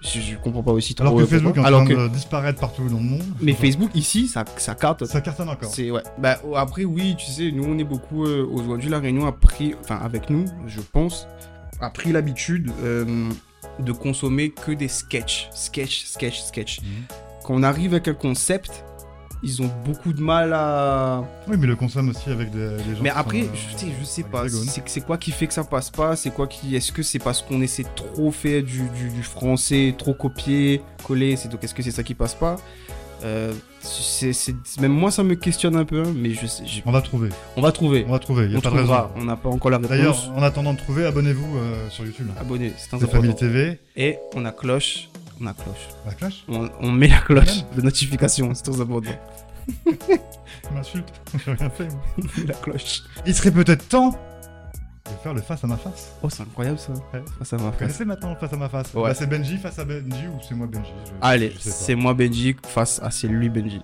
Je, 0.00 0.18
je 0.20 0.36
comprends 0.36 0.62
pas 0.62 0.72
aussi 0.72 0.94
trop. 0.94 1.06
Alors 1.06 1.18
que 1.18 1.26
Facebook 1.26 1.56
est 1.56 1.60
en 1.60 1.64
train 1.64 1.84
que- 1.86 1.92
de 1.94 2.08
disparaître 2.08 2.58
partout 2.60 2.88
dans 2.88 2.96
le 2.96 3.02
monde. 3.02 3.22
mais 3.40 3.52
Facebook 3.52 3.90
ici, 3.94 4.28
ça, 4.28 4.44
ça 4.56 4.74
capte. 4.74 5.04
Ça 5.04 5.20
cartonne 5.20 5.48
encore. 5.50 5.70
C'est 5.72 5.90
ouais. 5.90 6.02
Bah 6.18 6.38
oh, 6.44 6.56
après 6.56 6.84
oui, 6.84 7.14
tu 7.18 7.26
sais, 7.30 7.50
nous 7.52 7.64
on 7.64 7.78
est 7.78 7.84
beaucoup 7.84 8.24
euh, 8.24 8.46
aujourd'hui 8.50 8.88
la 8.88 8.98
Réunion 8.98 9.26
a 9.26 9.32
pris, 9.32 9.74
enfin 9.80 9.96
avec 10.02 10.30
nous, 10.30 10.46
je 10.66 10.80
pense, 10.80 11.26
a 11.80 11.90
pris 11.90 12.12
l'habitude 12.12 12.70
euh, 12.82 13.28
de 13.78 13.92
consommer 13.92 14.50
que 14.50 14.72
des 14.72 14.88
sketchs, 14.88 15.48
sketch, 15.52 16.04
sketch, 16.06 16.40
sketch. 16.40 16.80
Mhm. 16.80 16.86
Quand 17.44 17.54
on 17.54 17.62
arrive 17.62 17.92
avec 17.92 18.08
un 18.08 18.14
concept, 18.14 18.84
ils 19.42 19.62
ont 19.62 19.70
beaucoup 19.84 20.12
de 20.12 20.20
mal 20.20 20.52
à. 20.52 21.22
Oui, 21.48 21.56
mais 21.58 21.66
le 21.66 21.76
consomme 21.76 22.10
aussi 22.10 22.30
avec 22.30 22.50
des, 22.50 22.78
gens. 22.78 23.02
Mais 23.02 23.10
après, 23.10 23.42
sont, 23.42 23.46
euh, 23.46 23.56
je 23.72 23.78
sais, 23.78 23.86
je 23.98 24.04
sais 24.04 24.22
pas. 24.22 24.44
C'est 24.86 25.00
quoi 25.04 25.18
qui 25.18 25.30
fait 25.30 25.46
que 25.46 25.54
ça 25.54 25.64
passe 25.64 25.90
pas? 25.90 26.16
C'est 26.16 26.30
quoi 26.30 26.46
qui 26.46 26.76
Est-ce 26.76 26.92
que 26.92 27.02
c'est 27.02 27.18
parce 27.18 27.42
qu'on 27.42 27.60
essaie 27.62 27.86
trop 27.96 28.30
faire 28.30 28.62
du, 28.62 28.82
du, 28.90 29.10
du 29.10 29.22
français, 29.22 29.94
trop 29.96 30.14
copier, 30.14 30.82
coller 31.04 31.36
C'est 31.36 31.48
donc 31.48 31.64
est-ce 31.64 31.74
que 31.74 31.82
c'est 31.82 31.90
ça 31.90 32.02
qui 32.02 32.14
passe 32.14 32.34
pas? 32.34 32.56
Euh, 33.22 33.52
c'est, 33.82 34.32
même 34.80 34.92
moi 34.92 35.10
ça 35.10 35.22
me 35.22 35.34
questionne 35.34 35.76
un 35.76 35.84
peu, 35.84 36.02
hein, 36.02 36.12
mais 36.14 36.30
je 36.30 36.46
sais, 36.46 36.62
On 36.86 36.92
va 36.92 37.02
trouver. 37.02 37.28
on 37.56 37.60
va 37.60 37.72
trouver. 37.72 38.04
On 38.08 38.12
va 38.12 38.18
trouver. 38.18 38.44
Il 38.46 38.52
y 38.52 38.54
a 38.54 38.58
On 38.58 38.60
pas 38.60 38.70
de 38.70 38.76
raison. 38.76 39.08
On 39.16 39.24
n'a 39.24 39.36
pas 39.36 39.48
encore 39.48 39.70
la 39.70 39.76
réponse. 39.76 39.90
D'ailleurs, 39.90 40.32
en 40.34 40.42
attendant 40.42 40.72
de 40.72 40.78
trouver, 40.78 41.04
abonnez-vous 41.06 41.56
euh, 41.58 41.88
sur 41.90 42.04
YouTube. 42.04 42.28
abonnez, 42.38 42.72
c'est 42.76 42.94
un 42.94 42.98
C'est 42.98 43.10
Family. 43.10 43.34
TV. 43.34 43.78
Et 43.96 44.18
on 44.34 44.44
a 44.44 44.52
cloche. 44.52 45.08
On 45.40 45.46
a 45.46 45.54
cloche. 45.54 45.88
La 46.04 46.12
clash 46.12 46.44
On, 46.48 46.68
on 46.80 46.90
met 46.92 47.08
la 47.08 47.20
cloche 47.20 47.64
de 47.74 47.80
notification, 47.82 48.52
c'est 48.54 48.64
très 48.70 48.80
important. 48.80 49.10
Tu 49.86 50.74
m'insultes. 50.74 51.12
J'ai 51.44 51.52
rien 51.52 51.70
fait. 51.70 51.88
moi. 51.88 52.02
la 52.46 52.54
cloche. 52.54 53.02
Il 53.26 53.34
serait 53.34 53.50
peut-être 53.50 53.88
temps 53.88 54.10
de 54.10 55.10
faire 55.22 55.32
le 55.34 55.40
face 55.40 55.64
à 55.64 55.66
ma 55.66 55.76
face. 55.76 56.12
Oh, 56.22 56.28
c'est 56.28 56.42
incroyable 56.42 56.78
ça. 56.78 56.92
Ouais. 56.92 57.00
Va 57.12 57.22
Vous 57.40 57.64
faire. 57.70 57.76
connaissez 57.78 58.04
maintenant 58.04 58.30
le 58.30 58.36
face 58.36 58.52
à 58.52 58.56
ma 58.56 58.68
face 58.68 58.92
Ouais. 58.94 59.02
Bah, 59.04 59.14
C'est 59.14 59.26
Benji 59.26 59.56
face 59.58 59.78
à 59.78 59.84
Benji 59.84 60.26
ou 60.28 60.38
c'est 60.46 60.54
moi 60.54 60.66
Benji 60.66 60.90
je- 61.06 61.10
Allez, 61.20 61.52
c'est 61.58 61.94
moi 61.94 62.14
Benji 62.14 62.54
face 62.66 63.00
à 63.02 63.10
c'est 63.10 63.28
lui 63.28 63.48
Benji. 63.48 63.80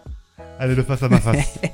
Allez, 0.59 0.75
le 0.75 0.83
face 0.83 1.03
à 1.03 1.09
ma 1.09 1.21
face. 1.21 1.59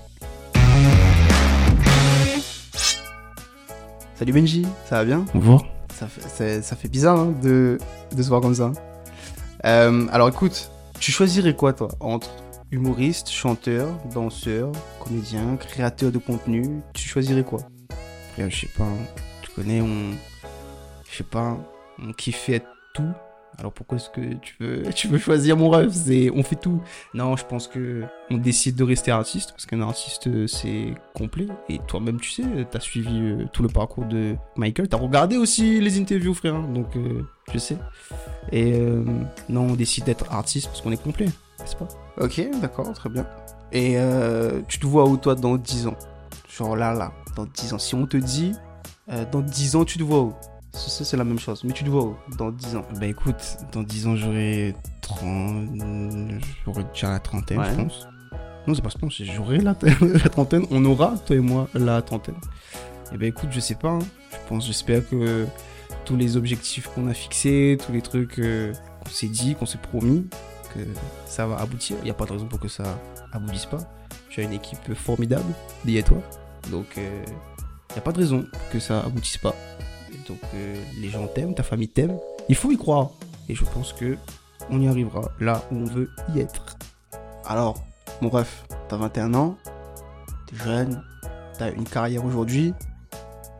Salut 4.15 4.33
Benji, 4.33 4.67
ça 4.89 4.97
va 4.99 5.05
bien? 5.05 5.25
Bonjour. 5.35 5.67
Ça 5.95 6.07
fait, 6.07 6.63
ça 6.63 6.77
fait 6.77 6.89
bizarre 6.89 7.19
hein, 7.19 7.35
de, 7.43 7.79
de 8.15 8.23
se 8.23 8.29
voir 8.29 8.41
comme 8.41 8.55
ça. 8.55 8.73
Euh, 9.65 10.07
alors 10.13 10.29
écoute, 10.29 10.71
tu 10.99 11.13
choisirais 11.13 11.55
quoi 11.55 11.73
toi? 11.73 11.89
Entre 12.01 12.31
humoriste, 12.71 13.31
chanteur, 13.31 13.89
danseur, 14.13 14.73
comédien, 15.01 15.57
créateur 15.57 16.11
de 16.11 16.19
contenu, 16.19 16.81
tu 16.95 17.09
choisirais 17.09 17.45
quoi? 17.45 17.61
Frère, 18.33 18.51
Je 18.51 18.61
sais 18.61 18.71
pas, 18.77 18.85
hein. 18.85 19.07
tu 19.43 19.51
connais, 19.51 19.81
on. 19.81 20.13
Je 21.11 21.19
sais 21.19 21.25
pas, 21.25 21.57
on 21.99 22.13
kiffe 22.13 22.49
être 22.49 22.67
tout. 22.95 23.13
Alors 23.59 23.73
pourquoi 23.73 23.99
est-ce 23.99 24.09
que 24.11 24.35
tu 24.35 24.55
veux, 24.61 24.83
tu 24.95 25.09
veux 25.09 25.19
choisir 25.19 25.57
mon 25.57 25.69
rêve? 25.71 25.91
C'est, 25.93 26.31
on 26.31 26.43
fait 26.43 26.57
tout. 26.57 26.81
Non, 27.15 27.37
je 27.37 27.45
pense 27.45 27.69
que 27.69 28.03
on 28.31 28.39
décide 28.39 28.77
de 28.77 28.85
rester 28.85 29.11
artiste 29.11 29.51
parce 29.53 29.67
qu'un 29.67 29.83
artiste 29.83 30.27
euh, 30.27 30.47
c'est 30.47 30.95
complet. 31.15 31.47
Et 31.69 31.79
toi-même, 31.87 32.19
tu 32.19 32.31
sais, 32.31 32.43
t'as 32.71 32.81
suivi 32.81 33.21
euh, 33.21 33.45
tout 33.53 33.63
le 33.63 33.69
parcours 33.69 34.07
de 34.07 34.37
Michael. 34.57 34.89
T'as 34.89 34.97
regardé 34.97 35.37
aussi 35.37 35.81
les 35.81 36.01
interviews, 36.01 36.35
frère. 36.35 36.55
hein, 36.55 36.67
donc 36.73 36.97
euh, 36.97 37.23
je 37.53 37.59
sais. 37.59 37.77
Et 38.51 38.73
euh, 38.75 39.05
non, 39.49 39.63
on 39.71 39.75
décide 39.75 40.05
d'être 40.05 40.33
artiste 40.33 40.69
parce 40.69 40.81
qu'on 40.81 40.93
est 40.93 41.03
complet, 41.03 41.27
n'est-ce 41.61 41.77
pas? 41.77 41.89
Ok, 42.19 42.41
d'accord, 42.61 42.93
très 42.95 43.11
bien. 43.11 43.27
Et 43.71 43.95
euh, 43.97 44.61
tu 44.69 44.79
te 44.79 44.87
vois 44.87 45.05
où 45.09 45.17
toi 45.17 45.35
dans 45.35 45.57
10 45.57 45.87
ans? 45.87 45.97
Genre 46.49 46.77
là, 46.77 46.93
là, 46.95 47.13
dans 47.37 47.47
10 47.47 47.73
ans. 47.75 47.79
Si 47.79 47.95
on 47.95 48.07
te 48.07 48.17
dit, 48.17 48.53
euh, 49.11 49.25
dans 49.31 49.41
10 49.41 49.77
ans, 49.77 49.85
tu 49.85 49.99
te 49.99 50.03
vois 50.03 50.21
où? 50.21 50.35
C'est 50.73 51.17
la 51.17 51.25
même 51.25 51.39
chose, 51.39 51.63
mais 51.65 51.73
tu 51.73 51.85
te 51.85 51.91
vois 51.91 52.05
où? 52.05 52.17
Dans 52.39 52.51
10 52.51 52.77
ans? 52.77 52.85
Bah 52.99 53.07
écoute, 53.07 53.37
dans 53.73 53.83
10 53.83 54.07
ans, 54.07 54.17
j'aurai 54.17 54.75
30. 55.03 55.69
J'aurai 56.65 56.85
déjà 56.93 57.11
la 57.11 57.19
trentaine, 57.21 57.59
Ouais. 57.59 57.71
je 57.71 57.75
pense. 57.83 58.09
Non, 58.67 58.75
c'est 58.75 58.83
pas 58.83 58.91
je 58.91 58.97
pense, 58.99 59.13
j'aurai 59.23 59.59
la, 59.59 59.75
la 60.01 60.29
trentaine. 60.29 60.65
On 60.71 60.85
aura, 60.85 61.15
toi 61.27 61.37
et 61.37 61.41
moi, 61.41 61.69
la 61.75 62.01
trentaine. 62.01 62.37
Et 63.13 63.19
bah 63.19 63.27
écoute, 63.27 63.49
je 63.51 63.61
sais 63.61 63.75
pas. 63.75 63.91
hein. 63.91 63.99
Je 64.31 64.37
pense, 64.49 64.67
j'espère 64.67 65.07
que 65.09 65.47
tous 66.05 66.17
les 66.17 66.37
objectifs 66.37 66.89
qu'on 66.95 67.09
a 67.09 67.15
fixés, 67.15 67.77
tous 67.85 67.93
les 67.93 68.01
trucs 68.03 68.39
euh, 68.39 68.73
qu'on 69.05 69.11
s'est 69.11 69.29
dit, 69.29 69.55
qu'on 69.57 69.67
s'est 69.67 69.79
promis, 69.79 70.27
que 70.75 70.81
ça 71.27 71.47
va 71.47 71.57
aboutir. 71.59 71.97
Il 72.01 72.05
n'y 72.05 72.11
a 72.11 72.15
pas 72.15 72.25
de 72.25 72.33
raison 72.33 72.47
pour 72.47 72.61
que 72.61 72.69
ça 72.69 72.85
aboutisse 73.33 73.67
pas. 73.67 73.79
Tu 74.31 74.41
as 74.41 74.45
une 74.45 74.53
équipe 74.53 74.95
formidable 74.95 75.53
liée 75.85 75.99
à 75.99 76.03
toi. 76.05 76.19
Donc, 76.71 76.87
il 76.97 77.03
n'y 77.03 77.99
a 77.99 78.01
pas 78.01 78.13
de 78.13 78.19
raison 78.19 78.47
que 78.73 78.79
ça 78.79 79.01
aboutisse 79.01 79.37
pas. 79.39 79.55
Donc, 80.29 80.41
euh, 80.55 80.75
les 81.01 81.09
gens 81.09 81.27
t'aiment, 81.27 81.55
ta 81.55 81.63
famille 81.63 81.89
t'aime. 81.89 82.19
Il 82.49 82.55
faut 82.55 82.71
y 82.71 82.77
croire. 82.77 83.11
Et 83.49 83.55
je 83.55 83.65
pense 83.65 83.93
que 83.93 84.17
on 84.71 84.81
y 84.81 84.89
arrivera 84.89 85.23
là 85.41 85.63
où 85.71 85.77
on 85.77 85.85
veut 85.85 86.11
y 86.35 86.41
être. 86.41 86.77
Alors, 87.45 87.85
mon 88.21 88.29
ref, 88.29 88.65
t'as 88.89 88.97
21 88.97 89.35
ans, 89.35 89.57
t'es 90.47 90.57
jeune, 90.57 91.03
t'as 91.59 91.73
une 91.73 91.85
carrière 91.85 92.25
aujourd'hui. 92.25 92.73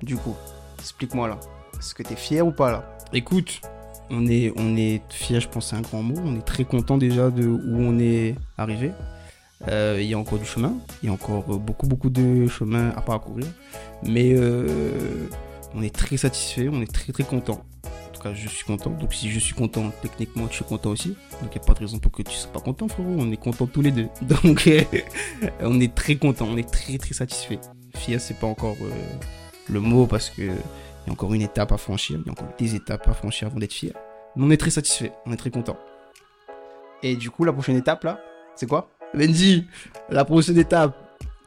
Du 0.03 0.17
coup, 0.17 0.37
explique-moi 0.79 1.29
là. 1.29 1.39
Est-ce 1.79 1.95
que 1.95 2.03
t'es 2.03 2.17
fier 2.17 2.47
ou 2.47 2.53
pas 2.53 2.71
là? 2.71 2.85
Écoute, 3.13 3.61
on 4.11 4.27
est, 4.27 4.53
on 4.57 4.77
est 4.77 5.03
fiers, 5.11 5.41
je 5.41 5.49
pense 5.49 5.71
c'est 5.71 5.77
un 5.77 5.81
grand 5.81 6.03
mot. 6.03 6.15
On 6.25 6.37
est 6.37 6.45
très 6.47 6.65
content 6.65 6.99
déjà 6.99 7.31
de 7.31 7.47
où 7.47 7.77
on 7.77 7.99
est 7.99 8.37
arrivé. 8.57 8.93
Euh, 9.69 9.99
Il 10.01 10.07
y 10.07 10.15
a 10.15 10.19
encore 10.19 10.39
du 10.39 10.45
chemin. 10.45 10.75
Il 11.03 11.07
y 11.07 11.11
a 11.11 11.13
encore 11.13 11.43
beaucoup, 11.59 11.87
beaucoup 11.87 12.11
de 12.11 12.47
chemin 12.47 12.91
à 12.91 13.01
parcourir. 13.01 13.47
Mais 14.05 14.33
euh, 14.35 15.29
on 15.75 15.83
est 15.83 15.95
très 15.95 16.17
satisfait. 16.17 16.69
On 16.71 16.81
est 16.83 16.93
très, 16.93 17.13
très 17.13 17.25
content. 17.25 17.65
En 17.85 18.13
tout 18.13 18.23
cas, 18.23 18.35
je 18.35 18.49
suis 18.49 18.65
content. 18.65 18.91
Donc, 18.91 19.13
si 19.15 19.31
je 19.31 19.39
suis 19.39 19.55
content, 19.55 19.91
techniquement, 20.03 20.47
tu 20.47 20.63
es 20.63 20.67
content 20.67 20.91
aussi. 20.91 21.11
Donc, 21.41 21.55
il 21.55 21.59
n'y 21.59 21.65
a 21.65 21.67
pas 21.67 21.75
de 21.75 21.81
raison 21.81 21.99
pour 21.99 22.13
que 22.13 22.23
tu 22.23 22.31
ne 22.31 22.37
sois 22.37 22.53
pas 22.53 22.61
content, 22.61 22.89
frérot. 22.89 23.17
On 23.19 23.31
est 23.31 23.37
content 23.37 23.67
tous 23.67 23.83
les 23.83 23.91
deux. 23.91 24.09
Donc, 24.45 24.67
euh, 24.67 24.83
on 25.61 25.81
est 25.81 25.95
très 25.95 26.17
content. 26.17 26.47
On 26.49 26.57
est 26.57 26.71
très, 26.71 26.99
très 26.99 27.15
satisfait. 27.15 27.59
Fier, 27.97 28.21
c'est 28.21 28.39
pas 28.39 28.47
encore 28.47 28.77
euh, 28.83 28.91
le 29.69 29.81
mot 29.81 30.07
parce 30.07 30.31
que 30.31 30.43
il 30.43 31.09
y 31.09 31.11
a 31.11 31.13
encore 31.13 31.35
une 31.35 31.43
étape 31.43 31.73
à 31.73 31.79
franchir, 31.79 32.21
il 32.21 32.27
y 32.27 32.29
a 32.29 32.33
encore 32.33 32.49
des 32.59 32.75
étapes 32.75 33.09
à 33.09 33.13
franchir 33.13 33.49
avant 33.49 33.59
d'être 33.59 33.73
fier. 33.73 33.93
Mais 34.37 34.45
on 34.45 34.51
est 34.51 34.57
très 34.57 34.71
satisfait, 34.71 35.13
on 35.27 35.33
est 35.33 35.37
très 35.37 35.51
content. 35.51 35.77
Et 37.03 37.17
du 37.17 37.31
coup, 37.31 37.45
la 37.45 37.53
prochaine 37.53 37.77
étape 37.77 38.05
là, 38.05 38.21
c'est 38.55 38.69
quoi? 38.69 38.89
Benji, 39.13 39.67
la 40.09 40.25
prochaine 40.25 40.59
étape, 40.59 40.97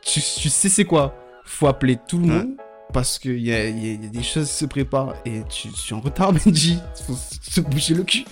tu, 0.02 0.20
tu 0.20 0.50
sais 0.50 0.70
c'est 0.70 0.86
quoi? 0.86 1.16
Faut 1.46 1.68
appeler 1.68 1.98
tout 2.08 2.20
le 2.20 2.28
monde 2.28 2.58
parce 2.93 3.19
qu'il 3.19 3.39
y 3.39 3.54
a, 3.54 3.67
il 3.67 3.86
y 3.86 3.89
a- 3.89 3.93
il 3.93 4.04
y 4.04 4.08
a 4.08 4.10
des 4.10 4.24
choses 4.24 4.48
qui 4.50 4.56
se 4.56 4.65
préparent 4.65 5.13
et 5.26 5.43
tu, 5.50 5.69
tu 5.69 5.93
es 5.93 5.98
en 5.98 6.00
retard, 6.02 6.32
Benji. 6.45 6.80
Faut 7.08 7.15
se 7.15 7.62
bouger 7.62 7.93
le 7.93 8.04
cul. 8.04 8.26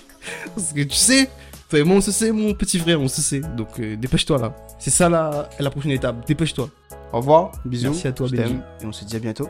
Parce 0.54 0.72
que 0.72 0.82
tu 0.82 0.96
sais, 0.96 1.28
toi 1.68 1.78
et 1.78 1.82
moi 1.82 1.96
on 1.96 2.00
se 2.00 2.10
sait, 2.12 2.32
mon 2.32 2.54
petit 2.54 2.78
frère, 2.78 3.00
on 3.00 3.08
se 3.08 3.20
sait. 3.20 3.40
Donc 3.40 3.78
euh, 3.80 3.96
dépêche-toi 3.96 4.38
là. 4.38 4.54
C'est 4.78 4.90
ça 4.90 5.08
la, 5.08 5.48
la 5.58 5.70
prochaine 5.70 5.90
étape, 5.92 6.26
dépêche-toi. 6.26 6.68
Au 7.12 7.18
revoir, 7.18 7.52
bisous. 7.64 7.90
Merci 7.90 8.08
à 8.08 8.12
toi, 8.12 8.26
je 8.26 8.34
Benji. 8.36 8.56
Et 8.82 8.86
on 8.86 8.92
se 8.92 9.04
dit 9.04 9.16
à 9.16 9.18
bientôt. 9.18 9.48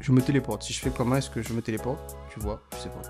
Je 0.00 0.12
me 0.12 0.20
téléporte. 0.22 0.62
Si 0.62 0.72
je 0.72 0.78
fais 0.80 0.90
comment 0.90 1.16
est-ce 1.16 1.28
que 1.30 1.42
je 1.42 1.52
me 1.52 1.60
téléporte 1.60 2.16
Tu 2.32 2.38
vois, 2.40 2.62
je 2.76 2.82
sais 2.84 2.88
pas. 2.88 3.02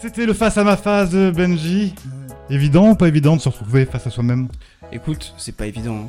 C'était 0.00 0.26
le 0.26 0.32
face 0.32 0.56
à 0.58 0.64
ma 0.64 0.76
phase, 0.76 1.14
Benji. 1.14 1.94
Euh, 2.06 2.10
Évident 2.50 2.90
ou 2.90 2.94
pas 2.96 3.06
évident 3.08 3.36
de 3.36 3.40
se 3.40 3.48
retrouver 3.48 3.84
face 3.86 4.06
à 4.06 4.10
soi-même? 4.10 4.48
Écoute, 4.90 5.32
c'est 5.38 5.56
pas 5.56 5.66
évident. 5.66 6.08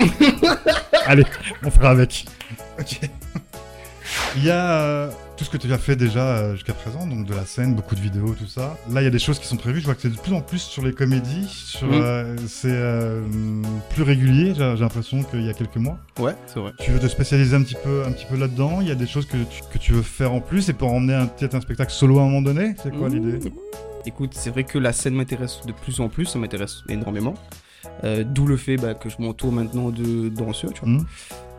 hein. 0.00 0.06
Allez, 1.06 1.24
on 1.62 1.70
fera 1.70 1.90
avec. 1.90 2.26
Ok. 2.80 3.00
Il 4.36 4.44
y 4.44 4.50
a 4.50 4.80
euh, 4.82 5.10
tout 5.36 5.44
ce 5.44 5.50
que 5.50 5.56
tu 5.56 5.72
as 5.72 5.78
fait 5.78 5.96
déjà 5.96 6.20
euh, 6.38 6.54
jusqu'à 6.54 6.74
présent, 6.74 7.06
donc 7.06 7.24
de 7.24 7.34
la 7.34 7.46
scène, 7.46 7.74
beaucoup 7.74 7.94
de 7.94 8.00
vidéos, 8.00 8.34
tout 8.38 8.46
ça. 8.46 8.76
Là, 8.90 9.00
il 9.00 9.04
y 9.04 9.06
a 9.06 9.10
des 9.10 9.18
choses 9.18 9.38
qui 9.38 9.46
sont 9.46 9.56
prévues. 9.56 9.80
Je 9.80 9.86
vois 9.86 9.94
que 9.94 10.02
c'est 10.02 10.10
de 10.10 10.18
plus 10.18 10.32
en 10.34 10.40
plus 10.40 10.58
sur 10.58 10.84
les 10.84 10.92
comédies. 10.92 11.46
Sur, 11.48 11.88
euh, 11.90 12.36
c'est 12.46 12.78
plus 13.90 14.02
régulier. 14.02 14.52
J'ai 14.54 14.74
j'ai 14.76 14.82
l'impression 14.82 15.22
qu'il 15.22 15.42
y 15.42 15.48
a 15.48 15.54
quelques 15.54 15.76
mois. 15.76 15.98
Ouais, 16.18 16.34
c'est 16.46 16.58
vrai. 16.60 16.72
Tu 16.80 16.90
veux 16.90 16.98
te 16.98 17.06
spécialiser 17.08 17.56
un 17.56 17.62
petit 17.62 17.76
peu, 17.82 18.02
un 18.06 18.12
petit 18.12 18.26
peu 18.26 18.36
là-dedans? 18.36 18.78
Il 18.82 18.88
y 18.88 18.92
a 18.92 18.94
des 18.96 19.06
choses 19.06 19.26
que 19.26 19.36
tu, 19.44 19.62
que 19.72 19.78
tu 19.78 19.92
veux 19.92 20.02
faire 20.02 20.32
en 20.32 20.40
plus 20.40 20.68
et 20.68 20.72
pour 20.74 20.92
emmener 20.92 21.14
un- 21.14 21.26
peut-être 21.26 21.54
un 21.54 21.60
spectacle 21.60 21.92
solo 21.92 22.18
à 22.18 22.22
un 22.22 22.26
moment 22.26 22.42
donné? 22.42 22.74
C'est 22.82 22.94
quoi 22.94 23.08
Mmh. 23.08 23.14
l'idée? 23.14 23.52
Écoute, 24.06 24.32
c'est 24.34 24.50
vrai 24.50 24.64
que 24.64 24.78
la 24.78 24.92
scène 24.92 25.14
m'intéresse 25.14 25.60
de 25.66 25.72
plus 25.72 26.00
en 26.00 26.08
plus, 26.08 26.26
ça 26.26 26.38
m'intéresse 26.38 26.82
énormément. 26.88 27.34
D'où 28.02 28.46
le 28.46 28.56
fait 28.58 28.76
bah, 28.76 28.92
que 28.94 29.08
je 29.08 29.16
m'entoure 29.18 29.52
maintenant 29.52 29.88
de 29.90 30.28
danseurs, 30.28 30.72
tu 30.74 30.80
vois. 30.80 30.90
Mhm. 30.90 31.06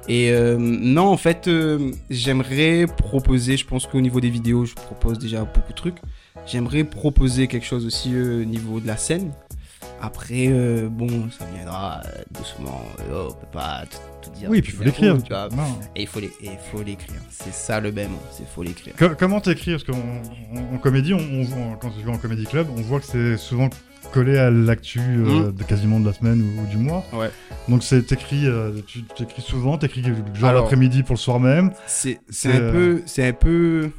Et 0.08 0.32
euh, 0.32 0.58
non, 0.60 1.08
en 1.08 1.18
fait, 1.18 1.48
euh, 1.48 1.92
j'aimerais 2.10 2.86
proposer, 2.86 3.58
je 3.58 3.66
pense 3.66 3.88
qu'au 3.88 4.02
niveau 4.02 4.20
des 4.20 4.30
vidéos, 4.30 4.66
je 4.66 4.76
propose 4.76 5.18
déjà 5.18 5.44
beaucoup 5.44 5.72
de 5.72 5.76
trucs. 5.78 5.98
J'aimerais 6.46 6.84
proposer 6.84 7.48
quelque 7.48 7.66
chose 7.66 7.86
aussi 7.86 8.14
euh, 8.14 8.42
au 8.42 8.46
niveau 8.46 8.80
de 8.80 8.88
la 8.88 8.98
scène. 8.98 9.32
Après, 10.02 10.48
bon, 10.90 11.08
ça 11.32 11.46
viendra 11.56 12.02
doucement. 12.32 12.82
On 13.10 13.32
peut 13.32 13.48
pas 13.52 13.84
tout, 13.90 13.98
tout 14.30 14.38
dire. 14.38 14.50
Oui, 14.50 14.62
puis 14.62 14.74
il 14.74 14.78
faut 14.78 14.84
l'écrire. 14.84 15.16
tu 15.18 15.24
tu 15.24 15.30
vois. 15.30 15.50
Et 15.96 16.02
il 16.02 16.08
faut 16.08 16.20
et 16.20 16.84
l'écrire. 16.84 17.22
C'est 17.30 17.54
ça 17.54 17.80
le 17.80 17.92
même, 17.92 18.12
c'est 18.32 18.48
faut 18.48 18.62
l'écrire. 18.62 18.94
Co- 18.98 19.16
comment 19.18 19.40
t'écris? 19.40 19.72
Parce 19.72 19.84
qu'en 19.86 19.94
en, 19.98 20.76
en 20.76 20.78
comédie, 20.78 21.14
on, 21.14 21.20
on 21.20 21.44
voit- 21.44 21.78
quand 21.82 21.92
je 21.98 22.06
vais 22.06 22.12
en 22.12 22.18
comédie 22.18 22.46
club, 22.46 22.68
on 22.78 22.82
voit 22.82 23.00
que 23.00 23.06
c'est 23.06 23.38
souvent 23.38 23.70
collé 24.12 24.38
à 24.38 24.50
l'actu 24.50 25.00
euh, 25.00 25.52
de 25.52 25.64
quasiment 25.64 26.00
de 26.00 26.06
la 26.06 26.14
semaine 26.14 26.42
ou, 26.42 26.62
ou 26.62 26.66
du 26.68 26.78
mois. 26.78 27.04
Mmh. 27.12 27.18
Ouais. 27.18 27.32
Donc 27.68 27.84
c'est 27.84 28.04
t'écris, 28.04 28.48
euh, 28.48 28.72
tu 28.86 29.04
t'écris 29.04 29.42
souvent, 29.42 29.78
t'écris 29.78 30.04
genre 30.34 30.54
l'après-midi 30.54 31.04
pour 31.04 31.16
le 31.16 31.20
soir 31.20 31.40
même. 31.40 31.72
C'est 31.88 32.20
un 32.46 32.50
euh, 32.50 32.72
peu. 32.72 33.04
C'est 33.06 33.28
un 33.28 33.34
peu. 33.34 33.90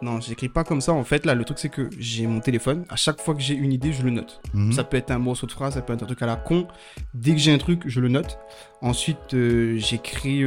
Non, 0.00 0.20
j'écris 0.20 0.48
pas 0.48 0.64
comme 0.64 0.80
ça. 0.80 0.92
En 0.92 1.04
fait, 1.04 1.24
là, 1.24 1.34
le 1.34 1.44
truc, 1.44 1.60
c'est 1.60 1.68
que 1.68 1.88
j'ai 1.96 2.26
mon 2.26 2.40
téléphone. 2.40 2.84
À 2.88 2.96
chaque 2.96 3.20
fois 3.20 3.34
que 3.34 3.40
j'ai 3.40 3.54
une 3.54 3.72
idée, 3.72 3.92
je 3.92 4.02
le 4.02 4.10
note. 4.10 4.40
Mhm. 4.52 4.72
Ça 4.72 4.82
peut 4.82 4.96
être 4.96 5.12
un 5.12 5.18
morceau 5.18 5.46
de 5.46 5.52
phrase, 5.52 5.74
ça 5.74 5.82
peut 5.82 5.92
être 5.92 6.02
un 6.02 6.06
truc 6.06 6.22
à 6.22 6.26
la 6.26 6.34
con. 6.34 6.66
Dès 7.14 7.32
que 7.32 7.38
j'ai 7.38 7.52
un 7.52 7.58
truc, 7.58 7.82
je 7.86 8.00
le 8.00 8.08
note. 8.08 8.38
Ensuite, 8.80 9.34
euh, 9.34 9.78
j'écris 9.78 10.42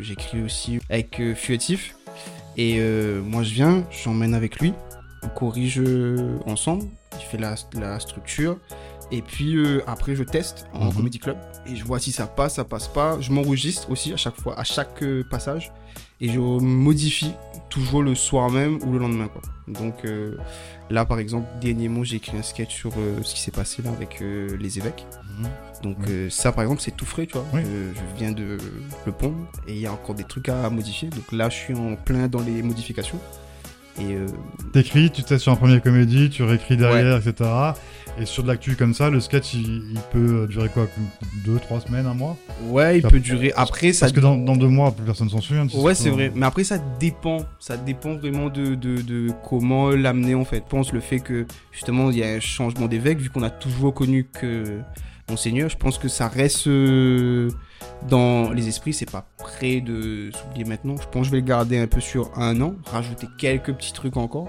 j'écris 0.00 0.42
aussi 0.42 0.78
avec 0.88 1.20
Fugatif. 1.34 1.94
Et 2.56 2.80
moi, 3.24 3.42
je 3.42 3.52
viens, 3.52 3.84
j'emmène 3.90 4.34
avec 4.34 4.60
lui. 4.60 4.72
On 5.22 5.28
corrige 5.28 5.82
ensemble. 6.46 6.84
Fait 7.24 7.38
la, 7.38 7.54
la 7.74 8.00
structure. 8.00 8.58
Et 9.12 9.22
puis 9.22 9.56
euh, 9.56 9.82
après, 9.88 10.14
je 10.14 10.22
teste 10.22 10.66
en 10.72 10.86
Mhm. 10.86 10.94
comédie 10.94 11.18
club. 11.18 11.36
Et 11.66 11.74
je 11.74 11.84
vois 11.84 11.98
si 11.98 12.12
ça 12.12 12.26
passe, 12.26 12.54
ça 12.54 12.64
passe 12.64 12.86
pas. 12.88 13.20
Je 13.20 13.32
m'enregistre 13.32 13.90
aussi 13.90 14.12
à 14.12 14.16
chaque 14.16 14.36
fois, 14.40 14.58
à 14.58 14.62
chaque 14.64 15.02
euh, 15.02 15.24
passage. 15.28 15.72
Et 16.20 16.28
je 16.28 16.38
modifie 16.38 17.32
toujours 17.70 18.02
le 18.02 18.14
soir 18.14 18.50
même 18.50 18.78
ou 18.86 18.92
le 18.92 18.98
lendemain. 18.98 19.28
Quoi. 19.28 19.40
Donc 19.68 20.04
euh, 20.04 20.36
là, 20.90 21.04
par 21.06 21.18
exemple, 21.18 21.46
dernièrement, 21.60 22.04
j'ai 22.04 22.16
écrit 22.16 22.36
un 22.36 22.42
sketch 22.42 22.74
sur 22.76 22.92
ce 23.22 23.34
qui 23.34 23.40
s'est 23.40 23.50
passé 23.50 23.80
là 23.82 23.90
avec 23.90 24.20
les 24.20 24.78
évêques. 24.78 25.06
Mhm. 25.38 25.48
Donc 25.82 25.96
Oui. 26.06 26.30
ça, 26.30 26.52
par 26.52 26.62
exemple, 26.62 26.82
c'est 26.82 26.94
tout 26.96 27.06
frais, 27.06 27.26
tu 27.26 27.32
vois. 27.38 27.46
Oui. 27.54 27.62
Je 27.64 28.18
viens 28.18 28.32
de 28.32 28.58
le 29.06 29.12
pondre 29.12 29.38
et 29.66 29.72
il 29.72 29.80
y 29.80 29.86
a 29.86 29.92
encore 29.92 30.14
des 30.14 30.24
trucs 30.24 30.48
à 30.50 30.68
modifier. 30.70 31.08
Donc 31.08 31.32
là, 31.32 31.48
je 31.48 31.56
suis 31.56 31.74
en 31.74 31.96
plein 31.96 32.28
dans 32.28 32.40
les 32.42 32.62
modifications. 32.62 33.18
Et 34.00 34.14
euh, 34.14 34.26
T'écris, 34.72 35.10
tu 35.10 35.22
testes 35.22 35.42
sur 35.42 35.52
un 35.52 35.56
premier 35.56 35.80
comédie, 35.80 36.30
tu 36.30 36.42
réécris 36.42 36.76
derrière, 36.76 37.16
etc. 37.16 37.48
Et 38.18 38.24
sur 38.26 38.42
de 38.42 38.48
l'actu 38.48 38.74
comme 38.76 38.92
ça, 38.92 39.08
le 39.08 39.20
sketch 39.20 39.54
il, 39.54 39.92
il 39.92 39.98
peut 40.12 40.46
durer 40.48 40.68
quoi 40.68 40.86
Deux, 41.44 41.58
trois 41.58 41.80
semaines, 41.80 42.06
un 42.06 42.14
mois? 42.14 42.36
Ouais, 42.68 42.98
il 42.98 43.02
Ça- 43.02 43.08
peut 43.08 43.20
durer. 43.20 43.52
Après, 43.56 43.92
ça 43.92 44.06
Parce 44.06 44.12
que 44.12 44.20
dans, 44.20 44.36
dans 44.36 44.56
deux 44.56 44.68
mois, 44.68 44.90
plus 44.92 45.04
personne 45.04 45.28
s'en 45.30 45.40
souvient. 45.40 45.66
Ouais, 45.74 45.94
c'est 45.94 46.10
vrai. 46.10 46.30
Mais 46.34 46.44
après, 46.46 46.64
ça 46.64 46.78
dépend. 46.98 47.38
Ça 47.58 47.76
dépend 47.76 48.14
vraiment 48.16 48.48
de, 48.48 48.74
de, 48.74 49.00
de 49.00 49.28
comment 49.48 49.90
l'amener, 49.90 50.34
en 50.34 50.44
fait. 50.44 50.64
Je 50.66 50.70
pense 50.70 50.92
le 50.92 51.00
fait 51.00 51.20
que, 51.20 51.46
justement, 51.72 52.10
il 52.10 52.18
y 52.18 52.24
a 52.24 52.28
un 52.28 52.40
changement 52.40 52.86
d'évêque, 52.86 53.18
vu 53.20 53.30
qu'on 53.30 53.42
a 53.42 53.50
toujours 53.50 53.94
connu 53.94 54.24
que 54.24 54.80
Monseigneur, 55.28 55.68
je 55.70 55.76
pense 55.76 55.96
que 55.96 56.08
ça 56.08 56.26
reste 56.28 56.66
euh, 56.66 57.48
dans 58.08 58.50
les 58.52 58.68
esprits. 58.68 58.92
C'est 58.92 59.10
pas 59.10 59.26
prêt 59.38 59.80
de 59.80 60.30
s'oublier 60.32 60.64
maintenant. 60.64 60.96
Je 60.96 61.06
pense 61.08 61.22
que 61.22 61.24
je 61.24 61.30
vais 61.30 61.40
le 61.40 61.46
garder 61.46 61.78
un 61.78 61.86
peu 61.86 62.00
sur 62.00 62.30
un 62.36 62.60
an, 62.60 62.74
rajouter 62.86 63.26
quelques 63.38 63.72
petits 63.72 63.92
trucs 63.92 64.16
encore. 64.16 64.48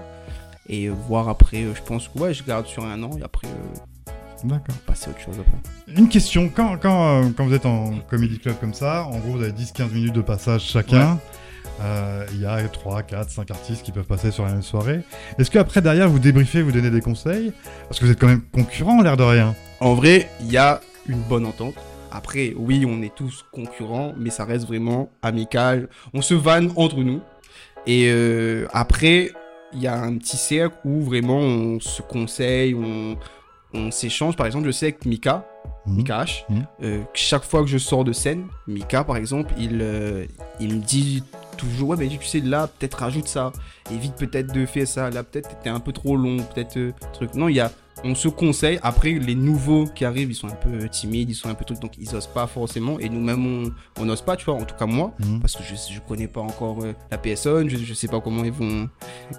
Et 0.68 0.88
voir 0.88 1.28
après, 1.28 1.64
euh, 1.64 1.74
je 1.74 1.82
pense 1.82 2.08
que, 2.08 2.18
ouais, 2.18 2.34
je 2.34 2.44
garde 2.44 2.66
sur 2.66 2.84
un 2.84 3.02
an. 3.02 3.10
Et 3.18 3.22
après, 3.22 3.48
euh, 3.48 4.10
D'accord. 4.44 4.74
passer 4.86 5.08
à 5.08 5.10
autre 5.10 5.20
chose 5.20 5.34
après. 5.38 5.96
Une 5.96 6.08
question, 6.08 6.50
quand, 6.54 6.76
quand, 6.80 7.22
euh, 7.22 7.28
quand 7.36 7.44
vous 7.46 7.54
êtes 7.54 7.66
en 7.66 7.90
comedy 8.08 8.38
club 8.38 8.56
comme 8.60 8.74
ça, 8.74 9.04
en 9.04 9.18
gros 9.18 9.32
vous 9.32 9.42
avez 9.42 9.52
10-15 9.52 9.92
minutes 9.92 10.14
de 10.14 10.20
passage 10.20 10.62
chacun, 10.62 11.18
il 12.32 12.40
y 12.40 12.46
a 12.46 12.62
3, 12.68 13.02
4, 13.02 13.30
5 13.30 13.50
artistes 13.50 13.82
qui 13.82 13.90
peuvent 13.90 14.06
passer 14.06 14.30
sur 14.30 14.44
la 14.44 14.52
même 14.52 14.62
soirée. 14.62 15.00
Est-ce 15.38 15.50
qu'après 15.50 15.82
derrière 15.82 16.08
vous 16.08 16.20
débriefez, 16.20 16.62
vous 16.62 16.70
donnez 16.70 16.90
des 16.90 17.00
conseils? 17.00 17.52
Parce 17.88 17.98
que 17.98 18.04
vous 18.04 18.12
êtes 18.12 18.20
quand 18.20 18.28
même 18.28 18.42
concurrents 18.52 19.02
l'air 19.02 19.16
de 19.16 19.24
rien. 19.24 19.56
En 19.80 19.94
vrai, 19.94 20.30
il 20.40 20.50
y 20.50 20.56
a 20.56 20.80
une 21.08 21.20
bonne 21.20 21.44
entente. 21.44 21.74
Après, 22.14 22.52
oui, 22.56 22.84
on 22.86 23.02
est 23.02 23.14
tous 23.14 23.44
concurrents, 23.52 24.12
mais 24.18 24.30
ça 24.30 24.44
reste 24.44 24.66
vraiment 24.66 25.10
amical. 25.22 25.88
On 26.14 26.22
se 26.22 26.34
vanne 26.34 26.72
entre 26.76 26.98
nous. 26.98 27.20
Et 27.86 28.08
euh, 28.10 28.66
après, 28.72 29.30
il 29.72 29.80
y 29.80 29.86
a 29.86 29.98
un 30.00 30.16
petit 30.18 30.36
cercle 30.36 30.76
où 30.84 31.02
vraiment 31.02 31.38
on 31.38 31.80
se 31.80 32.02
conseille, 32.02 32.74
on, 32.74 33.16
on 33.74 33.90
s'échange. 33.90 34.36
Par 34.36 34.46
exemple, 34.46 34.66
je 34.66 34.72
sais 34.72 34.92
que 34.92 35.08
Mika, 35.08 35.46
Mhm. 35.86 35.96
Mika 35.96 36.22
H, 36.24 36.44
Mhm. 36.48 36.64
euh, 36.84 37.00
chaque 37.14 37.42
fois 37.42 37.60
que 37.62 37.66
je 37.68 37.78
sors 37.78 38.04
de 38.04 38.12
scène, 38.12 38.46
Mika 38.68 39.02
par 39.02 39.16
exemple, 39.16 39.52
il, 39.58 39.80
euh, 39.82 40.26
il 40.60 40.74
me 40.76 40.80
dit 40.80 41.24
toujours 41.56 41.88
Ouais, 41.90 41.96
mais 41.96 42.06
tu 42.08 42.24
sais, 42.24 42.38
là, 42.40 42.68
peut-être 42.68 42.98
rajoute 42.98 43.26
ça. 43.26 43.50
Évite 43.92 44.14
peut-être 44.14 44.52
de 44.52 44.64
faire 44.66 44.86
ça. 44.86 45.10
Là, 45.10 45.22
peut-être 45.24 45.58
t'es 45.60 45.70
un 45.70 45.80
peu 45.80 45.92
trop 45.92 46.16
long. 46.16 46.36
Peut-être 46.36 46.76
euh, 46.78 46.92
truc. 47.12 47.34
Non, 47.34 47.48
il 47.48 47.56
y 47.56 47.60
a. 47.60 47.70
On 48.04 48.14
se 48.14 48.26
conseille. 48.28 48.78
Après, 48.82 49.12
les 49.12 49.34
nouveaux 49.34 49.84
qui 49.86 50.04
arrivent, 50.04 50.30
ils 50.30 50.34
sont 50.34 50.48
un 50.48 50.54
peu 50.54 50.88
timides, 50.88 51.30
ils 51.30 51.34
sont 51.34 51.48
un 51.48 51.54
peu 51.54 51.64
trucs, 51.64 51.78
donc 51.80 51.92
ils 51.98 52.14
osent 52.16 52.26
pas 52.26 52.46
forcément. 52.46 52.98
Et 52.98 53.08
nous-mêmes, 53.08 53.46
on 53.46 53.72
on 54.00 54.04
n'ose 54.06 54.22
pas, 54.22 54.34
tu 54.36 54.44
vois. 54.46 54.54
En 54.54 54.64
tout 54.64 54.74
cas, 54.74 54.86
moi, 54.86 55.12
Mhm. 55.20 55.40
parce 55.40 55.54
que 55.56 55.62
je, 55.62 55.74
je 55.94 56.00
connais 56.00 56.26
pas 56.26 56.40
encore 56.40 56.82
euh, 56.82 56.94
la 57.10 57.18
PSN, 57.18 57.68
je, 57.68 57.76
je 57.76 57.94
sais 57.94 58.08
pas 58.08 58.20
comment 58.20 58.42
ils 58.44 58.50
vont, 58.52 58.88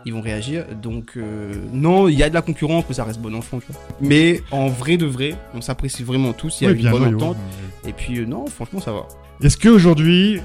ils 0.05 0.13
vont 0.13 0.21
réagir. 0.21 0.65
Donc, 0.81 1.13
euh, 1.17 1.53
non, 1.73 2.07
il 2.07 2.17
y 2.17 2.23
a 2.23 2.29
de 2.29 2.33
la 2.33 2.41
concurrence, 2.41 2.85
mais 2.87 2.95
ça 2.95 3.03
reste 3.03 3.19
bon 3.19 3.33
enfant, 3.35 3.59
tu 3.59 3.71
vois. 3.71 3.81
Mais 3.99 4.41
en 4.51 4.67
vrai 4.67 4.97
de 4.97 5.05
vrai, 5.07 5.35
on 5.53 5.61
s'apprécie 5.61 6.03
vraiment 6.03 6.31
tous, 6.33 6.61
il 6.61 6.63
y 6.65 6.67
a 6.67 6.71
Oui, 6.71 6.83
une 6.83 6.91
bonne 6.91 7.15
entente. 7.15 7.37
Et 7.85 7.91
puis, 7.91 8.19
euh, 8.19 8.25
non, 8.25 8.45
franchement, 8.47 8.79
ça 8.79 8.91
va. 8.93 9.07
Est-ce 9.41 9.57
qu'aujourd'hui 9.57 10.39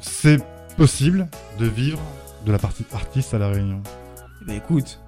c'est 0.00 0.38
possible 0.76 1.28
de 1.58 1.66
vivre 1.66 2.00
de 2.46 2.52
la 2.52 2.58
partie 2.58 2.84
artiste 2.92 3.34
à 3.34 3.38
la 3.38 3.48
Réunion? 3.48 3.82
Ben 4.46 4.56
écoute, 4.56 4.98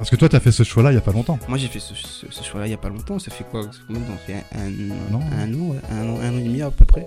Parce 0.00 0.10
que 0.10 0.16
toi 0.16 0.28
t'as 0.28 0.40
fait 0.40 0.50
ce 0.50 0.62
choix-là 0.64 0.90
il 0.90 0.94
y 0.94 0.98
a 0.98 1.02
pas 1.02 1.12
longtemps. 1.12 1.38
moi 1.46 1.58
j'ai 1.58 1.68
fait 1.68 1.78
ce, 1.78 1.94
ce- 1.94 2.26
ce 2.28 2.42
choix-là 2.42 2.66
il 2.66 2.70
y 2.70 2.74
a 2.74 2.78
pas 2.78 2.88
longtemps. 2.88 3.18
Ça 3.18 3.30
fait 3.30 3.44
quoi? 3.44 3.62
Ça 3.64 3.70
fait 3.72 3.78
combien 3.86 4.00
de 4.02 4.06
temps? 4.06 4.16
Ça 4.26 4.32
fait 4.32 4.44
un, 4.58 4.66
Un 4.66 5.14
an. 5.14 5.20
un 5.30 5.54
an, 5.54 5.76
un 5.92 6.08
an, 6.08 6.20
un 6.22 6.34
an 6.34 6.38
et 6.38 6.42
demi 6.42 6.62
à 6.62 6.70
peu 6.70 6.84
près. 6.86 7.06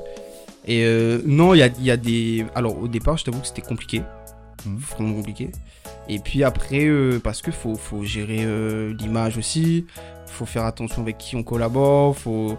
Et 0.65 0.85
euh, 0.85 1.21
non, 1.25 1.53
il 1.53 1.57
y 1.57 1.63
a, 1.63 1.67
y 1.79 1.91
a 1.91 1.97
des. 1.97 2.45
Alors 2.55 2.77
au 2.79 2.87
départ, 2.87 3.17
je 3.17 3.25
t'avoue 3.25 3.39
que 3.41 3.47
c'était 3.47 3.61
compliqué. 3.63 4.01
Mhm. 4.65 4.77
Vraiment 4.77 5.13
compliqué. 5.15 5.51
Et 6.07 6.19
puis 6.19 6.43
après, 6.43 6.85
euh, 6.85 7.19
parce 7.21 7.41
que 7.41 7.51
faut, 7.51 7.75
faut 7.75 8.03
gérer 8.03 8.43
euh, 8.45 8.93
l'image 8.99 9.37
aussi. 9.37 9.85
Faut 10.27 10.45
faire 10.45 10.63
attention 10.65 11.01
avec 11.01 11.17
qui 11.17 11.35
on 11.35 11.43
collabore. 11.43 12.15
Faut... 12.17 12.57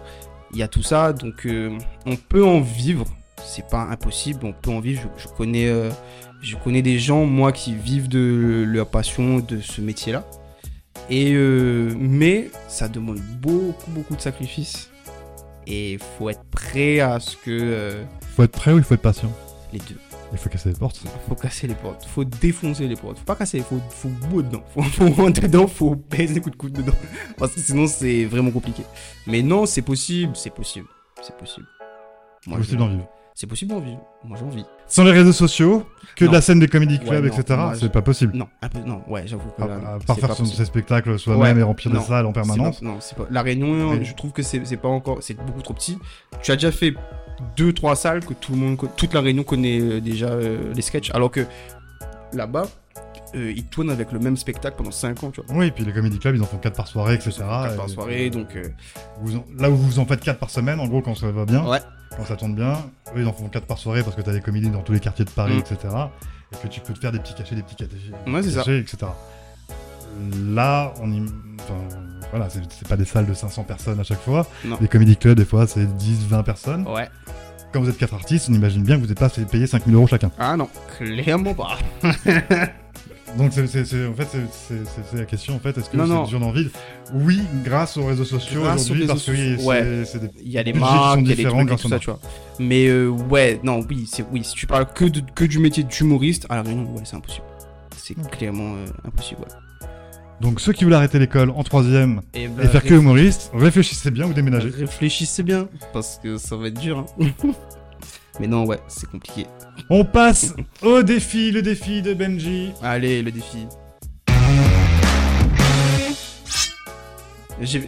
Il 0.51 0.59
y 0.59 0.63
a 0.63 0.67
tout 0.67 0.83
ça. 0.83 1.13
Donc 1.13 1.45
euh, 1.45 1.77
on 2.05 2.15
peut 2.17 2.45
en 2.45 2.59
vivre. 2.61 3.05
C'est 3.43 3.67
pas 3.69 3.81
impossible. 3.89 4.39
On 4.43 4.53
peut 4.53 4.69
en 4.71 4.79
vivre. 4.81 5.01
Je, 5.17 5.23
je 5.23 5.27
connais, 5.29 5.67
je 6.41 6.55
connais 6.57 6.81
des 6.81 6.99
gens, 6.99 7.25
moi, 7.25 7.51
qui 7.51 7.75
vivent 7.75 8.07
de 8.07 8.63
leur 8.67 8.87
passion, 8.87 9.39
de 9.39 9.59
ce 9.61 9.81
métier-là. 9.81 10.25
Et 11.09 11.33
euh, 11.33 11.93
mais 11.97 12.49
ça 12.67 12.87
demande 12.87 13.19
beaucoup, 13.41 13.91
beaucoup 13.91 14.15
de 14.15 14.21
sacrifices. 14.21 14.89
Et 15.67 15.97
faut 16.17 16.29
être 16.29 16.43
prêt 16.45 16.99
à 16.99 17.19
ce 17.19 17.35
que 17.37 17.51
euh, 17.51 18.03
Faut 18.35 18.43
être 18.43 18.51
prêt 18.51 18.71
ou 18.71 18.77
il 18.77 18.83
faut 18.83 18.93
être 18.93 19.01
patient? 19.01 19.31
les 19.73 19.79
deux. 19.79 19.97
Il 20.31 20.37
faut 20.37 20.49
casser 20.49 20.69
les 20.69 20.75
portes. 20.75 21.01
Faut 21.27 21.35
casser 21.35 21.67
les 21.67 21.75
portes, 21.75 22.05
faut 22.05 22.23
défoncer 22.23 22.87
les 22.87 22.95
portes. 22.95 23.17
Faut 23.19 23.25
pas 23.25 23.35
casser, 23.35 23.59
faut, 23.59 23.79
faut 23.89 24.09
bout 24.09 24.41
dedans. 24.41 24.63
Faut, 24.73 24.81
faut 24.81 25.09
rentrer 25.09 25.47
dedans, 25.47 25.67
faut 25.67 25.95
baiser 25.95 26.41
coups 26.41 26.55
de 26.55 26.57
coude 26.57 26.73
dedans. 26.73 26.93
Parce 27.37 27.53
que 27.53 27.59
sinon 27.59 27.87
c'est 27.87 28.25
vraiment 28.25 28.51
compliqué. 28.51 28.83
Mais 29.27 29.41
non, 29.41 29.65
c'est 29.65 29.81
possible, 29.81 30.35
c'est 30.35 30.53
possible, 30.53 30.87
c'est 31.21 31.37
possible. 31.37 31.67
Moi, 32.47 32.57
C'est 32.57 32.61
possible 32.63 32.79
d'en 32.79 32.89
vivre. 32.89 33.07
C'est 33.33 33.47
possible 33.47 33.71
d'en 33.71 33.79
vivre. 33.79 34.01
Moi 34.23 34.37
j'ai 34.39 34.45
envie. 34.45 34.65
Sans 34.87 35.03
les 35.03 35.11
réseaux 35.11 35.31
sociaux, 35.33 35.85
que 36.15 36.23
Non. 36.25 36.31
de 36.31 36.35
la 36.35 36.41
scène 36.41 36.59
des 36.59 36.67
comédie 36.67 36.99
clubs, 36.99 37.23
Ouais, 37.25 37.29
etc. 37.29 37.59
c'est 37.77 37.91
pas 37.91 38.01
possible. 38.01 38.37
Non, 38.37 38.47
un 38.61 38.69
peu, 38.69 38.79
non, 38.79 39.01
ouais, 39.09 39.23
j'avoue 39.25 39.49
que 39.57 39.61
À, 39.63 39.67
là, 39.67 39.75
à 39.75 39.97
c'est 39.99 40.05
part 40.07 40.17
faire 40.17 40.33
son- 40.35 40.45
ses 40.45 40.63
spectacles 40.65 41.19
soi-même 41.19 41.55
Ouais. 41.55 41.59
et 41.59 41.63
remplir 41.63 41.91
des 41.91 41.97
Non. 41.99 42.03
salles 42.05 42.25
en 42.25 42.31
permanence. 42.31 42.79
pas- 42.79 42.85
non, 42.85 42.97
c'est 43.01 43.17
pas. 43.17 43.25
La 43.31 43.41
Réunion, 43.41 44.01
je 44.01 44.13
trouve 44.13 44.31
que 44.31 44.41
c'est 44.41 44.59
pas 44.77 44.87
encore. 44.87 45.17
C'est 45.21 45.33
beaucoup 45.33 45.61
trop 45.61 45.73
petit. 45.73 45.97
Tu 46.41 46.51
as 46.51 46.55
déjà 46.55 46.71
fait 46.71 46.93
deux, 47.57 47.73
trois 47.73 47.95
salles 47.97 48.23
que 48.23 48.33
tout 48.33 48.53
le 48.53 48.57
monde, 48.59 48.77
toute 48.95 49.13
la 49.13 49.19
Réunion 49.21 49.43
connaît 49.43 49.79
euh, 49.81 49.99
déjà 49.99 50.27
euh, 50.27 50.73
les 50.73 50.81
sketchs. 50.81 51.11
Alors 51.13 51.31
que 51.31 51.45
là-bas, 52.31 52.67
euh, 53.35 53.51
ils 53.55 53.65
tournent 53.65 53.89
avec 53.89 54.11
le 54.11 54.19
même 54.19 54.37
spectacle 54.37 54.75
pendant 54.77 54.91
5 54.91 55.23
ans, 55.23 55.31
tu 55.31 55.41
vois. 55.41 55.55
Oui, 55.57 55.71
puis 55.71 55.83
les 55.85 55.93
comédie 55.93 56.17
clubs, 56.19 56.35
ils 56.35 56.41
en 56.41 56.45
font 56.45 56.57
4 56.57 56.75
par 56.75 56.87
soirée, 56.87 57.15
etc. 57.15 57.33
Quatre 57.39 57.75
par 57.75 57.85
Et- 57.85 57.89
soirée, 57.89 58.29
donc. 58.29 58.55
euh, 58.55 58.63
Vous 59.21 59.35
en- 59.37 59.45
Là 59.57 59.69
où 59.69 59.75
vous 59.75 59.99
en 59.99 60.05
faites 60.05 60.21
4 60.21 60.39
par 60.39 60.49
semaine, 60.49 60.79
en 60.79 60.87
gros, 60.87 61.01
quand 61.01 61.15
ça 61.15 61.29
va 61.31 61.45
bien, 61.45 61.65
Ouais. 61.67 61.79
quand 62.17 62.25
ça 62.25 62.35
tourne 62.35 62.55
bien, 62.55 62.73
eux, 63.15 63.21
ils 63.21 63.27
en 63.27 63.33
font 63.33 63.47
4 63.49 63.65
par 63.67 63.77
soirée 63.77 64.03
parce 64.03 64.15
que 64.15 64.21
t'as 64.21 64.31
des 64.33 64.41
comédies 64.41 64.69
dans 64.69 64.81
tous 64.81 64.93
les 64.93 64.99
quartiers 64.99 65.25
de 65.25 65.29
Paris, 65.31 65.55
Mm. 65.55 65.59
etc. 65.73 65.77
Et 66.53 66.57
que 66.63 66.67
tu 66.67 66.79
peux 66.79 66.93
te 66.93 66.99
faire 66.99 67.11
des 67.11 67.19
petits 67.19 67.33
cachets, 67.33 67.55
des 67.55 67.63
petits 67.63 67.75
cachets, 67.75 67.91
Ouais, 68.27 68.41
c'est 68.43 68.51
ça. 68.51 68.59
cachets, 68.59 68.79
etc. 68.79 68.97
Là, 70.53 70.93
on 71.01 71.11
y... 71.11 71.19
enfin, 71.59 71.73
voilà, 72.31 72.47
c'est 72.49 72.87
pas 72.87 72.95
des 72.95 73.03
salles 73.05 73.25
de 73.25 73.33
500 73.33 73.63
personnes 73.63 73.99
à 73.99 74.03
chaque 74.03 74.21
fois. 74.21 74.47
Non. 74.63 74.77
Les 74.79 74.87
comédie 74.87 75.17
clubs, 75.17 75.37
des 75.37 75.43
fois, 75.45 75.67
c'est 75.67 75.85
10, 75.97 76.25
20 76.27 76.43
personnes. 76.43 76.87
Ouais. 76.87 77.09
Quand 77.73 77.81
vous 77.81 77.89
êtes 77.89 77.97
4 77.97 78.13
artistes, 78.13 78.47
on 78.49 78.53
imagine 78.53 78.83
bien 78.83 78.95
que 78.95 79.01
vous 79.01 79.07
n'êtes 79.07 79.19
pas 79.19 79.27
payé 79.29 79.67
5000 79.67 79.93
euros 79.95 80.07
chacun. 80.07 80.31
Ah 80.39 80.55
non, 80.55 80.69
clairement 80.97 81.53
pas. 81.53 81.77
Donc, 83.37 83.51
c'est, 83.53 83.63
en 84.07 84.13
fait, 84.13 84.27
c'est, 85.09 85.17
la 85.17 85.25
question, 85.25 85.55
en 85.55 85.59
fait, 85.59 85.77
est-ce 85.77 85.89
que 85.89 85.97
c'est 85.97 86.07
non. 86.07 86.23
dur 86.23 86.39
d'en 86.39 86.51
vivre 86.51 86.69
Oui, 87.13 87.41
grâce 87.65 87.97
aux 87.97 88.05
réseaux 88.05 88.23
sociaux 88.23 88.61
aujourd'hui, 88.61 89.05
parce 89.07 89.23
que 89.25 89.31
oui, 89.31 89.55
sociaux, 89.57 89.71
c'est, 89.73 90.05
c'est 90.05 90.19
des 90.19 90.29
Il 90.43 90.51
y 90.51 90.57
a 90.57 90.63
qui 90.63 90.73
marques, 90.73 91.19
il 91.19 91.27
y 91.27 91.31
a 91.31 91.35
des 91.35 91.43
différents 91.43 91.65
trucs 91.65 91.79
et 91.79 91.81
tout 91.81 91.89
ça, 91.89 91.99
tu 91.99 92.05
vois. 92.05 92.19
Mais 92.59 92.87
euh, 92.87 93.09
ouais, 93.09 93.59
non, 93.63 93.81
oui, 93.89 94.07
c'est 94.09 94.23
oui. 94.31 94.43
Si 94.45 94.53
tu 94.55 94.67
parles 94.67 94.87
que, 94.93 95.05
de- 95.05 95.21
que 95.35 95.43
du 95.43 95.59
métier 95.59 95.83
d'humoriste, 95.83 96.45
à 96.49 96.55
la 96.55 96.61
Réunion, 96.61 96.83
ouais, 96.95 97.01
c'est 97.03 97.17
impossible. 97.17 97.45
C'est 97.97 98.17
Ok. 98.17 98.31
clairement 98.37 98.75
euh, 98.75 98.85
impossible, 99.05 99.41
ouais. 99.41 99.87
Donc 100.41 100.59
ceux 100.59 100.73
qui 100.73 100.83
voulaient 100.83 100.97
arrêter 100.97 101.17
l'école 101.19 101.49
en 101.49 101.63
troisième 101.63 102.21
Et, 102.33 102.43
et 102.43 102.67
faire 102.67 102.83
que 102.83 102.93
humoriste, 102.93 103.51
réfléchissez 103.53 104.11
bien 104.11 104.27
ou 104.27 104.33
déménagez. 104.33 104.69
Réfléchissez 104.69 105.43
bien, 105.43 105.67
parce 105.93 106.19
que 106.21 106.37
ça 106.37 106.55
va 106.55 106.67
être 106.67 106.79
dur. 106.79 107.05
hein. 107.19 107.25
Mais 108.39 108.47
non, 108.47 108.65
ouais, 108.65 108.79
c'est 108.89 109.09
compliqué. 109.09 109.45
On 109.89 110.03
passe 110.03 110.53
au 110.81 111.03
défi, 111.03 111.51
le 111.51 111.61
défi 111.61 112.01
de 112.01 112.13
Benji. 112.13 112.71
Allez, 112.81 113.21
le 113.21 113.31
défi. 113.31 113.67
J'ai 117.61 117.79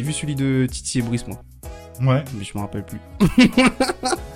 vu 0.00 0.12
celui 0.12 0.34
de 0.34 0.66
Titi 0.70 0.98
et 0.98 1.02
Brice, 1.02 1.26
moi. 1.26 1.40
Ouais. 2.02 2.22
Mais 2.36 2.44
je 2.44 2.52
me 2.54 2.60
rappelle 2.62 2.84
plus. 2.84 3.00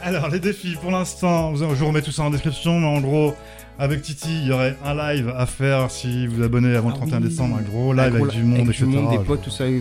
Alors 0.02 0.28
les 0.28 0.40
défis, 0.40 0.76
pour 0.80 0.90
l'instant, 0.90 1.54
je 1.54 1.64
vous 1.64 1.86
remets 1.86 2.02
tout 2.02 2.10
ça 2.12 2.22
en 2.22 2.30
description, 2.30 2.80
mais 2.80 2.86
en 2.86 3.00
gros, 3.00 3.34
avec 3.78 4.02
Titi, 4.02 4.28
il 4.42 4.48
y 4.48 4.52
aurait 4.52 4.76
un 4.84 4.94
live 4.94 5.32
à 5.36 5.46
faire 5.46 5.90
si 5.90 6.26
vous 6.26 6.42
abonnez 6.42 6.74
avant 6.74 6.88
le 6.88 6.94
Ah 6.96 6.98
31 7.00 7.18
oui. 7.22 7.28
décembre, 7.28 7.56
un 7.58 7.62
gros 7.62 7.92
live 7.92 8.02
Un 8.04 8.10
gros 8.10 8.24
avec 8.24 8.36
du 8.36 8.42
monde, 8.42 8.60
avec 8.60 8.68
etc. 8.70 8.86
du 8.86 8.96
monde, 8.96 9.10
des 9.18 9.24
potes, 9.24 9.42
tout 9.42 9.50
ça. 9.50 9.64
Mais 9.66 9.80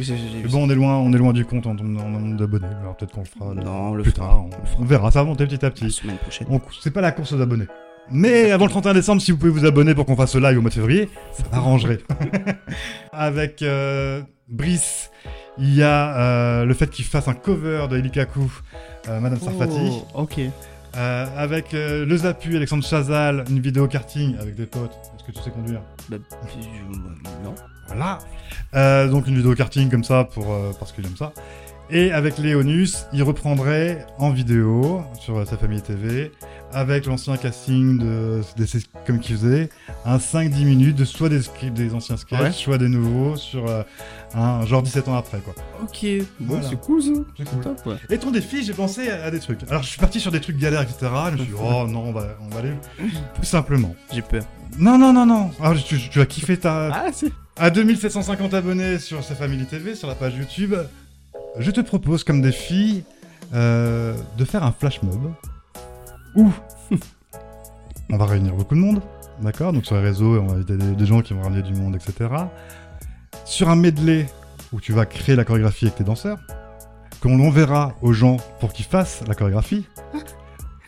bon, 0.50 0.66
on 0.66 0.70
est 0.70 0.76
loin, 0.76 0.98
on 0.98 1.12
est 1.14 1.18
loin 1.18 1.34
du 1.34 1.46
compte 1.46 1.68
en, 1.68 1.74
nombre 1.74 2.38
d'abonnés. 2.38 2.68
Alors 2.82 2.96
peut-être 2.98 3.12
qu'on 3.14 3.22
le 3.22 3.26
fera 3.26 3.54
là, 3.54 3.64
Non, 3.64 3.90
on 3.92 3.94
le 3.96 4.04
plus 4.04 4.12
fera, 4.12 4.28
tard. 4.28 4.46
on 4.46 4.50
le 4.50 4.56
On, 4.62 4.66
fera. 4.66 4.82
on 4.82 4.86
verra, 4.86 5.12
ça 5.12 5.20
va 5.20 5.26
monter 5.26 5.46
petit 5.46 5.64
à 5.66 5.68
La 5.68 5.72
petit. 5.72 5.92
semaine 5.92 6.18
prochaine. 6.18 6.48
C'est 6.82 6.92
pas 6.92 7.02
la 7.02 7.12
course 7.12 7.32
aux 7.34 7.42
abonnés. 7.42 7.68
Mais 8.12 8.52
avant 8.52 8.66
le 8.66 8.72
31 8.72 8.94
décembre, 8.94 9.22
si 9.22 9.32
vous 9.32 9.38
pouvez 9.38 9.52
vous 9.52 9.66
abonner 9.66 9.94
pour 9.94 10.06
qu'on 10.06 10.16
fasse 10.16 10.32
ce 10.32 10.38
live 10.40 10.58
au 10.58 10.62
mois 10.62 10.70
de 10.70 10.76
février, 10.76 11.10
ça 11.34 11.44
m'arrangerait. 11.52 12.00
Avec 13.14 13.62
euh, 13.62 14.22
Brice, 14.48 15.12
il 15.60 15.74
y 15.76 15.84
a 15.84 16.18
euh, 16.18 16.66
le 16.66 16.74
fait 16.74 16.90
qu'il 16.90 17.06
fasse 17.06 17.28
un 17.28 17.34
cover 17.34 17.88
de 17.90 17.98
Elikaku, 17.98 18.52
euh, 19.08 19.20
Madame 19.20 19.40
Sarfati. 19.40 19.80
Oh, 20.16 20.22
ok. 20.22 20.40
Euh, 20.98 21.26
avec 21.38 21.74
euh, 21.74 22.06
le 22.06 22.18
Zapu, 22.18 22.56
Alexandre 22.56 22.84
Chazal, 22.84 23.44
une 23.50 23.60
vidéo 23.60 23.88
karting 23.88 24.36
avec 24.40 24.56
des 24.56 24.66
potes. 24.66 24.98
Est-ce 25.16 25.24
que 25.24 25.32
tu 25.38 25.44
sais 25.44 25.52
conduire? 25.52 25.82
Bah, 26.10 26.18
je- 26.48 27.44
non. 27.46 27.54
Voilà. 27.88 28.20
Euh, 28.76 29.08
donc 29.08 29.28
une 29.28 29.36
vidéo 29.36 29.54
karting 29.56 29.90
comme 29.90 30.04
ça 30.04 30.24
pour 30.24 30.46
parce 30.80 30.92
que 30.92 31.02
j'aime 31.04 31.16
ça. 31.16 31.32
Et 31.92 32.12
avec 32.12 32.38
Léonus, 32.38 33.06
il 33.14 33.24
reprendrait 33.24 34.06
en 34.20 34.30
vidéo 34.30 35.02
sur 35.20 35.48
sa 35.48 35.58
famille 35.58 35.82
TV 35.82 36.32
avec 36.72 37.08
l'ancien 37.08 37.36
casting 37.36 37.98
de, 37.98 38.42
de 38.58 38.66
comme 39.08 39.20
qu'il 39.20 39.38
faisait 39.38 39.70
un 40.06 40.18
5-10 40.18 40.66
minutes 40.66 40.96
de 40.96 41.04
soit 41.06 41.30
des, 41.30 41.40
des 41.74 41.94
anciens 41.96 42.16
sketchs, 42.18 42.40
Ouais. 42.40 42.52
soit 42.52 42.78
des 42.78 42.90
nouveaux 42.90 43.36
sur 43.36 43.68
un 44.36 44.66
genre 44.66 44.82
17 44.84 45.08
ans 45.08 45.16
après 45.18 45.40
quoi. 45.40 45.54
Ok. 45.82 46.06
Bon, 46.40 46.54
Voilà. 46.56 46.70
c'est 46.70 46.80
cool 46.82 47.02
ça. 47.02 47.10
C'est 47.38 47.48
C'est 47.50 47.62
top, 47.62 47.86
ouais. 47.88 47.96
Et 48.10 48.18
ton 48.18 48.32
défi, 48.32 48.64
j'ai 48.64 48.74
pensé 48.74 49.10
à, 49.10 49.26
à 49.26 49.32
des 49.32 49.40
trucs. 49.40 49.60
Alors 49.70 49.82
je 49.84 49.88
suis 49.90 50.00
parti 50.00 50.20
sur 50.20 50.32
des 50.32 50.40
trucs 50.42 50.58
galères, 50.58 50.82
etc. 50.82 50.98
Je 51.28 51.32
me 51.32 51.38
suis 51.38 51.48
dit, 51.48 51.54
oh 51.60 51.88
non, 51.88 52.04
on 52.06 52.12
va, 52.12 52.28
on 52.42 52.48
va 52.54 52.60
aller 52.60 52.74
plus 53.36 53.46
simplement. 53.46 53.96
J'ai 54.14 54.22
peur. 54.22 54.44
Non, 54.78 54.98
non, 55.00 55.12
non, 55.14 55.26
non. 55.26 55.50
Alors, 55.62 55.82
tu, 55.84 55.98
tu 55.98 56.22
as 56.22 56.26
kiffé 56.28 56.58
ta, 56.58 56.90
Ah, 56.94 57.06
c'est. 57.12 57.32
À 57.58 57.70
2750 57.72 58.54
abonnés 58.54 59.00
sur 59.00 59.24
sa 59.24 59.36
famille 59.36 59.66
TV, 59.66 59.96
sur 59.96 60.08
la 60.08 60.16
page 60.16 60.36
YouTube, 60.36 60.76
je 61.58 61.72
te 61.72 61.82
propose 61.82 62.24
comme 62.24 62.42
défi 62.42 63.04
euh, 63.54 64.16
de 64.38 64.46
faire 64.46 64.64
un 64.64 64.72
flash 64.72 65.02
mob 65.02 65.34
où 66.36 66.52
on 68.12 68.18
va 68.18 68.26
réunir 68.26 68.54
beaucoup 68.56 68.76
de 68.76 68.80
monde, 68.80 69.02
d'accord? 69.42 69.74
Donc 69.74 69.86
sur 69.86 69.96
les 69.96 70.02
réseaux, 70.02 70.40
on 70.40 70.46
va 70.48 70.54
inviter 70.54 70.78
des, 70.78 70.92
des 70.96 71.06
gens 71.06 71.22
qui 71.22 71.34
vont 71.34 71.42
ramener 71.42 71.62
du 71.64 71.74
monde, 71.74 71.96
etc. 71.96 72.30
Sur 73.46 73.70
un 73.70 73.76
medley 73.76 74.28
où 74.72 74.80
tu 74.80 74.94
vas 74.94 75.06
créer 75.06 75.36
la 75.36 75.46
chorégraphie 75.46 75.86
avec 75.86 75.96
tes 75.98 76.04
danseurs, 76.04 76.38
qu'on 77.22 77.38
l'enverra 77.38 77.96
aux 78.02 78.14
gens 78.14 78.38
pour 78.60 78.72
qu'ils 78.74 78.86
fassent 78.86 79.24
la 79.28 79.36
chorégraphie. 79.36 79.86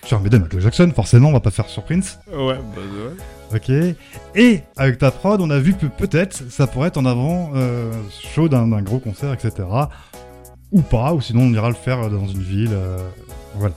Sur 0.05 0.17
un 0.17 0.21
BD 0.21 0.39
Michael 0.39 0.61
Jackson, 0.61 0.91
forcément, 0.95 1.29
on 1.29 1.33
va 1.33 1.41
pas 1.41 1.51
faire 1.51 1.69
sur 1.69 1.83
Prince. 1.83 2.17
Ouais, 2.27 2.55
bah 2.55 2.81
ouais. 2.81 3.55
Ok. 3.55 3.95
Et 4.35 4.61
avec 4.75 4.97
ta 4.97 5.11
prod, 5.11 5.39
on 5.41 5.49
a 5.51 5.59
vu 5.59 5.73
que 5.75 5.85
peut-être 5.85 6.49
ça 6.49 6.65
pourrait 6.65 6.87
être 6.87 6.97
en 6.97 7.05
avant 7.05 7.51
euh, 7.55 7.91
chaud 8.33 8.49
d'un 8.49 8.67
gros 8.81 8.97
concert, 8.97 9.31
etc. 9.31 9.67
Ou 10.71 10.81
pas, 10.81 11.13
ou 11.13 11.21
sinon 11.21 11.43
on 11.43 11.53
ira 11.53 11.69
le 11.69 11.75
faire 11.75 12.09
dans 12.09 12.25
une 12.27 12.41
ville. 12.41 12.71
euh, 12.73 12.97
voilà. 13.55 13.75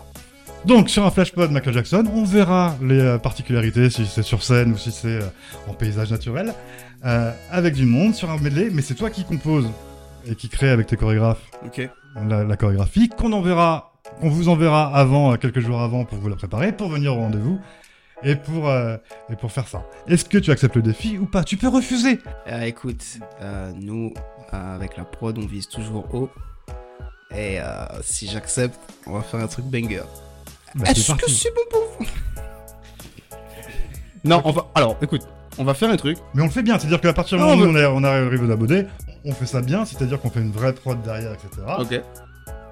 Donc 0.64 0.88
sur 0.88 1.04
un 1.04 1.10
flashpod 1.10 1.50
Michael 1.50 1.74
Jackson, 1.74 2.04
on 2.14 2.24
verra 2.24 2.74
les 2.80 2.98
euh, 3.00 3.18
particularités, 3.18 3.90
si 3.90 4.06
c'est 4.06 4.22
sur 4.22 4.42
scène 4.42 4.72
ou 4.72 4.78
si 4.78 4.92
c'est 4.92 5.08
euh, 5.20 5.28
en 5.68 5.74
paysage 5.74 6.10
naturel, 6.10 6.54
euh, 7.04 7.32
avec 7.50 7.74
du 7.74 7.86
monde 7.86 8.14
sur 8.14 8.30
un 8.30 8.38
medley, 8.38 8.70
mais 8.72 8.82
c'est 8.82 8.94
toi 8.94 9.10
qui 9.10 9.24
compose 9.24 9.68
et 10.26 10.34
qui 10.34 10.48
crée 10.48 10.70
avec 10.70 10.86
tes 10.86 10.96
chorégraphes 10.96 11.50
la, 12.28 12.44
la 12.44 12.56
chorégraphie, 12.56 13.08
qu'on 13.08 13.32
enverra, 13.32 13.92
qu'on 14.20 14.30
vous 14.30 14.48
enverra 14.48 14.94
avant, 14.94 15.32
euh, 15.32 15.36
quelques 15.36 15.60
jours 15.60 15.80
avant 15.80 16.04
pour 16.04 16.18
vous 16.18 16.28
la 16.28 16.36
préparer, 16.36 16.72
pour 16.72 16.88
venir 16.88 17.12
au 17.12 17.16
rendez-vous 17.16 17.58
et 18.22 18.36
pour, 18.36 18.68
euh, 18.68 18.96
et 19.30 19.36
pour 19.36 19.52
faire 19.52 19.68
ça. 19.68 19.84
Est-ce 20.06 20.24
que 20.24 20.38
tu 20.38 20.50
acceptes 20.50 20.76
le 20.76 20.82
défi 20.82 21.18
ou 21.18 21.26
pas? 21.26 21.44
Tu 21.44 21.56
peux 21.56 21.68
refuser. 21.68 22.20
Euh, 22.46 22.62
écoute, 22.62 23.04
euh, 23.42 23.72
nous, 23.76 24.14
euh, 24.52 24.74
avec 24.76 24.96
la 24.96 25.04
prod, 25.04 25.36
on 25.36 25.46
vise 25.46 25.68
toujours 25.68 26.06
haut. 26.14 26.30
Et 27.36 27.60
euh, 27.60 27.64
si 28.02 28.28
j'accepte, 28.28 28.78
on 29.06 29.12
va 29.14 29.22
faire 29.22 29.40
un 29.40 29.48
truc 29.48 29.64
banger. 29.66 30.02
Bah, 30.76 30.86
Est-ce 30.88 31.12
que 31.12 31.28
c'est 31.28 31.52
bon 31.54 31.62
pour 31.70 31.80
vous? 31.98 32.06
Non, 34.24 34.40
on 34.44 34.52
va. 34.52 34.66
Alors, 34.74 34.96
écoute, 35.02 35.26
on 35.58 35.64
va 35.64 35.74
faire 35.74 35.90
un 35.90 35.96
truc. 35.96 36.18
Mais 36.34 36.42
on 36.42 36.46
le 36.46 36.50
fait 36.50 36.62
bien, 36.62 36.78
c'est-à-dire 36.78 37.00
qu'à 37.00 37.12
partir 37.12 37.38
du 37.38 37.44
moment 37.44 37.62
où 37.62 37.66
on, 37.66 37.76
est- 37.76 37.86
on 37.86 38.02
arrive 38.04 38.50
abonnés, 38.50 38.86
on 39.24 39.32
fait 39.32 39.46
ça 39.46 39.60
bien, 39.62 39.84
c'est-à-dire 39.84 40.20
qu'on 40.20 40.30
fait 40.30 40.40
une 40.40 40.50
vraie 40.52 40.72
prod 40.72 41.00
derrière, 41.02 41.32
etc. 41.32 41.62
Ok. 41.78 42.00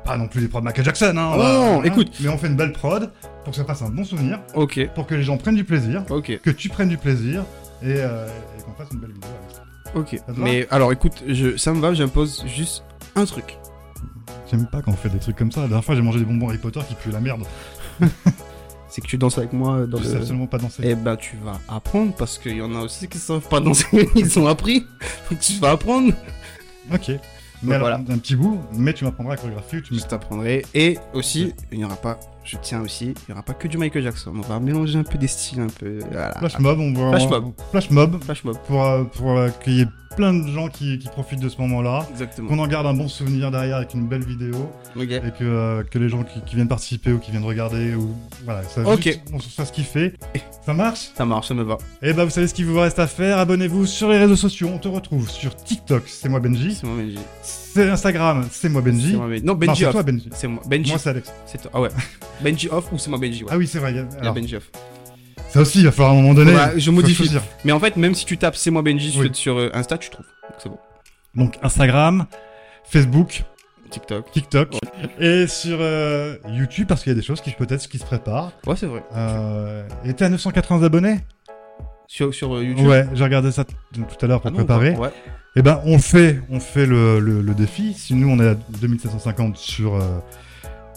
Pas 0.05 0.16
non 0.16 0.26
plus 0.26 0.41
les 0.41 0.49
prods 0.49 0.62
Michael 0.62 0.85
Jackson, 0.85 1.14
hein. 1.16 1.30
on 1.35 1.37
Non, 1.39 1.80
hein, 1.80 1.85
écoute. 1.85 2.11
Mais 2.20 2.28
on 2.28 2.37
fait 2.37 2.49
une 2.49 2.57
belle 2.57 2.72
prod 2.72 3.11
pour 3.45 3.53
que 3.53 3.57
ça 3.57 3.64
fasse 3.64 3.83
un 3.83 3.89
bon 3.91 4.05
souvenir, 4.05 4.41
Ok. 4.55 4.89
pour 4.95 5.07
que 5.07 5.14
les 5.14 5.22
gens 5.22 5.37
prennent 5.37 5.55
du 5.55 5.64
plaisir, 5.64 6.03
Ok. 6.11 6.41
que 6.43 6.51
tu 6.51 6.68
prennes 6.68 6.89
du 6.89 6.99
plaisir 6.99 7.43
et, 7.83 7.87
euh, 7.99 8.26
et 8.59 8.62
qu'on 8.62 8.72
fasse 8.72 8.93
une 8.93 8.99
belle 8.99 9.12
vidéo 9.12 9.30
avec 9.45 9.57
ça. 9.57 9.62
Ok. 9.95 10.16
Ça 10.26 10.33
Mais 10.37 10.66
alors, 10.70 10.93
écoute, 10.93 11.22
je... 11.28 11.57
ça 11.57 11.72
me 11.72 11.80
va, 11.80 11.95
j'impose 11.95 12.45
juste 12.47 12.83
un 13.14 13.24
truc. 13.26 13.59
J'aime 14.51 14.66
pas 14.66 14.83
quand 14.83 14.91
on 14.93 14.97
fait 14.97 15.09
des 15.09 15.18
trucs 15.20 15.37
comme 15.37 15.53
ça. 15.53 15.61
La 15.62 15.68
dernière 15.68 15.85
fois, 15.85 15.95
j'ai 15.95 16.03
mangé 16.03 16.18
des 16.18 16.24
bonbons 16.24 16.49
Harry 16.49 16.59
Potter 16.59 16.80
qui 16.89 16.95
puent 16.97 17.12
la 17.12 17.20
merde. 17.20 17.45
C'est 18.93 19.01
que 19.01 19.07
tu 19.07 19.16
danses 19.16 19.38
avec 19.38 19.55
moi 19.55 19.86
dans 19.86 19.97
Je 19.97 20.05
sais 20.05 20.12
le. 20.12 20.18
absolument 20.18 20.47
pas 20.47 20.59
danser. 20.59 20.82
Eh 20.84 20.95
ben, 20.95 21.16
tu 21.16 21.38
vas 21.43 21.59
apprendre 21.66 22.12
parce 22.14 22.36
qu'il 22.38 22.59
y 22.59 22.61
en 22.61 22.74
a 22.74 22.80
aussi 22.80 23.09
qui 23.09 23.16
savent 23.16 23.49
pas 23.49 23.59
danser. 23.59 23.86
Ils 24.14 24.38
ont 24.38 24.47
appris. 24.47 24.80
Donc, 25.30 25.40
tu 25.40 25.55
vas 25.55 25.70
apprendre. 25.70 26.12
Ok. 26.93 27.12
Mais 27.62 27.76
alors, 27.76 27.88
voilà. 27.88 28.05
un 28.07 28.18
petit 28.18 28.36
bout, 28.36 28.61
mais 28.74 28.93
tu 28.93 29.05
m'apprendras 29.05 29.36
la 29.36 29.40
chorégraphie 29.40 29.76
ou 29.76 29.80
tu 29.80 29.95
Je 29.95 30.05
t'apprendrai. 30.05 30.66
Et 30.74 30.99
aussi, 31.14 31.55
il 31.70 31.78
n'y 31.78 31.86
aura 31.86 31.97
pas. 31.97 32.20
Je 32.45 32.57
tiens 32.61 32.80
aussi, 32.80 33.07
il 33.07 33.14
n'y 33.28 33.32
aura 33.32 33.43
pas 33.43 33.55
que 33.55 33.68
du 33.68 33.78
Michael 33.78 34.03
Jackson. 34.03 34.32
On 34.34 34.40
va 34.40 34.59
mélanger 34.59 34.99
un 34.99 35.05
peu 35.05 35.16
des 35.16 35.28
styles, 35.28 35.61
un 35.61 35.68
peu. 35.68 36.01
Voilà. 36.11 36.32
Flash 36.38 36.59
mob, 36.59 36.80
on 36.80 36.93
va... 36.93 37.16
Flash 37.18 37.28
mob. 37.30 37.53
Flash 37.70 37.90
mob, 37.90 38.24
Flash 38.24 38.45
mob. 38.45 38.57
pour, 38.66 38.84
euh, 38.84 39.05
pour 39.05 39.30
euh, 39.38 39.49
qu'il 39.62 39.74
y 39.74 39.80
ait 39.82 39.88
plein 40.16 40.34
de 40.34 40.47
gens 40.49 40.68
qui, 40.68 40.99
qui 40.99 41.09
profitent 41.09 41.40
de 41.40 41.49
ce 41.49 41.59
moment-là. 41.61 42.07
Exactement. 42.11 42.49
Qu'on 42.49 42.59
en 42.59 42.66
garde 42.66 42.86
un 42.86 42.95
bon 42.95 43.09
souvenir 43.09 43.51
derrière 43.53 43.76
avec 43.76 43.95
une 43.95 44.09
belle 44.09 44.24
vidéo. 44.24 44.68
Ok. 44.97 45.05
Et 45.05 45.20
que, 45.38 45.45
euh, 45.45 45.82
que 45.84 45.99
les 45.99 46.09
gens 46.09 46.24
qui, 46.24 46.40
qui 46.43 46.57
viennent 46.57 46.68
participer 46.68 47.12
ou 47.12 47.18
qui 47.18 47.30
viennent 47.30 47.45
regarder 47.45 47.95
ou... 47.95 48.11
Voilà, 48.45 48.62
ça 48.64 48.82
Ok. 48.82 49.03
juste, 49.05 49.20
on 49.32 49.38
se 49.38 49.49
fasse 49.49 49.70
kiffer. 49.70 50.14
Ça 50.66 50.74
marche? 50.74 51.11
Ça 51.16 51.24
marche, 51.24 51.49
ça 51.49 51.55
me 51.55 51.62
va. 51.62 51.78
Et 52.03 52.12
bah 52.12 52.24
vous 52.24 52.30
savez 52.30 52.49
ce 52.49 52.55
qu'il 52.55 52.66
vous 52.66 52.78
reste 52.78 52.99
à 52.99 53.07
faire. 53.07 53.38
Abonnez-vous 53.38 53.86
sur 53.86 54.09
les 54.11 54.18
réseaux 54.18 54.36
sociaux. 54.36 54.68
On 54.74 54.78
te 54.78 54.88
retrouve 54.88 55.30
sur 55.30 55.55
TikTok, 55.57 56.03
c'est 56.07 56.28
moi 56.28 56.40
Benji. 56.40 56.74
C'est 56.74 56.86
moi 56.86 56.97
Benji. 56.97 57.18
C'est 57.43 57.88
Instagram, 57.88 58.47
c'est 58.51 58.68
moi 58.68 58.82
Benji. 58.82 59.12
C'est 59.12 59.16
moi 59.16 59.28
Benji. 59.28 59.45
Non, 59.45 59.53
Non, 59.55 59.59
Benji 59.59 59.84
c'est 59.84 59.90
toi 59.93 60.03
Benji. 60.03 60.28
C'est 60.34 60.49
moi. 60.49 60.62
Benji. 60.66 60.90
Moi 60.90 60.99
c'est 60.99 61.11
Alex. 61.11 61.32
C'est 61.47 61.62
toi. 61.62 61.70
Ah 61.74 61.80
ouais. 61.80 61.88
Benji 62.41 62.68
off 62.70 62.91
ou 62.93 62.99
c'est 62.99 63.11
moi 63.11 63.18
Benji, 63.18 63.45
ouais. 63.45 63.51
Ah 63.53 63.57
oui, 63.59 63.66
c'est 63.66 63.78
vrai. 63.78 63.93
il 63.93 63.97
y 64.24 64.26
a- 64.26 64.33
Benji 64.33 64.57
off. 64.57 64.70
ça 65.49 65.61
aussi, 65.61 65.80
il 65.80 65.85
va 65.85 65.93
falloir 65.93 66.12
à 66.12 66.14
un 66.18 66.20
moment 66.22 66.35
donné. 66.35 66.55
Ouais, 66.55 66.78
je 66.78 66.91
modifie. 66.91 67.14
choisir. 67.14 67.43
Mais 67.64 67.72
en 67.72 67.80
fait, 67.80 67.97
même 67.97 68.14
si 68.14 68.24
tu 68.24 68.37
tapes 68.39 68.57
c'est 68.57 68.70
moi 68.70 68.83
Benji 68.83 69.14
Oui. 69.18 69.30
sur, 69.33 69.59
euh, 69.59 69.70
Insta, 69.74 69.99
tu 69.99 70.11
trouves. 70.11 70.26
Donc 70.49 70.57
c'est 70.62 70.68
bon. 70.68 70.78
Donc 71.35 71.59
Instagram, 71.62 72.26
Facebook, 72.85 73.45
TikTok. 73.91 74.30
TikTok 74.33 74.74
et 75.20 75.47
sur 75.47 75.78
euh, 75.80 76.37
YouTube 76.49 76.87
parce 76.89 77.03
qu'il 77.03 77.11
y 77.11 77.14
a 77.14 77.18
des 77.18 77.24
choses 77.24 77.41
qui 77.41 77.51
peut-être 77.53 77.87
qui 77.89 77.99
se 77.99 78.05
préparent. 78.05 78.53
Ouais, 78.66 78.76
c'est 78.76 78.87
vrai. 78.87 79.03
Euh, 79.14 79.87
et 80.05 80.14
t'es 80.14 80.24
à 80.24 80.28
980 80.30 80.83
abonnés? 80.85 81.18
Sur, 82.07 82.35
sur 82.35 82.62
YouTube. 82.62 82.87
Ouais, 82.87 83.07
j'ai 83.14 83.24
regardé 83.24 83.51
ça 83.53 83.64
t- 83.64 83.74
tout 83.95 84.03
à 84.24 84.26
l'heure 84.26 84.41
pour 84.41 84.49
Ah 84.49 84.51
non, 84.51 84.57
préparer. 84.59 84.91
Ouais. 84.97 85.09
Et 85.57 85.62
ben 85.62 85.80
on 85.85 85.99
fait, 85.99 86.41
on 86.51 86.61
fait 86.61 86.85
le, 86.87 87.20
le, 87.20 87.41
le 87.43 87.55
défi. 87.55 87.95
Si 87.95 88.14
nous 88.14 88.28
on 88.28 88.39
est 88.41 88.49
à 88.49 88.55
2750 88.55 89.57
sur 89.57 89.97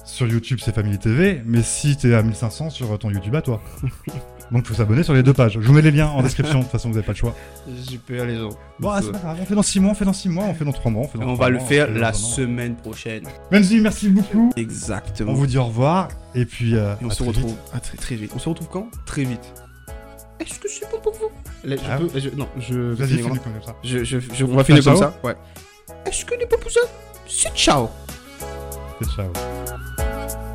sur 0.05 0.27
YouTube, 0.27 0.59
c'est 0.63 0.73
Family 0.73 0.97
TV, 0.99 1.41
mais 1.45 1.61
si 1.63 1.97
t'es 1.97 2.13
à 2.13 2.21
1500 2.21 2.69
sur 2.69 2.97
ton 2.99 3.09
YouTube 3.09 3.35
à 3.35 3.41
toi. 3.41 3.61
Donc 4.51 4.67
faut 4.67 4.75
s'abonner 4.75 5.01
sur 5.01 5.13
les 5.15 5.23
deux 5.23 5.33
pages. 5.33 5.53
Je 5.53 5.59
vous 5.67 5.73
mets 5.73 5.81
les 5.81 5.89
liens 5.89 6.07
en 6.07 6.21
description. 6.21 6.59
De 6.59 6.63
toute 6.63 6.71
façon, 6.71 6.89
vous 6.89 6.93
n'avez 6.95 7.05
pas 7.05 7.13
le 7.13 7.17
choix. 7.17 7.35
Super 7.83 8.25
les 8.25 8.35
gens. 8.37 8.49
Bon, 8.79 8.89
ah, 8.91 9.01
c'est 9.01 9.11
pas 9.11 9.17
grave. 9.17 9.37
On 9.41 9.45
fait 9.45 9.55
dans 9.55 9.63
6 9.63 9.79
mois, 9.79 9.91
on 9.91 9.95
fait 9.95 10.05
dans 10.05 10.13
6 10.13 10.29
mois, 10.29 10.43
on 10.45 10.53
fait 10.53 10.65
dans 10.65 10.71
3 10.71 10.91
mois, 10.91 11.01
on 11.03 11.07
fait 11.07 11.17
dans 11.17 11.23
on 11.25 11.33
trois 11.33 11.45
va 11.47 11.49
le 11.49 11.57
faire 11.59 11.89
la 11.89 12.13
semaine 12.13 12.75
prochaine. 12.75 13.23
Benji, 13.49 13.79
merci 13.81 14.09
beaucoup. 14.09 14.51
Exactement. 14.55 15.31
On 15.31 15.35
vous 15.35 15.47
dit 15.47 15.57
au 15.57 15.65
revoir 15.65 16.09
et 16.35 16.45
puis 16.45 16.75
euh, 16.75 16.93
Et 17.01 17.05
on 17.05 17.09
à 17.09 17.11
se 17.11 17.17
très 17.17 17.25
retrouve 17.27 17.45
vite. 17.47 17.57
ah, 17.73 17.79
très, 17.79 17.97
très 17.97 18.15
vite. 18.15 18.31
On 18.35 18.39
se 18.39 18.47
retrouve 18.49 18.69
quand? 18.69 18.87
Très 19.07 19.23
vite. 19.23 19.53
Est-ce 20.39 20.59
que 20.59 20.69
c'est 20.69 20.91
bon 20.91 20.99
pour 21.01 21.13
vous? 21.13 21.31
Là, 21.63 21.77
je 21.77 21.81
Ah 21.89 21.97
peux- 21.97 22.19
je- 22.19 22.29
Non, 22.29 22.47
je 22.59 22.75
vais 22.75 22.93
Vas-y, 22.95 23.07
finir 23.07 23.25
finis 23.25 23.39
comme- 23.39 23.53
comme 23.53 23.63
ça. 23.63 23.75
je, 23.83 24.03
je, 24.03 24.19
je- 24.19 24.45
On 24.45 24.55
va 24.55 24.63
finir 24.63 24.83
comme 24.83 24.97
ça. 24.97 25.13
Ouais. 25.23 25.35
Est-ce 26.05 26.23
que 26.23 26.35
les 26.35 26.45
papous 26.45 26.69
C'est 27.27 27.55
ciao? 27.55 27.89
Fechava. 28.99 30.54